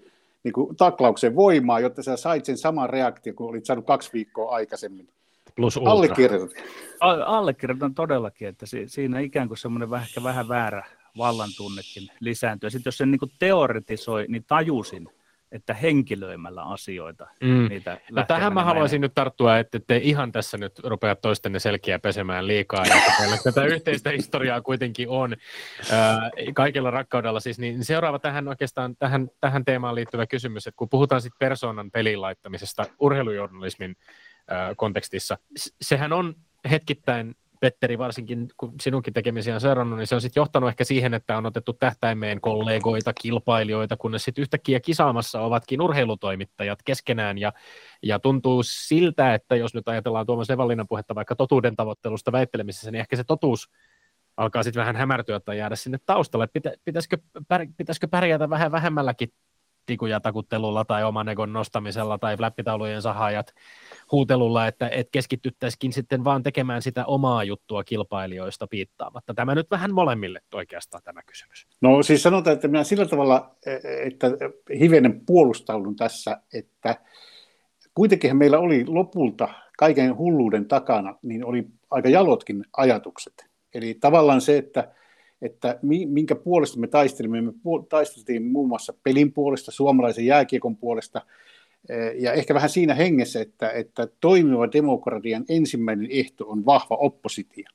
niin 0.44 0.54
kuin 0.54 0.76
taklauksen 0.76 1.36
voimaa, 1.36 1.80
jotta 1.80 2.04
sä 2.04 2.18
sait 2.18 2.46
sen 2.46 2.58
saman 2.58 2.90
reaktion, 2.90 3.36
kun 3.36 3.50
olit 3.50 3.66
saanut 3.66 3.86
kaksi 3.86 4.10
viikkoa 4.14 4.52
aikaisemmin. 4.52 5.08
Plus 5.56 5.78
Allekirjoitan. 5.78 6.64
Allekirjoitan 7.26 7.96
todellakin, 7.96 8.48
että 8.48 8.66
siinä 8.88 9.20
ikään 9.20 9.48
kuin 9.48 9.58
semmoinen 9.58 9.90
vähän, 9.90 10.06
ehkä 10.08 10.24
vähän 10.24 10.48
väärä 10.48 10.86
vallantunnekin 11.18 12.08
lisääntyy. 12.20 12.70
Sitten 12.70 12.88
jos 12.88 12.98
sen 12.98 13.12
niin 13.12 13.20
teoretisoi, 13.40 14.26
niin 14.28 14.44
tajusin, 14.48 15.10
että 15.52 15.74
henkilöimällä 15.74 16.64
asioita. 16.64 17.28
Mm. 17.44 17.68
Niitä 17.70 17.98
no 18.12 18.26
tähän 18.28 18.54
mä 18.54 18.64
haluaisin 18.64 19.02
nyt 19.02 19.14
tarttua, 19.16 19.58
että 19.58 19.80
te 19.88 19.98
ihan 19.98 20.32
tässä 20.32 20.58
nyt 20.58 20.80
rupeat 20.80 21.22
toistenne 21.22 21.60
selkiä 21.60 22.00
pesemään 22.00 22.48
liikaa, 22.48 22.86
ja 22.86 22.96
teillä 23.18 23.38
tätä 23.44 23.66
yhteistä 23.66 24.10
historiaa 24.10 24.62
kuitenkin 24.62 25.10
on 25.10 25.36
ää, 25.92 26.30
kaikella 26.54 26.92
rakkaudella. 26.92 27.40
Siis, 27.40 27.60
niin 27.60 27.86
seuraava 27.86 28.20
tähän 28.20 28.48
oikeastaan 28.48 28.96
tähän, 29.00 29.30
tähän 29.42 29.66
teemaan 29.66 29.96
liittyvä 29.96 30.28
kysymys, 30.28 30.68
että 30.68 30.78
kun 30.78 30.90
puhutaan 30.90 31.22
sitten 31.22 31.40
persoonan 31.40 31.92
pelin 31.92 32.22
laittamisesta 32.22 32.86
urheilujournalismin 33.00 33.96
kontekstissa, 34.78 35.38
sehän 35.82 36.14
on 36.14 36.36
hetkittäin 36.70 37.36
Petteri, 37.60 37.98
varsinkin 37.98 38.48
kun 38.58 38.74
sinunkin 38.82 39.14
tekemisiä 39.14 39.54
on 39.54 39.62
seurannut, 39.62 40.00
niin 40.00 40.08
se 40.08 40.16
on 40.16 40.22
sitten 40.22 40.42
johtanut 40.42 40.70
ehkä 40.70 40.84
siihen, 40.84 41.14
että 41.14 41.38
on 41.38 41.46
otettu 41.46 41.74
tähtäimeen 41.74 42.42
kollegoita, 42.42 43.14
kilpailijoita, 43.14 43.98
kunnes 43.98 44.24
sitten 44.24 44.42
yhtäkkiä 44.42 44.80
kisaamassa 44.80 45.42
ovatkin 45.42 45.82
urheilutoimittajat 45.82 46.80
keskenään, 46.86 47.38
ja, 47.38 47.54
ja 48.04 48.20
tuntuu 48.20 48.64
siltä, 48.64 49.34
että 49.34 49.56
jos 49.56 49.74
nyt 49.74 49.88
ajatellaan 49.88 50.26
Tuomas 50.26 50.50
Evallinan 50.50 50.88
puhetta 50.88 51.16
vaikka 51.16 51.36
totuuden 51.36 51.76
tavoittelusta 51.76 52.32
väittelemisessä, 52.32 52.92
niin 52.92 53.00
ehkä 53.00 53.16
se 53.16 53.24
totuus 53.24 53.70
alkaa 54.38 54.64
sitten 54.64 54.82
vähän 54.82 54.96
hämärtyä 54.96 55.40
tai 55.40 55.58
jäädä 55.58 55.76
sinne 55.76 55.98
taustalle. 56.06 56.48
Pitä, 56.48 56.74
pitäisikö, 56.86 57.18
pär, 57.48 57.68
pitäisikö 57.78 58.08
pärjätä 58.08 58.50
vähän 58.50 58.72
vähemmälläkin 58.72 59.34
tikuja 59.86 60.20
takuttelulla 60.20 60.86
tai 60.86 61.04
oman 61.04 61.30
egon 61.30 61.54
nostamisella 61.54 62.18
tai 62.18 62.38
flappitaulujen 62.38 63.02
sahajat 63.02 63.54
huutelulla, 64.12 64.68
että 64.68 64.90
et 64.90 65.10
keskityttäisikin 65.12 65.94
sitten 65.94 66.24
vaan 66.24 66.44
tekemään 66.44 66.82
sitä 66.82 67.06
omaa 67.06 67.44
juttua 67.44 67.84
kilpailijoista 67.84 68.68
piittaamatta. 68.68 69.34
Tämä 69.34 69.56
nyt 69.56 69.72
vähän 69.72 69.94
molemmille 69.94 70.42
oikeastaan 70.54 71.04
tämä 71.04 71.22
kysymys. 71.24 71.68
No 71.82 72.04
siis 72.04 72.24
sanotaan, 72.24 72.54
että 72.54 72.68
minä 72.68 72.84
sillä 72.84 73.06
tavalla, 73.06 73.56
että 74.06 74.28
hivenen 74.80 75.22
puolustaudun 75.26 75.96
tässä, 75.96 76.38
että 76.54 76.96
kuitenkin 77.94 78.38
meillä 78.38 78.60
oli 78.60 78.86
lopulta 78.88 79.48
kaiken 79.78 80.18
hulluuden 80.18 80.66
takana, 80.66 81.16
niin 81.22 81.46
oli 81.46 81.68
aika 81.92 82.10
jalotkin 82.10 82.66
ajatukset. 82.78 83.46
Eli 83.74 83.94
tavallaan 83.94 84.42
se, 84.42 84.58
että 84.58 84.92
että 85.42 85.80
minkä 86.08 86.36
puolesta 86.36 86.80
me 86.80 86.88
taistelimme. 86.88 87.42
Me 87.42 87.52
taisteltiin 87.90 88.44
muun 88.44 88.68
muassa 88.68 88.94
pelin 89.04 89.34
puolesta, 89.34 89.72
suomalaisen 89.72 90.26
jääkiekon 90.26 90.78
puolesta, 90.78 91.22
ja 92.20 92.34
ehkä 92.34 92.54
vähän 92.54 92.70
siinä 92.70 92.94
hengessä, 92.94 93.42
että, 93.42 93.70
että 93.70 94.08
toimiva 94.20 94.72
demokratian 94.72 95.46
ensimmäinen 95.50 96.08
ehto 96.12 96.46
on 96.48 96.66
vahva 96.66 96.96
oppositio. 96.96 97.66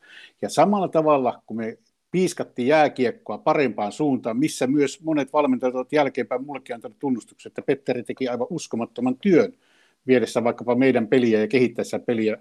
Ja 0.42 0.48
samalla 0.48 0.88
tavalla, 0.88 1.42
kun 1.46 1.56
me 1.56 1.78
piiskattiin 2.10 2.68
jääkiekkoa 2.68 3.38
parempaan 3.38 3.92
suuntaan, 3.92 4.36
missä 4.36 4.66
myös 4.66 5.02
monet 5.02 5.32
valmentajat 5.32 5.74
ovat 5.74 5.92
jälkeenpäin 5.92 6.44
mullekin 6.44 6.74
antanut 6.74 6.98
tunnustuksen, 6.98 7.50
että 7.50 7.62
Petteri 7.62 8.02
teki 8.02 8.28
aivan 8.28 8.46
uskomattoman 8.50 9.16
työn 9.16 9.52
viedessä 10.06 10.44
vaikkapa 10.44 10.74
meidän 10.74 11.08
peliä 11.08 11.40
ja 11.40 11.48
kehittäessä 11.48 11.98
peliä 11.98 12.36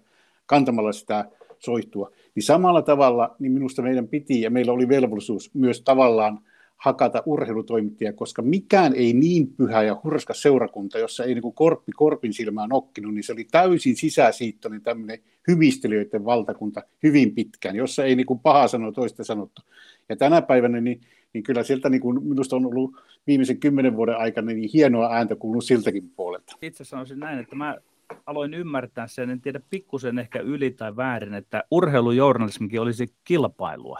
kantamalla 0.45 0.91
sitä 0.91 1.25
soihtua, 1.59 2.11
niin 2.35 2.43
samalla 2.43 2.81
tavalla 2.81 3.35
niin 3.39 3.51
minusta 3.51 3.81
meidän 3.81 4.07
piti 4.07 4.41
ja 4.41 4.49
meillä 4.49 4.71
oli 4.71 4.87
velvollisuus 4.87 5.53
myös 5.53 5.81
tavallaan 5.81 6.39
hakata 6.79 7.23
urheilutoimittajia, 7.25 8.13
koska 8.13 8.41
mikään 8.41 8.93
ei 8.95 9.13
niin 9.13 9.53
pyhä 9.57 9.83
ja 9.83 10.01
hurska 10.03 10.33
seurakunta, 10.33 10.99
jossa 10.99 11.23
ei 11.23 11.33
niin 11.33 11.53
korppi 11.53 11.91
korpin 11.91 12.33
silmää 12.33 12.67
nokkinut, 12.67 13.13
niin 13.13 13.23
se 13.23 13.33
oli 13.33 13.47
täysin 13.51 13.95
sisäsiittoinen 13.95 14.81
tämmöinen 14.81 15.19
hyvistelijöiden 15.47 16.25
valtakunta 16.25 16.81
hyvin 17.03 17.35
pitkään, 17.35 17.75
jossa 17.75 18.05
ei 18.05 18.15
niin 18.15 18.25
kuin 18.25 18.39
paha 18.39 18.67
sanoa 18.67 18.91
toista 18.91 19.23
sanottu. 19.23 19.61
Ja 20.09 20.15
tänä 20.15 20.41
päivänä 20.41 20.81
niin, 20.81 21.01
niin 21.33 21.43
kyllä 21.43 21.63
sieltä 21.63 21.89
niin 21.89 22.01
kuin 22.01 22.23
minusta 22.23 22.55
on 22.55 22.65
ollut 22.65 22.91
viimeisen 23.27 23.59
kymmenen 23.59 23.95
vuoden 23.95 24.17
aikana 24.17 24.51
niin 24.51 24.69
hienoa 24.73 25.13
ääntä 25.13 25.35
kuulunut 25.35 25.65
siltäkin 25.65 26.09
puolelta. 26.15 26.57
Itse 26.61 26.83
sanoisin 26.83 27.19
näin, 27.19 27.39
että 27.39 27.55
mä 27.55 27.77
aloin 28.25 28.53
ymmärtää 28.53 29.07
sen, 29.07 29.29
en 29.29 29.41
tiedä 29.41 29.61
pikkusen 29.69 30.19
ehkä 30.19 30.39
yli 30.39 30.71
tai 30.71 30.95
väärin, 30.95 31.33
että 31.33 31.63
urheilujournalismikin 31.71 32.81
olisi 32.81 33.13
kilpailua 33.23 33.99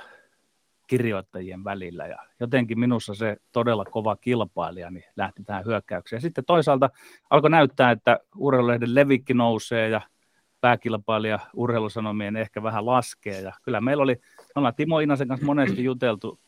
kirjoittajien 0.90 1.64
välillä 1.64 2.08
ja 2.08 2.18
jotenkin 2.40 2.80
minussa 2.80 3.14
se 3.14 3.38
todella 3.52 3.86
kova 3.86 4.16
kilpailija 4.16 4.92
niin 4.92 5.04
lähti 5.16 5.44
tähän 5.44 5.66
hyökkäykseen. 5.66 6.22
Sitten 6.22 6.46
toisaalta 6.46 6.90
alkoi 7.30 7.50
näyttää, 7.50 7.92
että 7.92 8.20
urheilulehden 8.36 8.96
levikki 8.96 9.34
nousee 9.34 9.90
ja 9.90 10.02
pääkilpailija 10.62 11.40
urheilusanomien 11.54 12.36
ehkä 12.36 12.64
vähän 12.64 12.86
laskee 12.86 13.42
ja 13.42 13.54
kyllä 13.64 13.82
meillä 13.82 14.04
oli, 14.04 14.16
ollaan 14.56 14.76
Timo 14.76 15.00
Inasen 15.00 15.28
kanssa 15.28 15.46
monesti 15.46 15.84
juteltu, 15.84 16.40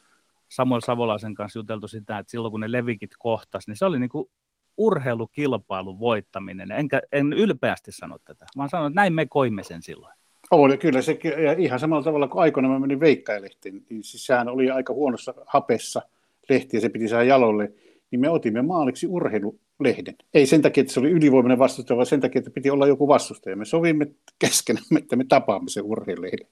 Samuel 0.50 0.82
Savolaisen 0.82 1.34
kanssa 1.34 1.60
juteltu 1.60 1.88
sitä, 1.88 2.18
että 2.18 2.32
silloin 2.32 2.52
kun 2.52 2.60
ne 2.60 2.72
levikit 2.72 3.12
kohtas, 3.20 3.68
niin 3.68 3.78
se 3.78 3.86
oli 3.86 4.00
niin 4.00 4.10
kuin 4.10 4.30
urheilukilpailun 4.78 6.00
voittaminen. 6.00 6.72
Enkä, 6.72 7.02
en 7.12 7.34
ylpeästi 7.34 7.92
sano 7.92 8.18
tätä, 8.26 8.46
vaan 8.58 8.70
sanon, 8.70 8.88
että 8.88 9.02
näin 9.02 9.14
me 9.14 9.26
koimme 9.26 9.64
sen 9.64 9.82
silloin. 9.82 10.21
Oli, 10.52 10.78
kyllä 10.78 11.02
se 11.02 11.20
ja 11.44 11.52
ihan 11.52 11.80
samalla 11.80 12.04
tavalla 12.04 12.28
kuin 12.28 12.42
aikoina 12.42 12.70
mä 12.70 12.80
menin 12.80 13.00
Veikkailehtiin, 13.00 13.86
niin 13.90 14.04
siis 14.04 14.26
sehän 14.26 14.50
oli 14.50 14.70
aika 14.70 14.94
huonossa 14.94 15.34
hapessa 15.46 16.02
lehti 16.50 16.78
ja 16.78 16.82
se 16.82 16.90
piti 16.90 17.08
saada 17.08 17.24
jalolle, 17.24 17.72
niin 18.12 18.20
me 18.20 18.30
otimme 18.30 18.62
maaliksi 18.62 19.08
urheilulehden. 19.08 20.16
Ei 20.34 20.46
sen 20.46 20.62
takia, 20.62 20.82
että 20.82 20.94
se 20.94 21.00
oli 21.00 21.12
ylivoimainen 21.12 21.60
vastustaja, 21.60 21.98
vaan 21.98 22.06
sen 22.06 22.22
takia, 22.22 22.40
että 22.40 22.52
piti 22.52 22.70
olla 22.70 22.88
joku 22.88 23.08
vastustaja. 23.08 23.56
Me 23.56 23.66
sovimme 23.66 24.08
keskenämme, 24.40 25.00
että 25.00 25.16
me 25.16 25.24
tapaamme 25.24 25.70
sen 25.70 25.84
urheilulehden. 25.84 26.48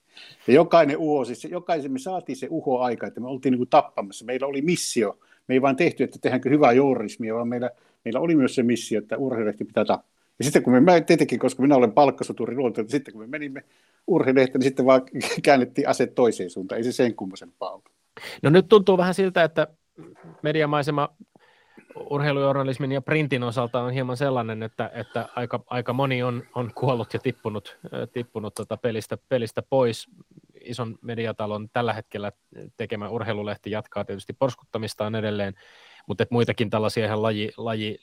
Ja 0.48 0.54
jokainen 0.54 0.98
uho, 0.98 1.26
siis 1.26 1.44
jokaisen 1.44 1.92
me 1.92 2.00
saatiin 2.00 2.36
se 2.36 2.48
uho 2.50 2.80
aika, 2.80 3.08
että 3.08 3.20
me 3.20 3.28
oltiin 3.28 3.52
niin 3.52 3.60
kuin 3.60 3.70
tappamassa. 3.70 4.26
Meillä 4.26 4.48
oli 4.48 4.62
missio. 4.62 5.20
Me 5.48 5.56
ei 5.56 5.62
vain 5.62 5.76
tehty, 5.76 6.04
että 6.04 6.20
tehdäänkö 6.22 6.50
hyvää 6.50 6.72
journalismia, 6.72 7.36
vaan 7.36 7.48
meillä, 7.48 7.72
meillä 8.06 8.20
oli 8.20 8.36
myös 8.36 8.56
se 8.56 8.64
missio, 8.64 9.00
että 9.00 9.18
urheilulehti 9.18 9.66
pitää 9.66 9.86
tappaa. 9.86 10.19
Ja 10.40 10.46
sitten 10.46 10.64
kun 10.64 10.74
me, 10.74 10.80
mä 10.80 11.02
tietenkin, 11.02 11.40
koska 11.40 11.62
minä 11.62 11.76
olen 11.76 11.92
palkkasoturi 11.92 12.56
luonteelta, 12.56 12.92
sitten 12.92 13.14
kun 13.14 13.22
me 13.22 13.28
menimme 13.28 13.64
urheilehteen, 14.08 14.60
niin 14.60 14.68
sitten 14.68 14.86
vaan 14.86 15.02
käännettiin 15.44 15.90
aset 15.90 16.16
toiseen 16.16 16.50
suuntaan. 16.50 16.78
Ei 16.78 16.84
se 16.84 16.92
sen 16.92 17.16
kummosempaa 17.16 17.72
ollut. 17.72 17.90
No 18.44 18.50
nyt 18.50 18.68
tuntuu 18.68 18.98
vähän 18.98 19.14
siltä, 19.14 19.44
että 19.44 19.68
mediamaisema 20.42 21.10
urheilujournalismin 22.10 22.92
ja 22.92 23.02
printin 23.02 23.44
osalta 23.44 23.82
on 23.82 23.94
hieman 23.94 24.18
sellainen, 24.18 24.64
että, 24.64 24.92
että 24.94 25.30
aika, 25.36 25.64
aika 25.68 25.94
moni 25.94 26.24
on, 26.24 26.44
on 26.56 26.72
kuollut 26.76 27.14
ja 27.14 27.20
tippunut, 27.20 27.78
tippunut 28.14 28.54
tota 28.54 28.78
pelistä, 28.78 29.18
pelistä 29.30 29.62
pois. 29.62 30.10
Ison 30.70 30.98
mediatalon 31.02 31.70
tällä 31.74 31.94
hetkellä 31.94 32.32
tekemä 32.78 33.10
urheilulehti 33.10 33.72
jatkaa 33.72 34.06
tietysti 34.06 34.34
porskuttamistaan 34.34 35.16
edelleen, 35.16 35.54
mutta 36.08 36.24
että 36.24 36.36
muitakin 36.36 36.70
tällaisia 36.70 37.06
ihan 37.06 37.22
laji, 37.22 37.52
laji, 37.58 38.00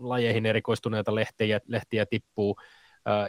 lajeihin 0.00 0.46
erikoistuneita 0.46 1.14
lehtiä, 1.14 1.60
lehtiä 1.66 2.06
tippuu. 2.06 2.56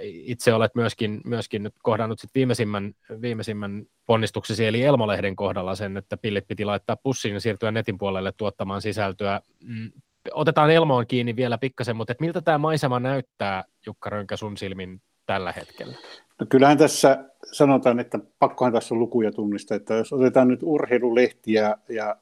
Itse 0.02 0.54
olet 0.54 0.76
myöskin, 0.76 1.22
myöskin 1.26 1.64
nyt 1.64 1.74
kohdannut 1.84 2.20
sit 2.20 2.30
viimeisimmän, 2.36 2.94
viimeisimmän 3.22 3.86
ponnistuksesi, 4.06 4.66
eli 4.66 4.84
Elmolehden 4.84 5.36
kohdalla 5.36 5.76
sen, 5.76 5.98
että 5.98 6.18
pillit 6.18 6.48
piti 6.48 6.66
laittaa 6.66 6.96
pussiin 6.96 7.34
ja 7.34 7.40
siirtyä 7.40 7.72
netin 7.72 7.98
puolelle 7.98 8.32
tuottamaan 8.38 8.82
sisältöä. 8.82 9.42
Mm, 9.64 9.92
otetaan 10.34 10.72
Elmoon 10.72 11.08
kiinni 11.08 11.36
vielä 11.36 11.58
pikkasen, 11.58 11.96
mutta 11.96 12.12
että 12.12 12.24
miltä 12.24 12.42
tämä 12.42 12.58
maisema 12.58 13.00
näyttää, 13.00 13.64
Jukka 13.86 14.10
Rönkä, 14.10 14.38
sun 14.38 14.58
silmin 14.58 15.02
tällä 15.26 15.52
hetkellä? 15.52 15.96
No 16.40 16.46
kyllähän 16.50 16.78
tässä 16.78 17.26
sanotaan, 17.52 18.00
että 18.00 18.20
pakkohan 18.40 18.74
tässä 18.74 18.96
on 18.96 19.00
lukuja 19.00 19.32
tunnistaa, 19.32 19.78
että 19.78 19.94
jos 19.94 20.14
otetaan 20.14 20.48
nyt 20.48 20.60
urheilulehti 20.64 21.54
ja, 21.54 21.78
ja 21.90 22.16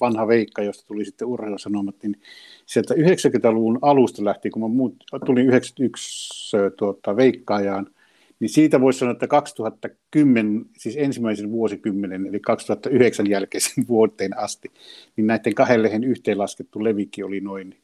vanha 0.00 0.28
Veikka, 0.28 0.62
josta 0.62 0.86
tuli 0.86 1.04
sitten 1.04 1.28
urheilusanomat, 1.28 1.94
niin 2.02 2.20
sieltä 2.66 2.94
90-luvun 2.94 3.78
alusta 3.82 4.24
lähtien, 4.24 4.52
kun 4.52 4.62
mä 4.62 4.68
muut, 4.68 5.04
tulin 5.26 5.46
91 5.46 6.56
tuota, 6.76 7.16
Veikkaajaan, 7.16 7.86
niin 8.40 8.48
siitä 8.48 8.80
voisi 8.80 8.98
sanoa, 8.98 9.12
että 9.12 9.26
2010, 9.26 10.64
siis 10.76 10.96
ensimmäisen 10.96 11.50
vuosikymmenen, 11.50 12.26
eli 12.26 12.40
2009 12.40 13.30
jälkeisen 13.30 13.84
vuoteen 13.88 14.38
asti, 14.38 14.68
niin 15.16 15.26
näiden 15.26 15.54
kahden 15.54 15.82
lehen 15.82 16.04
yhteenlaskettu 16.04 16.84
levikki 16.84 17.22
oli 17.22 17.40
noin 17.40 17.76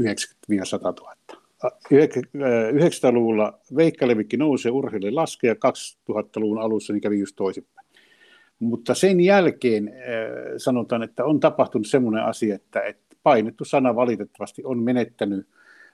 90-100 0.00 0.04
000. 0.04 1.39
900-luvulla 1.64 3.58
veikkalevikki 3.76 4.36
nousi 4.36 4.68
ja 4.68 4.72
urheilija 4.72 5.14
laski 5.14 5.46
ja 5.46 5.54
2000-luvun 5.54 6.58
alussa 6.58 6.92
niin 6.92 7.00
kävi 7.00 7.18
just 7.18 7.36
toisinpäin. 7.36 7.88
Mutta 8.58 8.94
sen 8.94 9.20
jälkeen 9.20 9.92
sanotaan, 10.56 11.02
että 11.02 11.24
on 11.24 11.40
tapahtunut 11.40 11.86
semmoinen 11.86 12.24
asia, 12.24 12.54
että, 12.54 12.80
että 12.80 13.16
painettu 13.22 13.64
sana 13.64 13.96
valitettavasti 13.96 14.62
on 14.64 14.82
menettänyt 14.82 15.46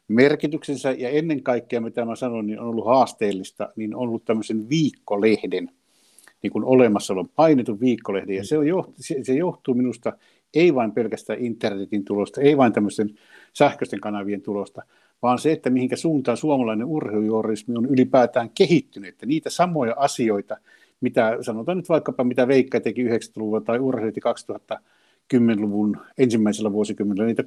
merkityksensä 0.08 0.90
ja 0.90 1.08
ennen 1.08 1.42
kaikkea, 1.42 1.80
mitä 1.80 2.04
mä 2.04 2.16
sanon, 2.16 2.46
niin 2.46 2.60
on 2.60 2.68
ollut 2.68 2.86
haasteellista, 2.86 3.68
niin 3.76 3.94
on 3.94 4.00
ollut 4.00 4.24
tämmöisen 4.24 4.68
viikkolehden 4.68 5.70
niin 6.42 6.50
kuin 6.52 6.64
olemassaolon 6.64 7.28
painetun 7.28 7.80
viikkolehden 7.80 8.36
ja 8.36 8.44
se, 8.44 8.58
on, 8.58 8.64
se, 8.96 9.16
se 9.22 9.34
johtuu 9.34 9.74
minusta 9.74 10.12
ei 10.54 10.74
vain 10.74 10.92
pelkästään 10.92 11.38
internetin 11.38 12.04
tulosta, 12.04 12.40
ei 12.40 12.56
vain 12.56 12.72
tämmöisten 12.72 13.18
sähköisten 13.52 14.00
kanavien 14.00 14.42
tulosta, 14.42 14.82
vaan 15.22 15.38
se, 15.38 15.52
että 15.52 15.70
mihinkä 15.70 15.96
suuntaan 15.96 16.36
suomalainen 16.36 16.86
urheilujournalismi 16.86 17.76
on 17.76 17.86
ylipäätään 17.86 18.50
kehittynyt, 18.50 19.08
että 19.08 19.26
niitä 19.26 19.50
samoja 19.50 19.94
asioita, 19.96 20.56
mitä 21.00 21.38
sanotaan 21.40 21.76
nyt 21.76 21.88
vaikkapa, 21.88 22.24
mitä 22.24 22.48
Veikka 22.48 22.80
teki 22.80 23.04
90-luvulla 23.08 23.60
tai 23.60 23.78
urheilutti 23.78 24.20
2010-luvun 25.34 25.96
ensimmäisellä 26.18 26.72
vuosikymmenellä, 26.72 27.26
niitä 27.26 27.42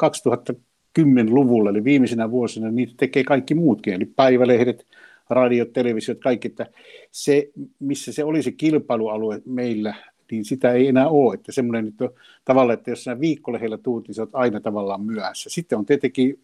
2010-luvulla, 1.00 1.70
eli 1.70 1.84
viimeisenä 1.84 2.32
vuosina, 2.32 2.72
niitä 2.72 2.94
tekee 2.98 3.24
kaikki 3.24 3.56
muutkin, 3.56 3.94
eli 3.94 4.06
päivälehdet, 4.06 4.88
radiot, 5.30 5.74
televisiot, 5.74 6.20
kaikki, 6.20 6.48
että 6.48 6.66
se, 7.12 7.50
missä 7.80 8.14
se 8.14 8.24
olisi 8.24 8.52
kilpailualue 8.52 9.42
meillä 9.46 9.96
niin 10.32 10.46
sitä 10.46 10.72
ei 10.72 10.88
enää 10.88 11.10
ole. 11.10 11.34
Että 11.34 11.52
semmoinen 11.52 11.86
nyt 11.86 12.02
on 12.02 12.10
tavallaan, 12.46 12.74
että 12.74 12.90
jos 12.90 13.04
sinä 13.04 13.20
viikkolehdellä 13.20 13.78
tuut, 13.78 14.08
niin 14.08 14.16
sä 14.16 14.22
olet 14.22 14.36
aina 14.36 14.60
tavallaan 14.60 15.02
myöhässä. 15.02 15.50
Sitten 15.50 15.78
on 15.78 15.86
tietenkin, 15.86 16.40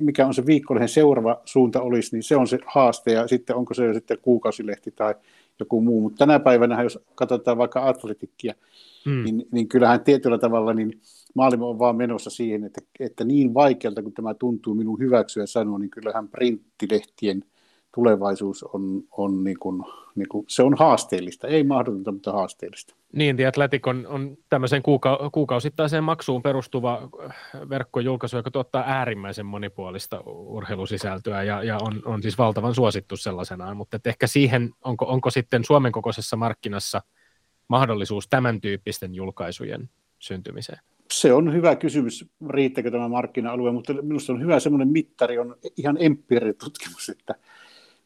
mikä 0.00 0.26
on 0.26 0.34
se 0.34 0.46
viikkolehen 0.46 0.88
seuraava 0.88 1.40
suunta 1.44 1.80
olisi, 1.80 2.16
niin 2.16 2.22
se 2.22 2.36
on 2.36 2.48
se 2.48 2.58
haaste, 2.66 3.12
ja 3.12 3.28
sitten 3.28 3.56
onko 3.56 3.74
se 3.74 3.84
jo 3.84 3.94
sitten 3.94 4.18
kuukausilehti 4.22 4.90
tai 4.90 5.14
joku 5.58 5.80
muu. 5.80 6.00
Mutta 6.00 6.18
tänä 6.18 6.40
päivänä, 6.40 6.82
jos 6.82 6.98
katsotaan 7.14 7.58
vaikka 7.58 7.88
atletikkia, 7.88 8.54
hmm. 9.04 9.24
niin, 9.24 9.46
niin 9.52 9.68
kyllähän 9.68 10.04
tietyllä 10.04 10.38
tavalla 10.38 10.74
niin 10.74 11.00
maailma 11.34 11.66
on 11.66 11.78
vaan 11.78 11.96
menossa 11.96 12.30
siihen, 12.30 12.64
että, 12.64 12.80
että 13.00 13.24
niin 13.24 13.54
vaikealta 13.54 14.02
kuin 14.02 14.14
tämä 14.14 14.34
tuntuu 14.34 14.74
minun 14.74 14.98
hyväksyä 14.98 15.46
sanoa, 15.46 15.78
niin 15.78 15.90
kyllähän 15.90 16.28
printtilehtien– 16.28 17.44
tulevaisuus 17.94 18.62
on, 18.62 19.02
on, 19.10 19.44
niin 19.44 19.58
kuin, 19.58 19.82
niin 20.14 20.28
kuin, 20.28 20.44
se 20.48 20.62
on 20.62 20.74
haasteellista, 20.78 21.48
ei 21.48 21.64
mahdotonta, 21.64 22.12
mutta 22.12 22.32
haasteellista. 22.32 22.94
Niin, 23.12 23.36
The 23.36 23.46
Athletic 23.46 23.86
on, 23.86 24.06
on 24.06 24.36
tämmöiseen 24.48 24.82
kuuka- 24.82 25.30
kuukausittaiseen 25.32 26.04
maksuun 26.04 26.42
perustuva 26.42 27.08
verkkojulkaisu, 27.68 28.36
joka 28.36 28.50
tuottaa 28.50 28.84
äärimmäisen 28.86 29.46
monipuolista 29.46 30.20
urheilusisältöä 30.26 31.42
ja, 31.42 31.62
ja 31.62 31.78
on, 31.80 32.02
on 32.04 32.22
siis 32.22 32.38
valtavan 32.38 32.74
suosittu 32.74 33.16
sellaisenaan, 33.16 33.76
mutta 33.76 33.98
ehkä 34.04 34.26
siihen, 34.26 34.70
onko, 34.84 35.04
onko 35.04 35.30
sitten 35.30 35.64
Suomen 35.64 35.92
kokoisessa 35.92 36.36
markkinassa 36.36 37.02
mahdollisuus 37.68 38.28
tämän 38.28 38.60
tyyppisten 38.60 39.14
julkaisujen 39.14 39.90
syntymiseen? 40.18 40.78
Se 41.10 41.32
on 41.32 41.52
hyvä 41.52 41.76
kysymys, 41.76 42.30
riittääkö 42.48 42.90
tämä 42.90 43.08
markkina-alue, 43.08 43.72
mutta 43.72 43.92
minusta 44.02 44.32
on 44.32 44.42
hyvä 44.42 44.60
semmoinen 44.60 44.88
mittari, 44.88 45.38
on 45.38 45.56
ihan 45.76 45.96
empiirinen 46.00 46.54
tutkimus, 46.56 47.08
että– 47.08 47.34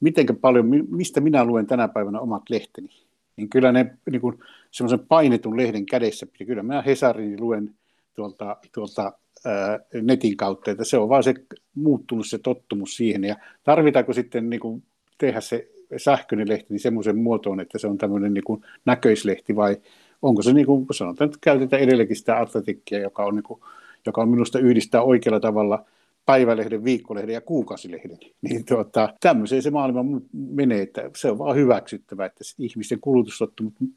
miten 0.05 0.37
paljon, 0.41 0.67
mistä 0.91 1.21
minä 1.21 1.45
luen 1.45 1.67
tänä 1.67 1.89
päivänä 1.89 2.21
omat 2.21 2.43
lehteni, 2.51 2.89
niin 3.37 3.49
kyllä 3.51 3.73
ne 3.73 3.97
niin 4.11 4.21
kuin 4.21 4.39
semmoisen 4.75 5.07
painetun 5.09 5.57
lehden 5.57 5.87
kädessä, 5.87 6.27
kyllä 6.47 6.63
minä 6.63 6.83
Hesarin 6.83 7.41
luen 7.41 7.75
tuolta, 8.15 8.57
tuolta 8.75 9.13
ää, 9.45 9.81
netin 10.03 10.37
kautta, 10.37 10.71
että 10.71 10.85
se 10.85 10.99
on 10.99 11.09
vaan 11.09 11.23
se 11.23 11.35
muuttunut 11.75 12.27
se 12.27 12.39
tottumus 12.39 12.97
siihen, 12.97 13.25
ja 13.25 13.37
tarvitaanko 13.65 14.13
sitten 14.13 14.51
niin 14.51 14.61
kuin 14.61 14.83
tehdä 15.19 15.41
se 15.41 15.69
sähköinen 15.97 16.49
lehti 16.49 16.67
niin 16.71 16.81
semmoisen 16.81 17.19
muotoon, 17.19 17.61
että 17.61 17.79
se 17.79 17.87
on 17.87 17.99
tämmöinen 17.99 18.35
niin 18.35 18.45
kuin 18.45 18.65
näköislehti, 18.85 19.57
vai 19.57 19.77
onko 20.23 20.43
se 20.43 20.53
niin 20.53 20.67
kuin 20.67 20.87
sanotaan, 20.91 21.27
että 21.27 21.39
käytetään 21.41 21.83
edelleenkin 21.83 22.17
sitä 22.17 22.41
atletikkia, 22.41 22.99
joka 22.99 23.25
on, 23.25 23.35
niin 23.35 23.43
kuin, 23.43 23.61
joka 24.07 24.23
on 24.23 24.29
minusta 24.29 24.59
yhdistää 24.59 25.03
oikealla 25.03 25.41
tavalla 25.41 25.85
päivälehden, 26.27 26.85
viikkolehden 26.85 27.35
ja 27.35 27.41
kuukausilehden. 27.41 28.19
Niin 28.43 28.65
tuota, 28.65 29.15
tämmöiseen 29.21 29.63
se 29.63 29.71
maailma 29.71 30.21
menee, 30.33 30.83
että 30.83 31.11
se 31.17 31.31
on 31.31 31.39
vaan 31.39 31.57
hyväksyttävä, 31.57 32.27
että 32.27 32.45
ihmisten 32.59 33.01
kulutustottumukset, 33.01 33.89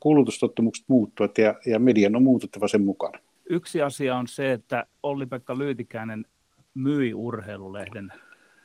kulutustottumukset 0.00 0.84
muuttuvat 0.88 1.38
ja, 1.38 1.54
ja 1.66 1.78
median 1.78 2.16
on 2.16 2.22
muututtava 2.22 2.68
sen 2.68 2.84
mukana. 2.84 3.18
yksi 3.50 3.82
asia 3.82 4.16
on 4.16 4.28
se, 4.28 4.52
että 4.52 4.86
Olli-Pekka 5.02 5.58
Lyytikäinen 5.58 6.24
myi 6.74 7.14
urheilulehden 7.14 8.12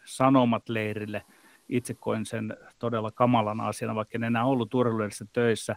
sanomat 0.05 0.69
leirille. 0.69 1.21
Itse 1.69 1.93
koin 1.93 2.25
sen 2.25 2.57
todella 2.79 3.11
kamalana 3.11 3.67
asiana, 3.67 3.95
vaikka 3.95 4.17
en 4.17 4.23
enää 4.23 4.45
ollut 4.45 4.73
urheilulehdessä 4.73 5.25
töissä. 5.33 5.75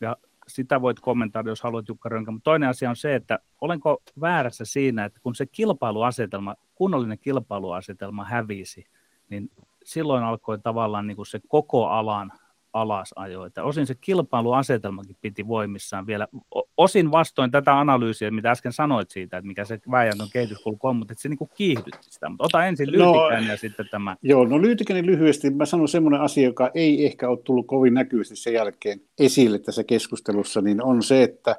Ja 0.00 0.16
sitä 0.48 0.80
voit 0.80 1.00
kommentoida, 1.00 1.48
jos 1.48 1.62
haluat 1.62 1.88
Jukka 1.88 2.08
Rönkä. 2.08 2.30
Mutta 2.30 2.44
toinen 2.44 2.68
asia 2.68 2.90
on 2.90 2.96
se, 2.96 3.14
että 3.14 3.38
olenko 3.60 4.02
väärässä 4.20 4.64
siinä, 4.64 5.04
että 5.04 5.20
kun 5.22 5.34
se 5.34 5.46
kilpailuasetelma, 5.46 6.54
kunnollinen 6.74 7.18
kilpailuasetelma 7.18 8.24
hävisi, 8.24 8.84
niin 9.28 9.50
silloin 9.84 10.24
alkoi 10.24 10.58
tavallaan 10.58 11.06
niin 11.06 11.16
kuin 11.16 11.26
se 11.26 11.40
koko 11.48 11.86
alan 11.86 12.32
alasajo. 12.74 13.44
Että 13.44 13.64
osin 13.64 13.86
se 13.86 13.94
kilpailuasetelmakin 13.94 15.16
piti 15.20 15.48
voimissaan 15.48 16.06
vielä, 16.06 16.28
osin 16.76 17.10
vastoin 17.10 17.50
tätä 17.50 17.78
analyysiä, 17.78 18.30
mitä 18.30 18.50
äsken 18.50 18.72
sanoit 18.72 19.10
siitä, 19.10 19.36
että 19.36 19.48
mikä 19.48 19.64
se 19.64 19.80
väijäntön 19.90 20.28
kehityskulku 20.32 20.86
on, 20.86 20.96
mutta 20.96 21.12
että 21.12 21.22
se 21.22 21.28
niin 21.28 21.38
kiihdytti 21.54 22.10
sitä. 22.10 22.28
Mutta 22.28 22.44
ota 22.44 22.66
ensin 22.66 22.92
Lyytikäinen 22.92 23.44
no, 23.44 23.50
ja 23.50 23.56
sitten 23.56 23.88
tämä. 23.90 24.16
Joo, 24.22 24.44
no 24.44 24.62
Lyytikäinen 24.62 25.06
lyhyesti. 25.06 25.50
Mä 25.50 25.66
sanon 25.66 25.88
semmoinen 25.88 26.20
asia, 26.20 26.44
joka 26.44 26.70
ei 26.74 27.06
ehkä 27.06 27.28
ole 27.28 27.38
tullut 27.44 27.66
kovin 27.66 27.94
näkyvästi 27.94 28.36
sen 28.36 28.52
jälkeen 28.52 29.00
esille 29.18 29.58
tässä 29.58 29.84
keskustelussa, 29.84 30.60
niin 30.60 30.82
on 30.82 31.02
se, 31.02 31.22
että 31.22 31.56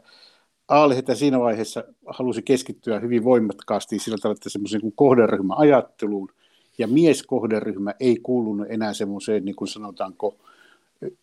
Aalehtä 0.68 1.16
siinä 1.16 1.40
vaiheessa 1.40 1.84
halusi 2.06 2.42
keskittyä 2.42 3.00
hyvin 3.00 3.24
voimakkaasti 3.24 4.00
sillä 4.00 4.18
tavalla, 4.22 4.38
että 4.38 4.50
semmoisen 4.50 4.82
kuin 4.82 4.94
kohderyhmäajatteluun, 4.96 6.30
ja 6.78 6.88
mieskohderyhmä 6.88 7.94
ei 8.00 8.18
kuulunut 8.24 8.68
enää 8.70 8.94
semmoiseen, 8.94 9.46
niin 9.46 9.56
kuin 9.56 9.68
sanotaanko, 9.68 10.38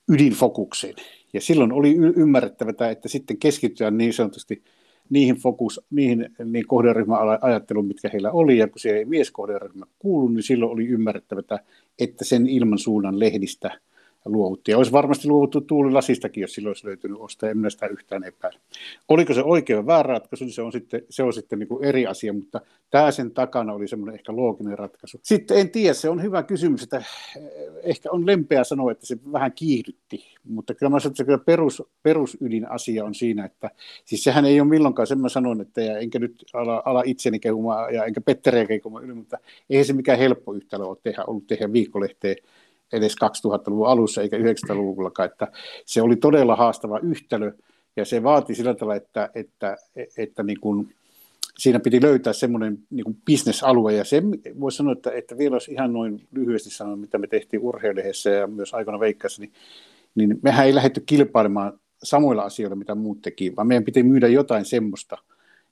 ydinfokukseen. 0.09 0.95
Ja 1.33 1.41
silloin 1.41 1.73
oli 1.73 1.97
y- 1.97 2.12
ymmärrettävä, 2.16 2.91
että 2.91 3.09
sitten 3.09 3.39
keskittyä 3.39 3.91
niin 3.91 4.12
sanotusti 4.12 4.62
niihin, 5.11 5.37
fokus, 5.37 5.81
niihin 5.91 6.29
niin 6.45 6.66
kohderyhmäajatteluun, 6.66 7.87
mitkä 7.87 8.11
heillä 8.12 8.31
oli, 8.31 8.59
ja 8.59 8.68
kun 8.68 8.81
se 8.81 8.91
ei 8.91 9.05
mieskohderyhmä 9.05 9.87
kuulu, 9.99 10.29
niin 10.29 10.43
silloin 10.43 10.73
oli 10.73 10.87
ymmärrettävä, 10.87 11.59
että 11.99 12.25
sen 12.25 12.47
ilman 12.47 12.79
suunnan 12.79 13.20
lehdistä– 13.20 13.70
luovuttiin. 14.25 14.73
Ja 14.73 14.77
olisi 14.77 14.93
varmasti 14.93 15.29
luovuttu 15.29 15.61
tuulilasistakin, 15.61 16.41
jos 16.41 16.55
silloin 16.55 16.70
olisi 16.70 16.87
löytynyt 16.87 17.20
ostaa, 17.20 17.51
en 17.51 17.64
sitä 17.68 17.87
yhtään 17.87 18.25
epäile. 18.25 18.59
Oliko 19.09 19.35
se 19.35 19.43
oikea 19.43 19.87
väärä 19.87 20.12
ratkaisu, 20.12 20.45
niin 20.45 20.53
se 20.53 20.62
on 20.62 20.73
sitten, 20.73 21.03
se 21.11 21.23
on 21.23 21.33
sitten 21.33 21.59
niin 21.59 21.68
kuin 21.68 21.85
eri 21.85 22.07
asia, 22.07 22.33
mutta 22.33 22.61
tämä 22.91 23.11
sen 23.11 23.31
takana 23.31 23.73
oli 23.73 23.89
semmoinen 23.89 24.14
ehkä 24.14 24.37
looginen 24.37 24.79
ratkaisu. 24.79 25.20
Sitten 25.23 25.59
en 25.59 25.70
tiedä, 25.70 25.95
se 25.95 26.09
on 26.09 26.23
hyvä 26.23 26.43
kysymys, 26.43 26.83
että 26.83 26.97
eh, 26.97 27.05
ehkä 27.83 28.11
on 28.12 28.27
lempeä 28.27 28.64
sanoa, 28.64 28.93
että 28.93 29.07
se 29.07 29.16
vähän 29.33 29.53
kiihdytti, 29.53 30.25
mutta 30.45 30.75
kyllä 30.75 30.91
mä 30.91 31.01
sanon, 31.01 31.12
että 31.12 31.33
se 31.33 31.45
perus, 31.45 31.83
perusydin 32.03 32.70
asia 32.70 33.05
on 33.05 33.14
siinä, 33.14 33.45
että 33.45 33.70
siis 34.05 34.25
sehän 34.25 34.45
ei 34.45 34.61
ole 34.61 34.68
milloinkaan, 34.68 35.07
sen 35.07 35.20
mä 35.20 35.29
sanon, 35.29 35.61
että 35.61 35.81
ja 35.81 35.99
enkä 35.99 36.18
nyt 36.18 36.45
ala, 36.53 36.83
ala 36.85 37.03
itseni 37.07 37.39
kehumaan 37.39 37.95
ja 37.95 38.05
enkä 38.05 38.20
Petteriä 38.20 38.66
kehumaan, 38.66 39.16
mutta 39.16 39.39
ei 39.70 39.85
se 39.85 39.93
mikään 39.93 40.18
helppo 40.18 40.55
yhtälö 40.55 40.85
ole 40.85 40.97
tehdä, 41.03 41.25
ollut 41.27 41.47
tehdä 41.47 41.73
viikkolehteen 41.73 42.37
edes 42.93 43.14
2000-luvun 43.24 43.88
alussa 43.88 44.22
eikä 44.22 44.36
90-luvullakaan, 44.36 45.30
että 45.30 45.49
se 45.86 46.03
oli 46.03 46.16
todella 46.16 46.57
haastava 46.57 46.99
yhtälö 46.99 47.53
ja 47.97 48.05
se 48.05 48.22
vaati 48.22 48.55
sillä 48.55 48.74
tavalla, 48.74 48.97
että, 48.97 49.30
että, 49.34 49.76
että, 49.97 50.22
että 50.22 50.43
niin 50.43 50.61
kuin, 50.61 50.95
siinä 51.59 51.80
piti 51.80 52.03
löytää 52.03 52.32
semmoinen 52.32 52.78
niin 52.90 53.16
bisnesalue 53.24 53.93
ja 53.93 54.05
se 54.05 54.22
voisi 54.61 54.76
sanoa, 54.76 54.93
että, 54.93 55.11
että 55.11 55.38
vielä 55.38 55.57
jos 55.57 55.68
ihan 55.68 55.93
noin 55.93 56.26
lyhyesti 56.32 56.70
sanoa, 56.70 56.97
mitä 56.97 57.18
me 57.18 57.26
tehtiin 57.26 57.62
urheilehdessä 57.62 58.30
ja 58.30 58.47
myös 58.47 58.74
aikana 58.74 59.01
veikkaassa, 59.01 59.43
niin, 59.43 59.53
niin 60.14 60.38
mehän 60.43 60.66
ei 60.66 60.74
lähdetty 60.74 61.03
kilpailemaan 61.07 61.80
samoilla 62.03 62.43
asioilla, 62.43 62.76
mitä 62.76 62.95
muut 62.95 63.22
teki, 63.22 63.57
vaan 63.57 63.66
meidän 63.66 63.84
piti 63.84 64.03
myydä 64.03 64.28
jotain 64.28 64.64
semmoista, 64.64 65.18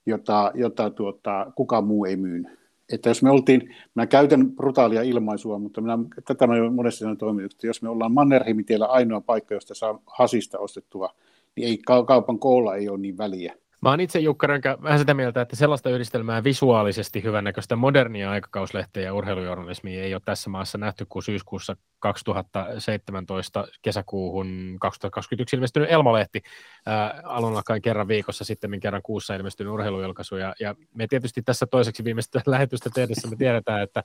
jota, 0.06 0.52
jota 0.54 0.90
tuota, 0.90 1.52
kukaan 1.54 1.84
muu 1.84 2.04
ei 2.04 2.16
myynyt 2.16 2.59
että 2.92 3.10
jos 3.10 3.22
me 3.22 3.30
oltiin, 3.30 3.74
mä 3.94 4.06
käytän 4.06 4.52
brutaalia 4.52 5.02
ilmaisua, 5.02 5.58
mutta 5.58 5.80
minä, 5.80 5.98
tätä 6.24 6.46
mä 6.46 6.70
monesti 6.70 6.98
sanonut 6.98 7.18
toimituksesta, 7.18 7.66
jos 7.66 7.82
me 7.82 7.88
ollaan 7.88 8.12
Mannerheimitiellä 8.12 8.86
ainoa 8.86 9.20
paikka, 9.20 9.54
josta 9.54 9.74
saa 9.74 10.02
hasista 10.06 10.58
ostettua, 10.58 11.14
niin 11.56 11.68
ei 11.68 11.78
kaupan 12.06 12.38
koolla 12.38 12.76
ei 12.76 12.88
ole 12.88 12.98
niin 12.98 13.18
väliä. 13.18 13.54
Mä 13.82 13.90
oon 13.90 14.00
itse 14.00 14.18
Jukka 14.18 14.46
Rönkä 14.46 14.78
vähän 14.82 14.98
sitä 14.98 15.14
mieltä, 15.14 15.40
että 15.40 15.56
sellaista 15.56 15.90
yhdistelmää 15.90 16.44
visuaalisesti 16.44 17.22
hyvännäköistä 17.22 17.76
modernia 17.76 18.30
aikakauslehteä 18.30 19.02
ja 19.02 19.14
urheilujournalismia 19.14 20.02
ei 20.02 20.14
ole 20.14 20.22
tässä 20.24 20.50
maassa 20.50 20.78
nähty 20.78 21.06
kuin 21.08 21.22
syyskuussa 21.22 21.76
2017 21.98 23.64
kesäkuuhun 23.82 24.76
2021 24.80 25.56
ilmestynyt 25.56 25.90
Elmolehti 25.90 26.42
ää, 26.86 27.22
alun 27.24 27.56
alkaen 27.56 27.82
kerran 27.82 28.08
viikossa, 28.08 28.44
sitten 28.44 28.80
kerran 28.80 29.02
kuussa 29.02 29.34
ilmestynyt 29.34 29.72
urheilujulkaisu. 29.72 30.36
Ja, 30.36 30.54
ja 30.60 30.74
me 30.94 31.06
tietysti 31.06 31.42
tässä 31.42 31.66
toiseksi 31.66 32.04
viimeistä 32.04 32.40
lähetystä 32.46 32.90
tehdessä 32.94 33.28
me 33.28 33.36
tiedetään, 33.36 33.82
että 33.82 34.02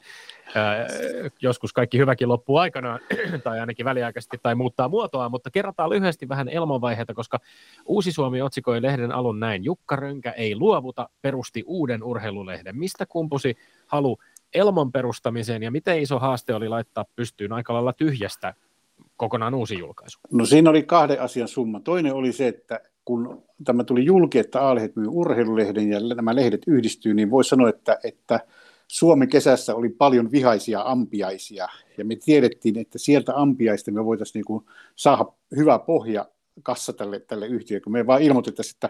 ää, 0.55 0.87
joskus 1.41 1.73
kaikki 1.73 1.97
hyväkin 1.97 2.29
loppuu 2.29 2.57
aikanaan, 2.57 2.99
tai 3.43 3.59
ainakin 3.59 3.85
väliaikaisesti, 3.85 4.37
tai 4.43 4.55
muuttaa 4.55 4.89
muotoa, 4.89 5.29
mutta 5.29 5.51
kerrataan 5.51 5.89
lyhyesti 5.89 6.29
vähän 6.29 6.49
Elmon 6.49 6.81
vaiheita, 6.81 7.13
koska 7.13 7.39
Uusi 7.85 8.11
Suomi 8.11 8.41
otsikoi 8.41 8.81
lehden 8.81 9.11
alun 9.11 9.39
näin. 9.39 9.64
Jukka 9.65 9.95
Rönkä 9.95 10.31
ei 10.31 10.55
luovuta, 10.55 11.09
perusti 11.21 11.63
uuden 11.65 12.03
urheilulehden. 12.03 12.77
Mistä 12.77 13.05
kumpusi 13.05 13.55
halu 13.87 14.17
Elmon 14.53 14.91
perustamiseen 14.91 15.63
ja 15.63 15.71
miten 15.71 15.99
iso 15.99 16.19
haaste 16.19 16.53
oli 16.55 16.69
laittaa 16.69 17.05
pystyyn 17.15 17.53
aika 17.53 17.73
lailla 17.73 17.93
tyhjästä 17.93 18.53
kokonaan 19.17 19.53
uusi 19.53 19.79
julkaisu? 19.79 20.19
No 20.31 20.45
siinä 20.45 20.69
oli 20.69 20.83
kahden 20.83 21.21
asian 21.21 21.47
summa. 21.47 21.79
Toinen 21.79 22.13
oli 22.13 22.31
se, 22.31 22.47
että 22.47 22.79
kun 23.05 23.43
tämä 23.63 23.83
tuli 23.83 24.05
julki, 24.05 24.39
että 24.39 24.69
A-lehdet 24.69 24.95
myy 24.95 25.07
urheilulehden 25.07 25.89
ja 25.89 25.99
nämä 26.15 26.35
lehdet 26.35 26.61
yhdistyy, 26.67 27.13
niin 27.13 27.31
voi 27.31 27.43
sanoa, 27.43 27.69
että, 27.69 27.99
että 28.03 28.39
Suomen 28.87 29.29
kesässä 29.29 29.75
oli 29.75 29.89
paljon 29.89 30.31
vihaisia 30.31 30.81
ampiaisia, 30.85 31.67
ja 31.97 32.05
me 32.05 32.15
tiedettiin, 32.25 32.79
että 32.79 32.97
sieltä 32.97 33.33
ampiaista 33.35 33.91
me 33.91 34.05
voitaisiin 34.05 34.43
niin 34.49 34.61
saada 34.95 35.25
hyvä 35.55 35.79
pohja 35.79 36.25
kassa 36.63 36.93
tälle, 36.93 37.19
tälle 37.19 37.47
yhtiölle, 37.47 37.81
kun 37.81 37.93
me 37.93 38.07
vaan 38.07 38.21
ilmoitettaisiin, 38.21 38.75
että, 38.75 38.89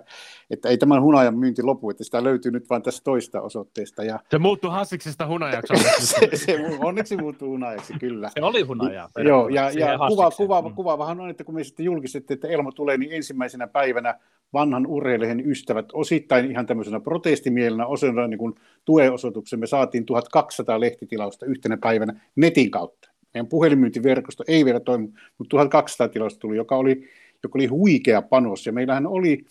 että 0.49 0.69
ei 0.69 0.77
tämän 0.77 1.01
hunajan 1.01 1.37
myynti 1.37 1.63
lopu, 1.63 1.89
että 1.89 2.03
sitä 2.03 2.23
löytyy 2.23 2.51
nyt 2.51 2.69
vain 2.69 2.81
tästä 2.81 3.03
toista 3.03 3.41
osoitteesta. 3.41 4.03
Ja... 4.03 4.19
Se 4.31 4.37
muuttui 4.37 4.71
Hassiksesta 4.71 5.27
hunajaksi. 5.27 5.73
se, 5.99 6.29
se, 6.33 6.57
onneksi 6.79 7.17
muuttui 7.17 7.47
hunajaksi, 7.47 7.93
kyllä. 7.99 8.29
Se 8.29 8.41
oli 8.41 8.61
hunaja. 8.61 9.09
Joo, 9.25 9.49
ja, 9.49 9.71
ja 9.71 9.97
kuva, 10.07 10.31
kuva, 10.31 10.61
mm. 10.61 10.75
kuvaavahan 10.75 11.19
on, 11.19 11.29
että 11.29 11.43
kun 11.43 11.55
me 11.55 11.63
sitten 11.63 11.85
julkistettiin, 11.85 12.35
että 12.35 12.47
Elmo 12.47 12.71
tulee, 12.71 12.97
niin 12.97 13.11
ensimmäisenä 13.11 13.67
päivänä 13.67 14.19
vanhan 14.53 14.87
urheilijan 14.87 15.49
ystävät 15.49 15.85
osittain 15.93 16.51
ihan 16.51 16.65
tämmöisenä 16.65 16.99
protestimielenä 16.99 17.85
osana 17.85 18.27
niin 18.27 18.37
kuin 18.37 18.55
tueosoituksen. 18.85 19.59
Me 19.59 19.67
saatiin 19.67 20.05
1200 20.05 20.79
lehtitilausta 20.79 21.45
yhtenä 21.45 21.77
päivänä 21.77 22.21
netin 22.35 22.71
kautta. 22.71 23.09
Meidän 23.33 23.47
puhelinmyyntiverkosto 23.47 24.43
ei 24.47 24.65
vielä 24.65 24.79
toimi, 24.79 25.07
mutta 25.37 25.49
1200 25.49 26.07
tilausta 26.07 26.39
tuli, 26.39 26.57
joka 26.57 26.75
oli 26.75 27.09
joka 27.43 27.57
oli 27.57 27.65
huikea 27.65 28.21
panos. 28.21 28.65
Ja 28.65 28.73
meillähän 28.73 29.07
oli 29.07 29.45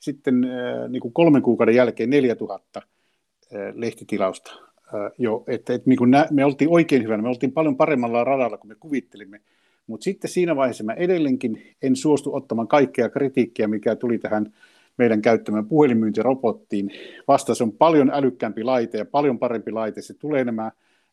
sitten 0.00 0.44
äh, 0.44 0.90
niin 0.90 1.00
kuin 1.00 1.12
kolmen 1.12 1.42
kuukauden 1.42 1.74
jälkeen 1.74 2.10
4000 2.10 2.82
äh, 2.82 3.60
lehtitilausta 3.74 4.52
äh, 4.52 5.12
jo, 5.18 5.44
että, 5.46 5.74
että 5.74 5.90
niin 5.90 5.98
kuin 5.98 6.10
nä, 6.10 6.26
me 6.30 6.44
oltiin 6.44 6.70
oikein 6.70 7.02
hyvänä, 7.02 7.22
me 7.22 7.28
oltiin 7.28 7.52
paljon 7.52 7.76
paremmalla 7.76 8.24
radalla 8.24 8.58
kuin 8.58 8.68
me 8.68 8.74
kuvittelimme, 8.74 9.40
mutta 9.86 10.04
sitten 10.04 10.30
siinä 10.30 10.56
vaiheessa 10.56 10.84
mä 10.84 10.92
edelleenkin 10.92 11.62
en 11.82 11.96
suostu 11.96 12.34
ottamaan 12.34 12.68
kaikkea 12.68 13.08
kritiikkiä, 13.08 13.68
mikä 13.68 13.96
tuli 13.96 14.18
tähän 14.18 14.52
meidän 14.96 15.22
käyttämään 15.22 15.66
puhelinmyyntirobottiin. 15.66 16.90
Vasta 17.28 17.54
se 17.54 17.62
on 17.62 17.72
paljon 17.72 18.10
älykkäämpi 18.14 18.64
laite 18.64 18.98
ja 18.98 19.04
paljon 19.04 19.38
parempi 19.38 19.72
laite. 19.72 20.02
Se 20.02 20.14
tulee 20.14 20.44
nämä 20.44 20.70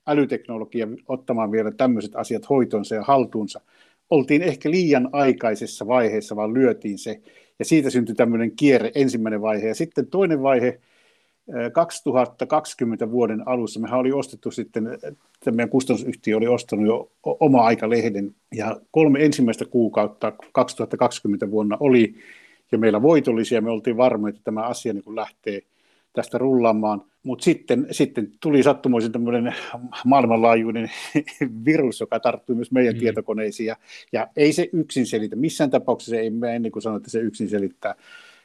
älyteknologia 0.08 0.88
ottamaan 1.08 1.51
vielä 1.51 1.72
tämmöiset 1.72 2.16
asiat 2.16 2.49
hoitonsa 2.49 2.95
ja 2.95 3.03
haltuunsa 3.03 3.62
oltiin 4.10 4.41
ehkä 4.41 4.72
liian 4.72 5.10
aikaisessa 5.12 5.88
vaiheessa, 5.88 6.36
vaan 6.36 6.53
lyötiin 6.53 6.97
se. 6.97 7.22
Ja 7.60 7.66
siitä 7.66 7.89
syntyi 7.89 8.16
tämmöinen 8.16 8.51
kierre, 8.51 8.91
ensimmäinen 8.95 9.41
vaihe. 9.41 9.68
Ja 9.68 9.76
sitten 9.76 10.08
toinen 10.08 10.41
vaihe, 10.41 10.80
2020 11.74 13.12
vuoden 13.12 13.47
alussa, 13.47 13.80
mehän 13.80 13.99
oli 13.99 14.12
ostettu 14.12 14.51
sitten, 14.51 14.89
meidän 15.45 15.70
kustannusyhtiö 15.70 16.38
oli 16.38 16.47
ostanut 16.47 16.86
jo 16.86 17.12
oma 17.24 17.64
aikalehden, 17.64 18.36
ja 18.55 18.82
kolme 18.91 19.26
ensimmäistä 19.26 19.66
kuukautta 19.66 20.34
2020 20.51 21.51
vuonna 21.51 21.78
oli 21.80 22.16
jo 22.72 22.78
meillä 22.78 23.01
voitollisia, 23.01 23.62
me 23.62 23.72
oltiin 23.72 23.97
varmoja, 23.97 24.30
että 24.30 24.41
tämä 24.43 24.62
asia 24.62 24.93
niin 24.93 25.16
lähtee– 25.16 25.62
tästä 26.18 26.38
rullaamaan. 26.38 27.01
Mutta 27.24 27.43
sitten, 27.43 27.88
sitten 27.91 28.32
tuli 28.39 28.63
sattumoisin 28.63 29.11
tämmöinen 29.11 29.55
maailmanlaajuinen 30.05 30.91
virus, 31.65 31.99
joka 31.99 32.20
tarttui 32.20 32.55
myös 32.55 32.72
meidän 32.72 32.95
mm. 32.95 32.99
tietokoneisiin. 32.99 33.68
Ja, 33.68 33.76
ja 34.11 34.28
ei 34.36 34.53
se 34.53 34.70
yksin 34.74 35.05
selitä. 35.05 35.36
Missään 35.36 35.70
tapauksessa 35.70 36.15
ei 36.15 36.30
me 36.30 36.55
ennen 36.55 36.72
kuin 36.72 36.84
sanoa, 36.84 36.97
että 36.97 37.09
se 37.09 37.20
yksin 37.20 37.49
selittää. 37.49 37.95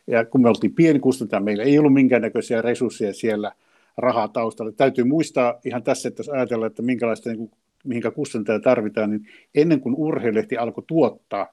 Ja 0.06 0.24
kun 0.24 0.42
me 0.42 0.48
oltiin 0.48 0.74
pieni 0.74 0.98
kustantaja, 0.98 1.40
meillä 1.40 1.62
ei 1.62 1.78
ollut 1.78 1.92
minkäännäköisiä 1.92 2.62
resursseja 2.62 3.14
siellä 3.14 3.52
rahaa 3.96 4.28
taustalla. 4.28 4.72
Täytyy 4.72 5.04
muistaa 5.04 5.60
ihan 5.64 5.82
tässä, 5.82 6.08
että 6.08 6.20
jos 6.20 6.28
ajatellaan, 6.28 6.70
että 6.70 6.82
minkälaista, 6.82 7.28
niin 7.28 7.38
kuin, 7.38 7.50
mihinkä 7.84 8.10
kustantaja 8.10 8.60
tarvitaan, 8.60 9.10
niin 9.10 9.26
ennen 9.54 9.80
kuin 9.80 9.94
urheilehti 9.98 10.56
alkoi 10.56 10.84
tuottaa, 10.86 11.52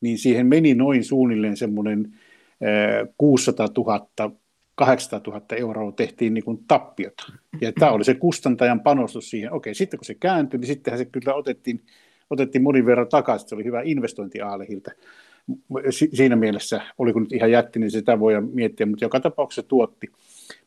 niin 0.00 0.18
siihen 0.18 0.46
meni 0.46 0.74
noin 0.74 1.04
suunnilleen 1.04 1.56
semmoinen 1.56 2.12
600 3.18 3.68
000 3.76 4.08
800 4.78 5.20
000 5.26 5.56
euroa 5.56 5.92
tehtiin 5.92 6.34
niin 6.34 6.44
kuin 6.44 6.64
tappiota. 6.68 7.32
Ja 7.60 7.72
tämä 7.72 7.92
oli 7.92 8.04
se 8.04 8.14
kustantajan 8.14 8.80
panostus 8.80 9.30
siihen. 9.30 9.52
Okei, 9.52 9.74
sitten 9.74 9.98
kun 9.98 10.04
se 10.04 10.14
kääntyi, 10.14 10.60
niin 10.60 10.66
sittenhän 10.66 10.98
se 10.98 11.04
kyllä 11.04 11.34
otettiin, 11.34 11.82
otettiin 12.30 12.62
monin 12.62 12.86
verran 12.86 13.08
takaisin. 13.08 13.48
Se 13.48 13.54
oli 13.54 13.64
hyvä 13.64 13.82
investointi 13.84 14.40
Aalehiltä. 14.40 14.92
Si- 15.90 16.10
siinä 16.12 16.36
mielessä, 16.36 16.80
oliko 16.98 17.20
nyt 17.20 17.32
ihan 17.32 17.50
jätti, 17.50 17.78
niin 17.78 17.90
sitä 17.90 18.20
voi 18.20 18.40
miettiä, 18.40 18.86
mutta 18.86 19.04
joka 19.04 19.20
tapauksessa 19.20 19.68
tuotti. 19.68 20.06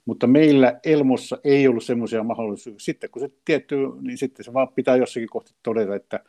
Mutta 0.06 0.28
meillä 0.28 0.80
Elmossa 0.86 1.38
ei 1.44 1.68
ollut 1.68 1.84
semmoisia 1.84 2.24
mahdollisuuksia. 2.24 2.86
Sitten 2.86 3.10
kun 3.10 3.20
se 3.22 3.30
tietty, 3.46 3.76
niin 4.02 4.18
sitten 4.18 4.46
se 4.46 4.54
vaan 4.54 4.68
pitää 4.76 4.96
jossakin 4.96 5.30
kohti 5.30 5.54
todeta, 5.64 5.96
että, 5.96 6.20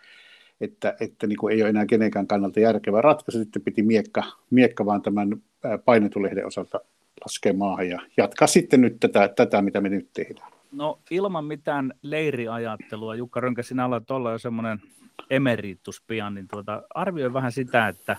että, 0.60 0.96
että 1.00 1.26
niin 1.26 1.38
kuin 1.38 1.54
ei 1.54 1.62
ole 1.62 1.70
enää 1.70 1.86
kenenkään 1.86 2.26
kannalta 2.26 2.60
järkevä 2.60 3.00
ratkaisu. 3.00 3.38
Sitten 3.38 3.62
piti 3.62 3.82
miekka, 3.82 4.22
miekka 4.50 4.86
vaan 4.86 5.02
tämän 5.02 5.42
painetulehden 5.84 6.46
osalta 6.46 6.80
laskea 7.24 7.52
maahan 7.52 7.88
ja 7.88 7.98
jatkaa 8.16 8.48
sitten 8.48 8.80
nyt 8.80 8.96
tätä, 9.00 9.28
tätä 9.28 9.62
mitä 9.62 9.80
me 9.80 9.88
nyt 9.88 10.08
tehdään. 10.12 10.52
No 10.72 10.98
ilman 11.10 11.44
mitään 11.44 11.92
leiriajattelua, 12.02 13.14
Jukka 13.14 13.40
Rönkä, 13.40 13.62
sinä 13.62 13.86
olet 13.86 14.10
olla 14.10 14.32
jo 14.32 14.38
semmoinen 14.38 14.82
emeritus 15.30 16.02
pian, 16.06 16.34
niin 16.34 16.48
tuota, 16.48 16.82
arvioi 16.94 17.32
vähän 17.32 17.52
sitä, 17.52 17.88
että, 17.88 18.16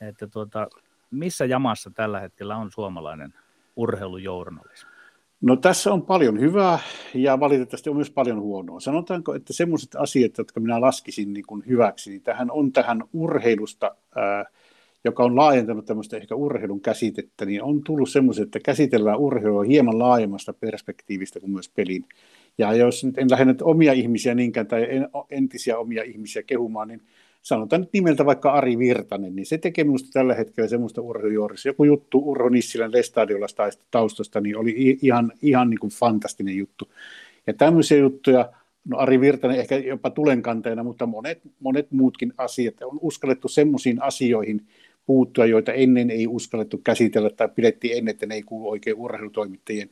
että 0.00 0.26
tuota, 0.26 0.68
missä 1.10 1.44
jamassa 1.44 1.90
tällä 1.90 2.20
hetkellä 2.20 2.56
on 2.56 2.70
suomalainen 2.70 3.34
urheilujournalismi? 3.76 4.90
No 5.40 5.56
tässä 5.56 5.92
on 5.92 6.02
paljon 6.02 6.40
hyvää 6.40 6.78
ja 7.14 7.40
valitettavasti 7.40 7.90
on 7.90 7.96
myös 7.96 8.10
paljon 8.10 8.40
huonoa. 8.40 8.80
Sanotaanko, 8.80 9.34
että 9.34 9.52
semmoiset 9.52 9.94
asiat, 9.94 10.38
jotka 10.38 10.60
minä 10.60 10.80
laskisin 10.80 11.32
niin 11.32 11.46
kuin 11.46 11.62
hyväksi, 11.66 12.10
niin 12.10 12.22
tähän 12.22 12.50
on 12.50 12.72
tähän 12.72 13.04
urheilusta, 13.12 13.96
ää, 14.16 14.44
joka 15.04 15.24
on 15.24 15.36
laajentanut 15.36 15.86
tämmöistä 15.86 16.16
ehkä 16.16 16.34
urheilun 16.34 16.80
käsitettä, 16.80 17.44
niin 17.44 17.62
on 17.62 17.84
tullut 17.84 18.10
semmoiset, 18.10 18.44
että 18.44 18.60
käsitellään 18.64 19.18
urheilua 19.18 19.62
hieman 19.62 19.98
laajemmasta 19.98 20.52
perspektiivistä 20.52 21.40
kuin 21.40 21.52
myös 21.52 21.68
pelin. 21.68 22.04
Ja 22.58 22.74
jos 22.74 23.04
nyt 23.04 23.18
en 23.18 23.30
lähde 23.30 23.54
omia 23.62 23.92
ihmisiä 23.92 24.34
niinkään 24.34 24.66
tai 24.66 24.86
en, 24.90 25.08
entisiä 25.30 25.78
omia 25.78 26.02
ihmisiä 26.02 26.42
kehumaan, 26.42 26.88
niin 26.88 27.00
sanotaan 27.42 27.80
nyt 27.80 27.92
nimeltä 27.92 28.26
vaikka 28.26 28.52
Ari 28.52 28.78
Virtanen, 28.78 29.36
niin 29.36 29.46
se 29.46 29.58
tekee 29.58 29.84
minusta 29.84 30.08
tällä 30.12 30.34
hetkellä 30.34 30.68
semmoista 30.68 31.00
urheilujuorissa. 31.00 31.68
Joku 31.68 31.84
juttu 31.84 32.18
Urho 32.18 32.48
Nissilän 32.48 32.92
Lestadiolasta 32.92 33.68
taustasta, 33.90 34.40
niin 34.40 34.56
oli 34.56 34.98
ihan, 35.02 35.32
ihan 35.42 35.70
niin 35.70 35.78
kuin 35.78 35.90
fantastinen 35.90 36.56
juttu. 36.56 36.88
Ja 37.46 37.54
tämmöisiä 37.54 37.98
juttuja, 37.98 38.52
no 38.84 38.98
Ari 38.98 39.20
Virtanen 39.20 39.58
ehkä 39.58 39.76
jopa 39.78 40.10
tulenkanteena, 40.10 40.82
mutta 40.82 41.06
monet, 41.06 41.40
monet 41.60 41.92
muutkin 41.92 42.32
asiat, 42.38 42.74
on 42.82 42.98
uskallettu 43.00 43.48
semmoisiin 43.48 44.02
asioihin 44.02 44.66
puuttua, 45.06 45.46
joita 45.46 45.72
ennen 45.72 46.10
ei 46.10 46.26
uskallettu 46.26 46.80
käsitellä 46.84 47.30
tai 47.30 47.48
pidettiin 47.54 47.98
ennen, 47.98 48.12
että 48.12 48.26
ne 48.26 48.34
ei 48.34 48.42
kuulu 48.42 48.70
oikein 48.70 48.96
urheilutoimittajien 48.96 49.90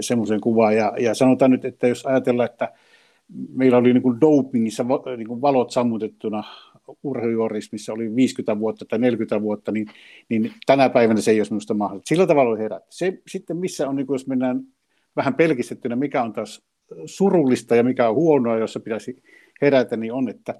semmoisen 0.00 0.40
kuvaan. 0.40 0.76
Ja, 0.76 0.92
ja 0.98 1.14
sanotaan 1.14 1.50
nyt, 1.50 1.64
että 1.64 1.88
jos 1.88 2.06
ajatellaan, 2.06 2.50
että 2.50 2.72
meillä 3.52 3.78
oli 3.78 3.92
niin 3.92 4.02
kuin 4.02 4.20
dopingissa 4.20 4.84
niin 5.16 5.28
kuin 5.28 5.40
valot 5.40 5.70
sammutettuna 5.70 6.44
urheilujuorismissa 7.02 7.92
oli 7.92 8.16
50 8.16 8.60
vuotta 8.60 8.84
tai 8.84 8.98
40 8.98 9.42
vuotta, 9.42 9.72
niin, 9.72 9.86
niin 10.28 10.52
tänä 10.66 10.88
päivänä 10.88 11.20
se 11.20 11.30
ei 11.30 11.40
olisi 11.40 11.52
minusta 11.52 11.74
mahdollista. 11.74 12.08
Sillä 12.08 12.26
tavalla 12.26 12.50
oli 12.50 12.58
herätty. 12.58 12.86
Se 12.90 13.18
sitten 13.28 13.56
missä 13.56 13.88
on, 13.88 13.96
niin 13.96 14.06
kuin 14.06 14.14
jos 14.14 14.26
mennään 14.26 14.60
vähän 15.16 15.34
pelkistettynä, 15.34 15.96
mikä 15.96 16.22
on 16.22 16.32
taas 16.32 16.62
surullista 17.06 17.76
ja 17.76 17.84
mikä 17.84 18.08
on 18.08 18.14
huonoa, 18.14 18.58
jossa 18.58 18.80
pitäisi 18.80 19.22
herätä, 19.62 19.96
niin 19.96 20.12
on, 20.12 20.28
että 20.28 20.54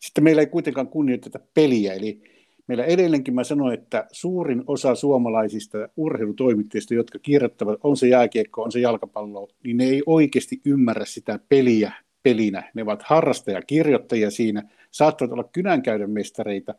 sitten 0.00 0.24
meillä 0.24 0.42
ei 0.42 0.46
kuitenkaan 0.46 0.88
kunnioiteta 0.88 1.40
peliä, 1.54 1.94
eli 1.94 2.35
meillä 2.66 2.84
edelleenkin 2.84 3.34
mä 3.34 3.44
sanoin, 3.44 3.74
että 3.74 4.06
suurin 4.12 4.64
osa 4.66 4.94
suomalaisista 4.94 5.78
urheilutoimittajista, 5.96 6.94
jotka 6.94 7.18
kirjoittavat, 7.18 7.80
on 7.82 7.96
se 7.96 8.08
jääkiekko, 8.08 8.62
on 8.62 8.72
se 8.72 8.80
jalkapallo, 8.80 9.48
niin 9.64 9.76
ne 9.76 9.84
ei 9.84 10.02
oikeasti 10.06 10.60
ymmärrä 10.64 11.04
sitä 11.04 11.40
peliä 11.48 11.92
pelinä. 12.22 12.70
Ne 12.74 12.82
ovat 12.82 13.02
harrastajakirjoittajia 13.02 14.30
siinä, 14.30 14.62
saattavat 14.90 15.32
olla 15.32 15.48
kynänkäyden 15.52 16.10
mestareita, 16.10 16.74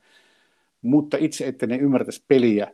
mutta 0.81 1.17
itse, 1.19 1.47
että 1.47 1.67
ne 1.67 1.75
ymmärtäisi 1.75 2.23
peliä, 2.27 2.71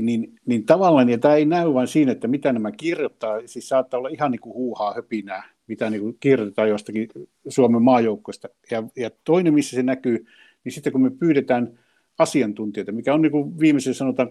niin, 0.00 0.34
niin 0.46 0.66
tavallaan, 0.66 1.08
ja 1.08 1.18
tämä 1.18 1.34
ei 1.34 1.44
näy 1.44 1.74
vain 1.74 1.88
siinä, 1.88 2.12
että 2.12 2.28
mitä 2.28 2.52
nämä 2.52 2.72
kirjoittaa, 2.72 3.40
siis 3.46 3.68
saattaa 3.68 3.98
olla 3.98 4.08
ihan 4.08 4.30
niin 4.30 4.40
kuin 4.40 4.54
huuhaa 4.54 4.94
höpinää, 4.94 5.42
mitä 5.66 5.90
niin 5.90 6.02
kuin 6.02 6.16
kirjoitetaan 6.20 6.68
jostakin 6.68 7.08
Suomen 7.48 7.82
maajoukkoista. 7.82 8.48
Ja, 8.70 8.82
ja 8.96 9.10
toinen, 9.24 9.54
missä 9.54 9.76
se 9.76 9.82
näkyy, 9.82 10.26
niin 10.64 10.72
sitten 10.72 10.92
kun 10.92 11.02
me 11.02 11.10
pyydetään 11.10 11.78
asiantuntijoita, 12.20 12.92
mikä 12.92 13.14
on 13.14 13.22
niin 13.22 13.32
kuin 13.32 13.60
viimeisen 13.60 13.94
sanotaan 13.94 14.28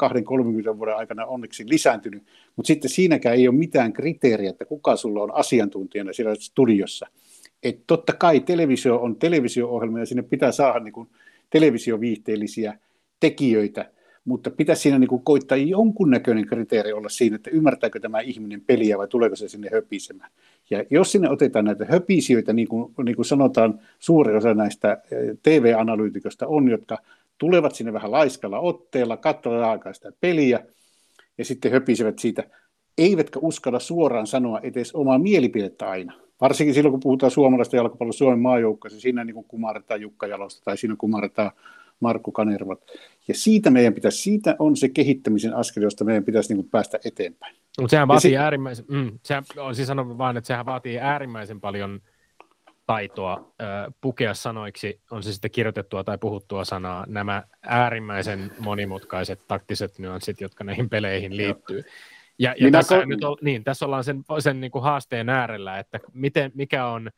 20-30 0.74 0.78
vuoden 0.78 0.96
aikana 0.96 1.26
onneksi 1.26 1.70
lisääntynyt, 1.70 2.24
mutta 2.56 2.68
sitten 2.68 2.90
siinäkään 2.90 3.36
ei 3.36 3.48
ole 3.48 3.58
mitään 3.58 3.94
kriteeriä, 3.94 4.50
että 4.50 4.66
kuka 4.66 4.96
sulla 4.96 5.24
on 5.24 5.36
asiantuntijana 5.36 6.14
siellä 6.14 6.36
studiossa. 6.36 7.08
Et 7.64 7.84
totta 7.88 8.14
kai 8.14 8.40
televisio 8.40 8.98
on 8.98 9.16
televisio-ohjelma 9.16 10.00
ja 10.00 10.06
sinne 10.06 10.24
pitää 10.24 10.52
saada 10.52 10.80
niin 10.80 10.94
kuin 10.94 11.10
televisioviihteellisiä 11.50 12.80
tekijöitä, 13.20 13.92
mutta 14.26 14.52
pitäisi 14.52 14.82
siinä 14.82 15.00
niin 15.00 15.08
kuin 15.08 15.24
koittaa 15.24 15.58
jonkunnäköinen 15.58 16.48
kriteeri 16.48 16.94
olla 16.94 17.10
siinä, 17.10 17.36
että 17.36 17.50
ymmärtääkö 17.50 18.00
tämä 18.00 18.20
ihminen 18.20 18.62
peliä 18.62 18.98
vai 18.98 19.08
tuleeko 19.08 19.36
se 19.36 19.48
sinne 19.48 19.70
höpisemään. 19.74 20.32
Ja 20.70 20.84
jos 20.90 21.12
sinne 21.12 21.30
otetaan 21.30 21.66
näitä 21.66 21.86
höpisijöitä, 21.90 22.54
niin 22.54 22.68
kuin, 22.68 22.94
niin 23.06 23.16
kuin 23.16 23.26
sanotaan, 23.26 23.80
suuri 24.00 24.36
osa 24.36 24.54
näistä 24.54 25.02
eh, 25.12 25.38
TV-analyytikosta 25.44 26.48
on, 26.48 26.70
jotka 26.70 26.98
tulevat 27.40 27.76
sinne 27.76 27.94
vähän 27.94 28.12
laiskalla 28.12 28.60
otteella, 28.60 29.18
katsovat 29.18 29.64
alkaa 29.64 29.94
sitä 29.94 30.12
peliä 30.22 30.60
ja 31.38 31.46
sitten 31.46 31.72
höpisevät 31.72 32.20
siitä, 32.20 32.44
eivätkä 32.98 33.40
uskalla 33.40 33.80
suoraan 33.80 34.28
sanoa 34.28 34.60
edes 34.60 34.96
omaa 34.96 35.20
mielipidettä 35.20 35.90
aina. 35.90 36.14
Varsinkin 36.42 36.74
silloin, 36.74 36.92
kun 36.92 37.00
puhutaan 37.00 37.32
suomalaista 37.32 37.76
jalkapallon 37.76 38.14
Suomen 38.14 38.40
maajoukkoista, 38.40 39.00
siinä 39.00 39.24
niin 39.24 39.44
kumarretaan 39.48 40.02
Jukka 40.02 40.28
Jalosta 40.28 40.62
tai 40.66 40.78
siinä 40.78 40.96
kumarretaan 40.98 41.52
Markku 42.00 42.32
Kanervat. 42.32 42.80
Ja 43.28 43.34
siitä 43.34 43.70
meidän 43.70 43.94
pitäisi, 43.94 44.22
siitä 44.22 44.56
on 44.60 44.78
se 44.78 44.90
kehittämisen 44.90 45.54
askel, 45.54 45.84
josta 45.84 46.06
meidän 46.06 46.24
pitäisi 46.24 46.54
niin 46.54 46.70
päästä 46.72 47.00
eteenpäin. 47.06 47.56
Mutta 47.80 47.92
sehän 47.92 48.08
vaatii 48.08 48.32
se, 48.32 48.38
äärimmäisen, 48.38 48.86
mm, 48.88 49.20
sehän, 49.24 49.44
siis 49.74 49.88
sanon 49.88 50.18
vaan, 50.18 50.38
että 50.38 50.48
sehän 50.48 50.66
vaatii 50.66 51.00
äärimmäisen 51.00 51.62
paljon 51.62 52.02
taitoa 52.90 53.54
pukea 54.02 54.34
sanoiksi, 54.34 55.02
on 55.12 55.24
se 55.24 55.34
sitten 55.34 55.52
kirjoitettua 55.52 56.04
tai 56.04 56.18
puhuttua 56.18 56.66
sanaa, 56.66 57.06
nämä 57.08 57.44
äärimmäisen 57.64 58.52
monimutkaiset 58.60 59.40
taktiset 59.48 60.00
nyanssit, 60.00 60.42
jotka 60.42 60.64
näihin 60.64 60.90
peleihin 60.90 61.38
liittyy. 61.38 61.84
Ja, 62.40 62.56
ja 62.58 62.72
tässä, 62.72 63.06
nyt 63.06 63.24
on, 63.24 63.38
niin, 63.42 63.64
tässä 63.64 63.86
ollaan 63.86 64.04
sen, 64.04 64.24
sen 64.40 64.62
niin 64.62 64.72
kuin 64.72 64.84
haasteen 64.84 65.30
äärellä, 65.30 65.80
että 65.80 66.00
miten, 66.14 66.52
mikä 66.56 66.86
on 66.86 67.10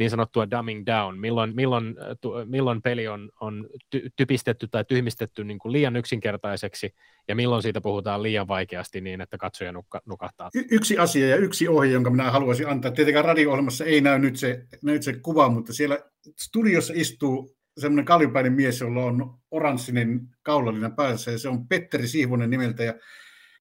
niin 0.00 0.10
sanottua 0.10 0.50
dumbing 0.50 0.86
down, 0.86 1.18
milloin, 1.18 1.54
milloin, 1.54 1.96
tu, 2.20 2.32
milloin 2.44 2.82
peli 2.82 3.08
on, 3.08 3.30
on 3.40 3.68
ty, 3.90 4.10
typistetty 4.16 4.68
tai 4.68 4.84
tyhmistetty 4.84 5.44
niin 5.44 5.58
kuin 5.58 5.72
liian 5.72 5.96
yksinkertaiseksi, 5.96 6.94
ja 7.28 7.34
milloin 7.34 7.62
siitä 7.62 7.80
puhutaan 7.80 8.22
liian 8.22 8.48
vaikeasti 8.48 9.00
niin, 9.00 9.20
että 9.20 9.38
katsoja 9.38 9.72
nukka, 9.72 10.00
nukahtaa. 10.06 10.50
Y- 10.54 10.64
yksi 10.70 10.98
asia 10.98 11.28
ja 11.28 11.36
yksi 11.36 11.68
ohje, 11.68 11.92
jonka 11.92 12.10
minä 12.10 12.30
haluaisin 12.30 12.68
antaa. 12.68 12.90
Tietenkään 12.90 13.24
radio-ohjelmassa 13.24 13.84
ei 13.84 14.00
näy 14.00 14.18
nyt 14.18 14.36
se, 14.36 14.66
nyt 14.82 15.02
se 15.02 15.12
kuva, 15.12 15.48
mutta 15.48 15.72
siellä 15.72 15.98
studiossa 16.40 16.92
istuu 16.96 17.56
semmoinen 17.78 18.04
kaljupäinen 18.04 18.52
mies, 18.52 18.80
jolla 18.80 19.04
on 19.04 19.34
oranssinen 19.50 20.20
kaulallinen 20.42 20.94
päässä, 20.94 21.30
ja 21.30 21.38
se 21.38 21.48
on 21.48 21.68
Petteri 21.68 22.08
Sihvonen 22.08 22.50
nimeltä, 22.50 22.84
ja 22.84 22.94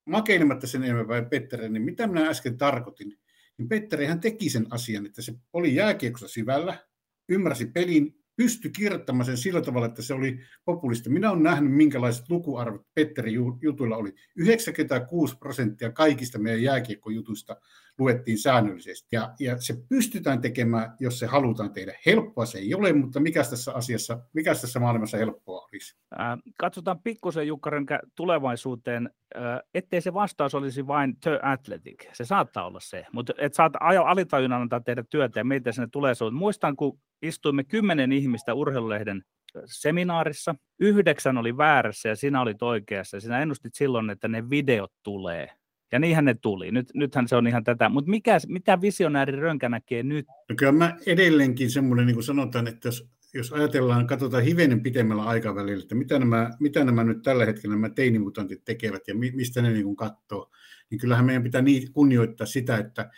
makeinematta 0.05 0.67
sen 0.67 0.83
enemmän 0.83 1.29
Petteri, 1.29 1.69
niin 1.69 1.83
mitä 1.83 2.07
minä 2.07 2.27
äsken 2.27 2.57
tarkoitin, 2.57 3.17
niin 3.60 3.70
Petteri 3.70 4.05
hän 4.05 4.20
teki 4.20 4.49
sen 4.49 4.68
asian, 4.70 5.05
että 5.05 5.22
se 5.22 5.34
oli 5.53 5.76
jääkiekossa 5.76 6.28
syvällä, 6.28 6.88
ymmärsi 7.30 7.66
pelin, 7.66 8.18
pystyi 8.39 8.71
kirjoittamaan 8.71 9.25
sen 9.25 9.37
sillä 9.37 9.61
tavalla, 9.61 9.85
että 9.85 10.01
se 10.01 10.13
oli 10.13 10.39
populista. 10.65 11.09
Minä 11.09 11.31
olen 11.31 11.43
nähnyt, 11.43 11.73
minkälaiset 11.73 12.29
lukuarvot 12.29 12.85
Petteri 12.95 13.33
jutuilla 13.61 13.97
oli. 13.97 14.13
96 14.35 15.37
prosenttia 15.37 15.91
kaikista 15.91 16.39
meidän 16.39 16.63
jääkiekkojutuista 16.63 17.55
luettiin 17.97 18.37
säännöllisesti. 18.37 19.07
Ja, 19.15 19.33
ja 19.39 19.61
se 19.61 19.73
pystytään 19.89 20.41
tekemään, 20.41 20.95
jos 20.99 21.19
se 21.19 21.25
halutaan 21.25 21.73
tehdä. 21.73 21.93
Helppoa 22.05 22.45
se 22.45 22.57
ei 22.57 22.73
ole, 22.73 22.93
mutta 22.93 23.19
mikä 23.19 23.43
tässä 23.43 23.73
asiassa, 23.73 24.19
mikä 24.33 24.55
tässä 24.55 24.79
maailmassa 24.79 25.17
helppoa 25.17 25.61
olisi? 25.61 25.97
Äh, 26.19 26.37
katsotaan 26.57 27.01
pikkusen 27.03 27.47
Jukka 27.47 27.69
Rönkä 27.69 27.99
tulevaisuuteen, 28.15 29.09
äh, 29.35 29.59
ettei 29.73 30.01
se 30.01 30.13
vastaus 30.13 30.55
olisi 30.55 30.87
vain 30.87 31.19
The 31.19 31.39
Athletic. 31.41 32.07
Se 32.13 32.25
saattaa 32.25 32.65
olla 32.65 32.79
se, 32.79 33.05
mutta 33.11 33.33
et 33.37 33.53
saat 33.53 33.73
alitajunnan 33.79 34.61
antaa 34.61 34.79
tehdä 34.79 35.03
työtä 35.09 35.39
ja 35.39 35.45
meitä 35.45 35.71
sinne 35.71 35.87
tulee. 35.91 36.13
Muistan, 36.31 36.75
kun 36.75 36.99
istuimme 37.22 37.63
kymmenen 37.63 38.11
ihmistä 38.11 38.53
urheilulehden 38.53 39.24
seminaarissa. 39.65 40.55
Yhdeksän 40.80 41.38
oli 41.38 41.57
väärässä 41.57 42.09
ja 42.09 42.15
sinä 42.15 42.41
olit 42.41 42.61
oikeassa. 42.61 43.20
Sinä 43.20 43.41
ennustit 43.41 43.76
silloin, 43.76 44.09
että 44.09 44.28
ne 44.28 44.49
videot 44.49 44.91
tulee. 45.03 45.49
Ja 45.91 45.99
niinhän 45.99 46.26
ne 46.26 46.34
tuli. 46.34 46.72
Nyt, 46.72 46.88
nythän 46.93 47.28
se 47.28 47.36
on 47.36 47.47
ihan 47.47 47.63
tätä. 47.63 47.89
Mutta 47.89 48.11
mitä 48.47 48.82
visionääri 48.82 49.36
Rönkä 49.36 49.70
näkee 49.70 50.03
nyt? 50.03 50.26
No 50.49 50.55
kyllä 50.57 50.72
mä 50.72 50.97
edelleenkin 51.05 51.72
semmoinen, 51.72 52.05
niin 52.05 52.15
kuin 52.15 52.24
sanotaan, 52.24 52.67
että 52.67 52.88
jos 52.88 53.09
jos 53.34 53.53
ajatellaan, 53.53 54.07
katsotaan 54.07 54.43
hivenen 54.43 54.82
pitemmällä 54.82 55.24
aikavälillä, 55.24 55.82
että 55.82 55.95
mitä 55.95 56.20
nämä, 56.20 56.49
mitä 56.59 56.84
nämä 56.84 57.03
nyt 57.03 57.22
tällä 57.24 57.45
hetkellä 57.45 57.76
nämä 57.76 57.89
teinimutantit 57.89 58.65
tekevät 58.65 59.07
ja 59.07 59.15
mistä 59.15 59.61
ne 59.61 59.72
niin 59.72 59.95
katsoo, 59.95 60.51
niin 60.89 60.99
kyllähän 60.99 61.26
meidän 61.26 61.43
pitää 61.43 61.61
niin 61.61 61.93
kunnioittaa 61.93 62.47
sitä, 62.47 62.78
että, 62.78 63.11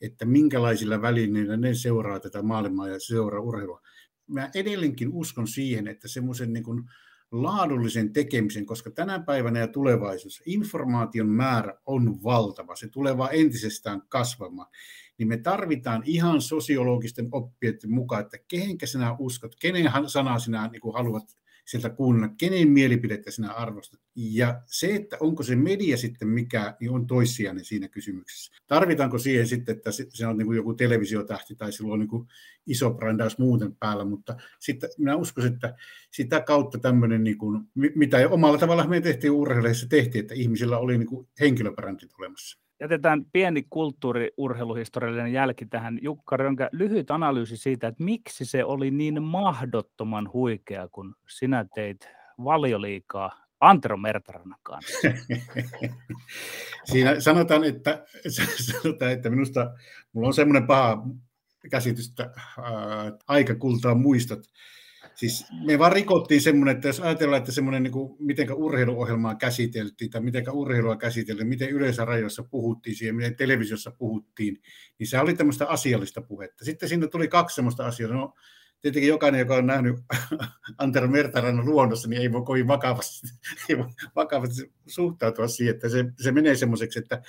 että 0.00 0.24
minkälaisilla 0.24 1.02
välineillä 1.02 1.56
ne 1.56 1.74
seuraa 1.74 2.20
tätä 2.20 2.42
maailmaa 2.42 2.88
ja 2.88 3.00
seuraa 3.00 3.40
urheilua. 3.40 3.80
Mä 4.26 4.50
edelleenkin 4.54 5.08
uskon 5.12 5.48
siihen, 5.48 5.88
että 5.88 6.08
semmoisen 6.08 6.52
niin 6.52 6.64
laadullisen 7.32 8.12
tekemisen, 8.12 8.66
koska 8.66 8.90
tänä 8.90 9.18
päivänä 9.18 9.60
ja 9.60 9.68
tulevaisuudessa 9.68 10.42
informaation 10.46 11.28
määrä 11.28 11.74
on 11.86 12.22
valtava, 12.22 12.76
se 12.76 12.88
tulee 12.88 13.18
vaan 13.18 13.30
entisestään 13.32 14.02
kasvamaan, 14.08 14.70
niin 15.18 15.28
me 15.28 15.36
tarvitaan 15.36 16.02
ihan 16.04 16.40
sosiologisten 16.40 17.28
oppien 17.32 17.78
mukaan, 17.88 18.22
että 18.22 18.38
kehenkä 18.48 18.86
sinä 18.86 19.16
uskot, 19.18 19.56
kenen 19.60 19.90
sanaa 20.06 20.38
sinä 20.38 20.68
niin 20.68 20.94
haluat 20.94 21.24
sieltä 21.64 21.90
kuunnella, 21.90 22.34
kenen 22.38 22.68
mielipidettä 22.68 23.30
sinä 23.30 23.52
arvostat. 23.52 24.00
Ja 24.14 24.62
se, 24.66 24.94
että 24.94 25.16
onko 25.20 25.42
se 25.42 25.56
media 25.56 25.96
sitten 25.96 26.28
mikä, 26.28 26.76
niin 26.80 26.90
on 26.90 27.06
toissijainen 27.06 27.64
siinä 27.64 27.88
kysymyksessä. 27.88 28.52
Tarvitaanko 28.66 29.18
siihen 29.18 29.46
sitten, 29.46 29.76
että 29.76 29.90
se 30.08 30.26
on 30.26 30.38
niin 30.38 30.46
kuin 30.46 30.56
joku 30.56 30.74
televisiotähti 30.74 31.54
tai 31.54 31.72
sillä 31.72 31.92
on 31.92 31.98
niin 31.98 32.08
kuin 32.08 32.28
iso 32.66 32.90
brändaus 32.90 33.38
muuten 33.38 33.76
päällä, 33.76 34.04
mutta 34.04 34.36
sitten 34.60 34.90
minä 34.98 35.16
uskon, 35.16 35.46
että 35.46 35.74
sitä 36.10 36.40
kautta 36.40 36.78
tämmöinen, 36.78 37.24
niin 37.24 37.38
kuin, 37.38 37.60
mitä 37.74 38.28
omalla 38.30 38.58
tavalla 38.58 38.86
me 38.86 39.00
tehtiin 39.00 39.30
urheilussa 39.30 39.88
tehtiin, 39.88 40.22
että 40.22 40.34
ihmisillä 40.34 40.78
oli 40.78 40.98
niin 40.98 41.08
kuin 41.08 41.28
henkilöbrändi 41.40 42.06
olemassa. 42.18 42.63
Jätetään 42.80 43.24
pieni 43.32 43.66
kulttuuriurheiluhistoriallinen 43.70 45.32
jälki 45.32 45.66
tähän. 45.66 45.98
Jukka 46.02 46.36
Rönkä, 46.36 46.68
lyhyt 46.72 47.10
analyysi 47.10 47.56
siitä, 47.56 47.88
että 47.88 48.04
miksi 48.04 48.44
se 48.44 48.64
oli 48.64 48.90
niin 48.90 49.22
mahdottoman 49.22 50.32
huikea, 50.32 50.88
kun 50.88 51.14
sinä 51.28 51.66
teit 51.74 52.08
valioliikaa 52.44 53.44
Antero 53.60 53.96
Mertarannan 53.96 54.58
kanssa. 54.62 54.98
Siinä 56.92 57.20
sanotaan, 57.20 57.64
että, 57.64 58.04
sanotaan, 58.82 59.12
että 59.12 59.30
minusta 59.30 59.74
mulla 60.12 60.28
on 60.28 60.34
semmoinen 60.34 60.66
paha 60.66 61.06
käsitys, 61.70 62.08
että 62.08 62.30
ää, 62.62 63.12
aika 63.28 63.54
kultaa 63.54 63.94
muistot. 63.94 64.42
Siis 65.14 65.46
me 65.66 65.78
vaan 65.78 65.92
rikottiin 65.92 66.40
semmoinen, 66.40 66.76
että 66.76 66.88
jos 66.88 67.00
ajatellaan, 67.00 67.38
että 67.38 67.52
semmoinen, 67.52 67.82
niin 67.82 67.92
kuin, 67.92 68.16
miten 68.18 68.52
urheiluohjelmaa 68.52 69.34
käsiteltiin, 69.34 70.10
tai 70.10 70.20
miten 70.20 70.50
urheilua 70.50 70.96
käsiteltiin, 70.96 71.48
miten 71.48 71.70
yleisradiossa 71.70 72.42
puhuttiin 72.42 72.96
siihen, 72.96 73.16
miten 73.16 73.36
televisiossa 73.36 73.90
puhuttiin, 73.90 74.62
niin 74.98 75.06
se 75.06 75.20
oli 75.20 75.34
tämmöistä 75.34 75.66
asiallista 75.66 76.22
puhetta. 76.22 76.64
Sitten 76.64 76.88
siinä 76.88 77.08
tuli 77.08 77.28
kaksi 77.28 77.54
semmoista 77.54 77.86
asiaa. 77.86 78.12
No, 78.12 78.34
tietenkin 78.80 79.08
jokainen, 79.08 79.38
joka 79.38 79.56
on 79.56 79.66
nähnyt 79.66 79.96
Antero 80.78 81.08
Mertarannan 81.08 81.66
luonnossa, 81.66 82.08
niin 82.08 82.22
ei 82.22 82.32
voi 82.32 82.42
kovin 82.42 82.68
vakavasti, 82.68 83.26
ei 83.68 83.78
voi 83.78 83.86
vakavasti 84.16 84.72
suhtautua 84.86 85.48
siihen, 85.48 85.74
että 85.74 85.88
se, 85.88 86.04
se 86.20 86.32
menee 86.32 86.54
semmoiseksi, 86.56 86.98
että 86.98 87.22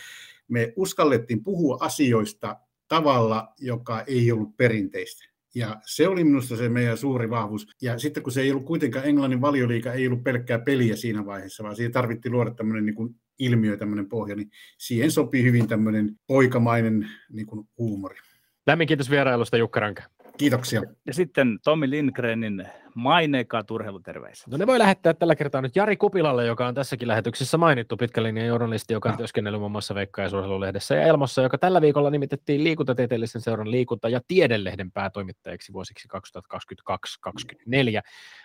me 0.48 0.74
uskallettiin 0.76 1.44
puhua 1.44 1.78
asioista 1.80 2.60
tavalla, 2.88 3.54
joka 3.58 4.04
ei 4.08 4.32
ollut 4.32 4.58
perinteistä. 4.58 5.35
Ja 5.56 5.82
se 5.86 6.08
oli 6.08 6.24
minusta 6.24 6.56
se 6.56 6.70
meidän 6.70 6.98
suuri 6.98 7.30
vahvuus. 7.30 7.68
Ja 7.82 8.00
sitten 8.00 8.24
kun 8.24 8.32
se 8.32 8.42
ei 8.42 8.52
ollut 8.52 8.66
kuitenkaan 8.66 9.06
Englannin 9.06 9.42
valioliika, 9.42 9.94
ei 9.94 10.08
ollut 10.08 10.24
pelkkää 10.24 10.60
peliä 10.60 10.96
siinä 10.96 11.26
vaiheessa, 11.26 11.64
vaan 11.64 11.76
siihen 11.76 11.92
tarvittiin 11.92 12.32
luoda 12.32 12.52
tämmöinen 12.52 12.86
niin 12.86 12.96
kuin 12.96 13.16
ilmiö, 13.40 13.78
tämmöinen 13.78 14.10
pohja, 14.10 14.36
niin 14.36 14.50
siihen 14.78 15.12
sopii 15.12 15.44
hyvin 15.44 15.68
tämmöinen 15.68 16.12
poikamainen 16.28 17.10
niin 17.30 17.48
kuin 17.48 17.68
huumori. 17.78 18.20
Lämmin 18.68 18.88
kiitos 18.88 19.10
vierailusta 19.10 19.58
Jukka 19.58 19.80
Ranka. 19.80 20.04
Kiitoksia. 20.38 20.82
Ja 21.06 21.14
sitten 21.14 21.60
Tommi 21.64 21.90
Lindgrenin 21.90 22.68
maineikkaat 22.96 23.72
urheiluterveiset. 23.72 24.48
No 24.48 24.58
ne 24.58 24.68
voi 24.68 24.80
lähettää 24.80 25.14
tällä 25.14 25.36
kertaa 25.36 25.62
nyt 25.62 25.76
Jari 25.76 25.98
Kupilalle, 25.98 26.46
joka 26.46 26.68
on 26.68 26.76
tässäkin 26.76 27.08
lähetyksessä 27.08 27.58
mainittu 27.58 27.98
pitkälinjan 27.98 28.48
journalisti, 28.48 28.94
joka 28.94 29.10
on 29.10 29.18
työskennellyt 29.18 29.60
muun 29.60 29.72
muassa 29.72 29.96
Veikka- 29.96 30.22
ja 30.22 30.30
Surheilulehdessä 30.30 30.96
ja 30.96 31.02
Elmossa, 31.02 31.42
joka 31.42 31.58
tällä 31.58 31.82
viikolla 31.82 32.10
nimitettiin 32.10 32.64
liikuntatieteellisen 32.64 33.42
seuran 33.42 33.72
liikunta- 33.72 34.10
ja 34.10 34.22
tiedelehden 34.28 34.92
päätoimittajaksi 34.92 35.74
vuosiksi 35.74 36.08
2022-2024. 36.08 38.02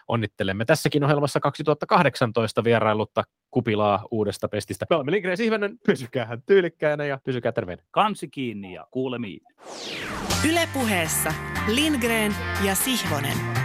Onnittelemme 0.09 0.64
tässäkin 0.64 1.05
ohjelmassa 1.05 1.41
2018 1.41 2.64
vierailutta 2.64 3.24
Kupilaa 3.51 4.07
uudesta 4.11 4.49
pestistä. 4.49 4.86
Me 4.91 4.97
olemme 4.97 5.12
Lindgren 5.12 5.36
Sihvänen, 5.36 5.78
pysykää 5.86 6.38
tyylikkäänä 6.47 7.05
ja 7.05 7.18
pysykää 7.24 7.53
terveenä. 7.53 7.82
Kansi 7.91 8.28
kiinni 8.28 8.74
ja 8.74 8.86
kuulemiin. 8.91 9.41
Ylepuheessa 10.45 11.34
Lindgren 11.68 12.34
ja 12.64 12.74
Sihvonen. 12.74 13.59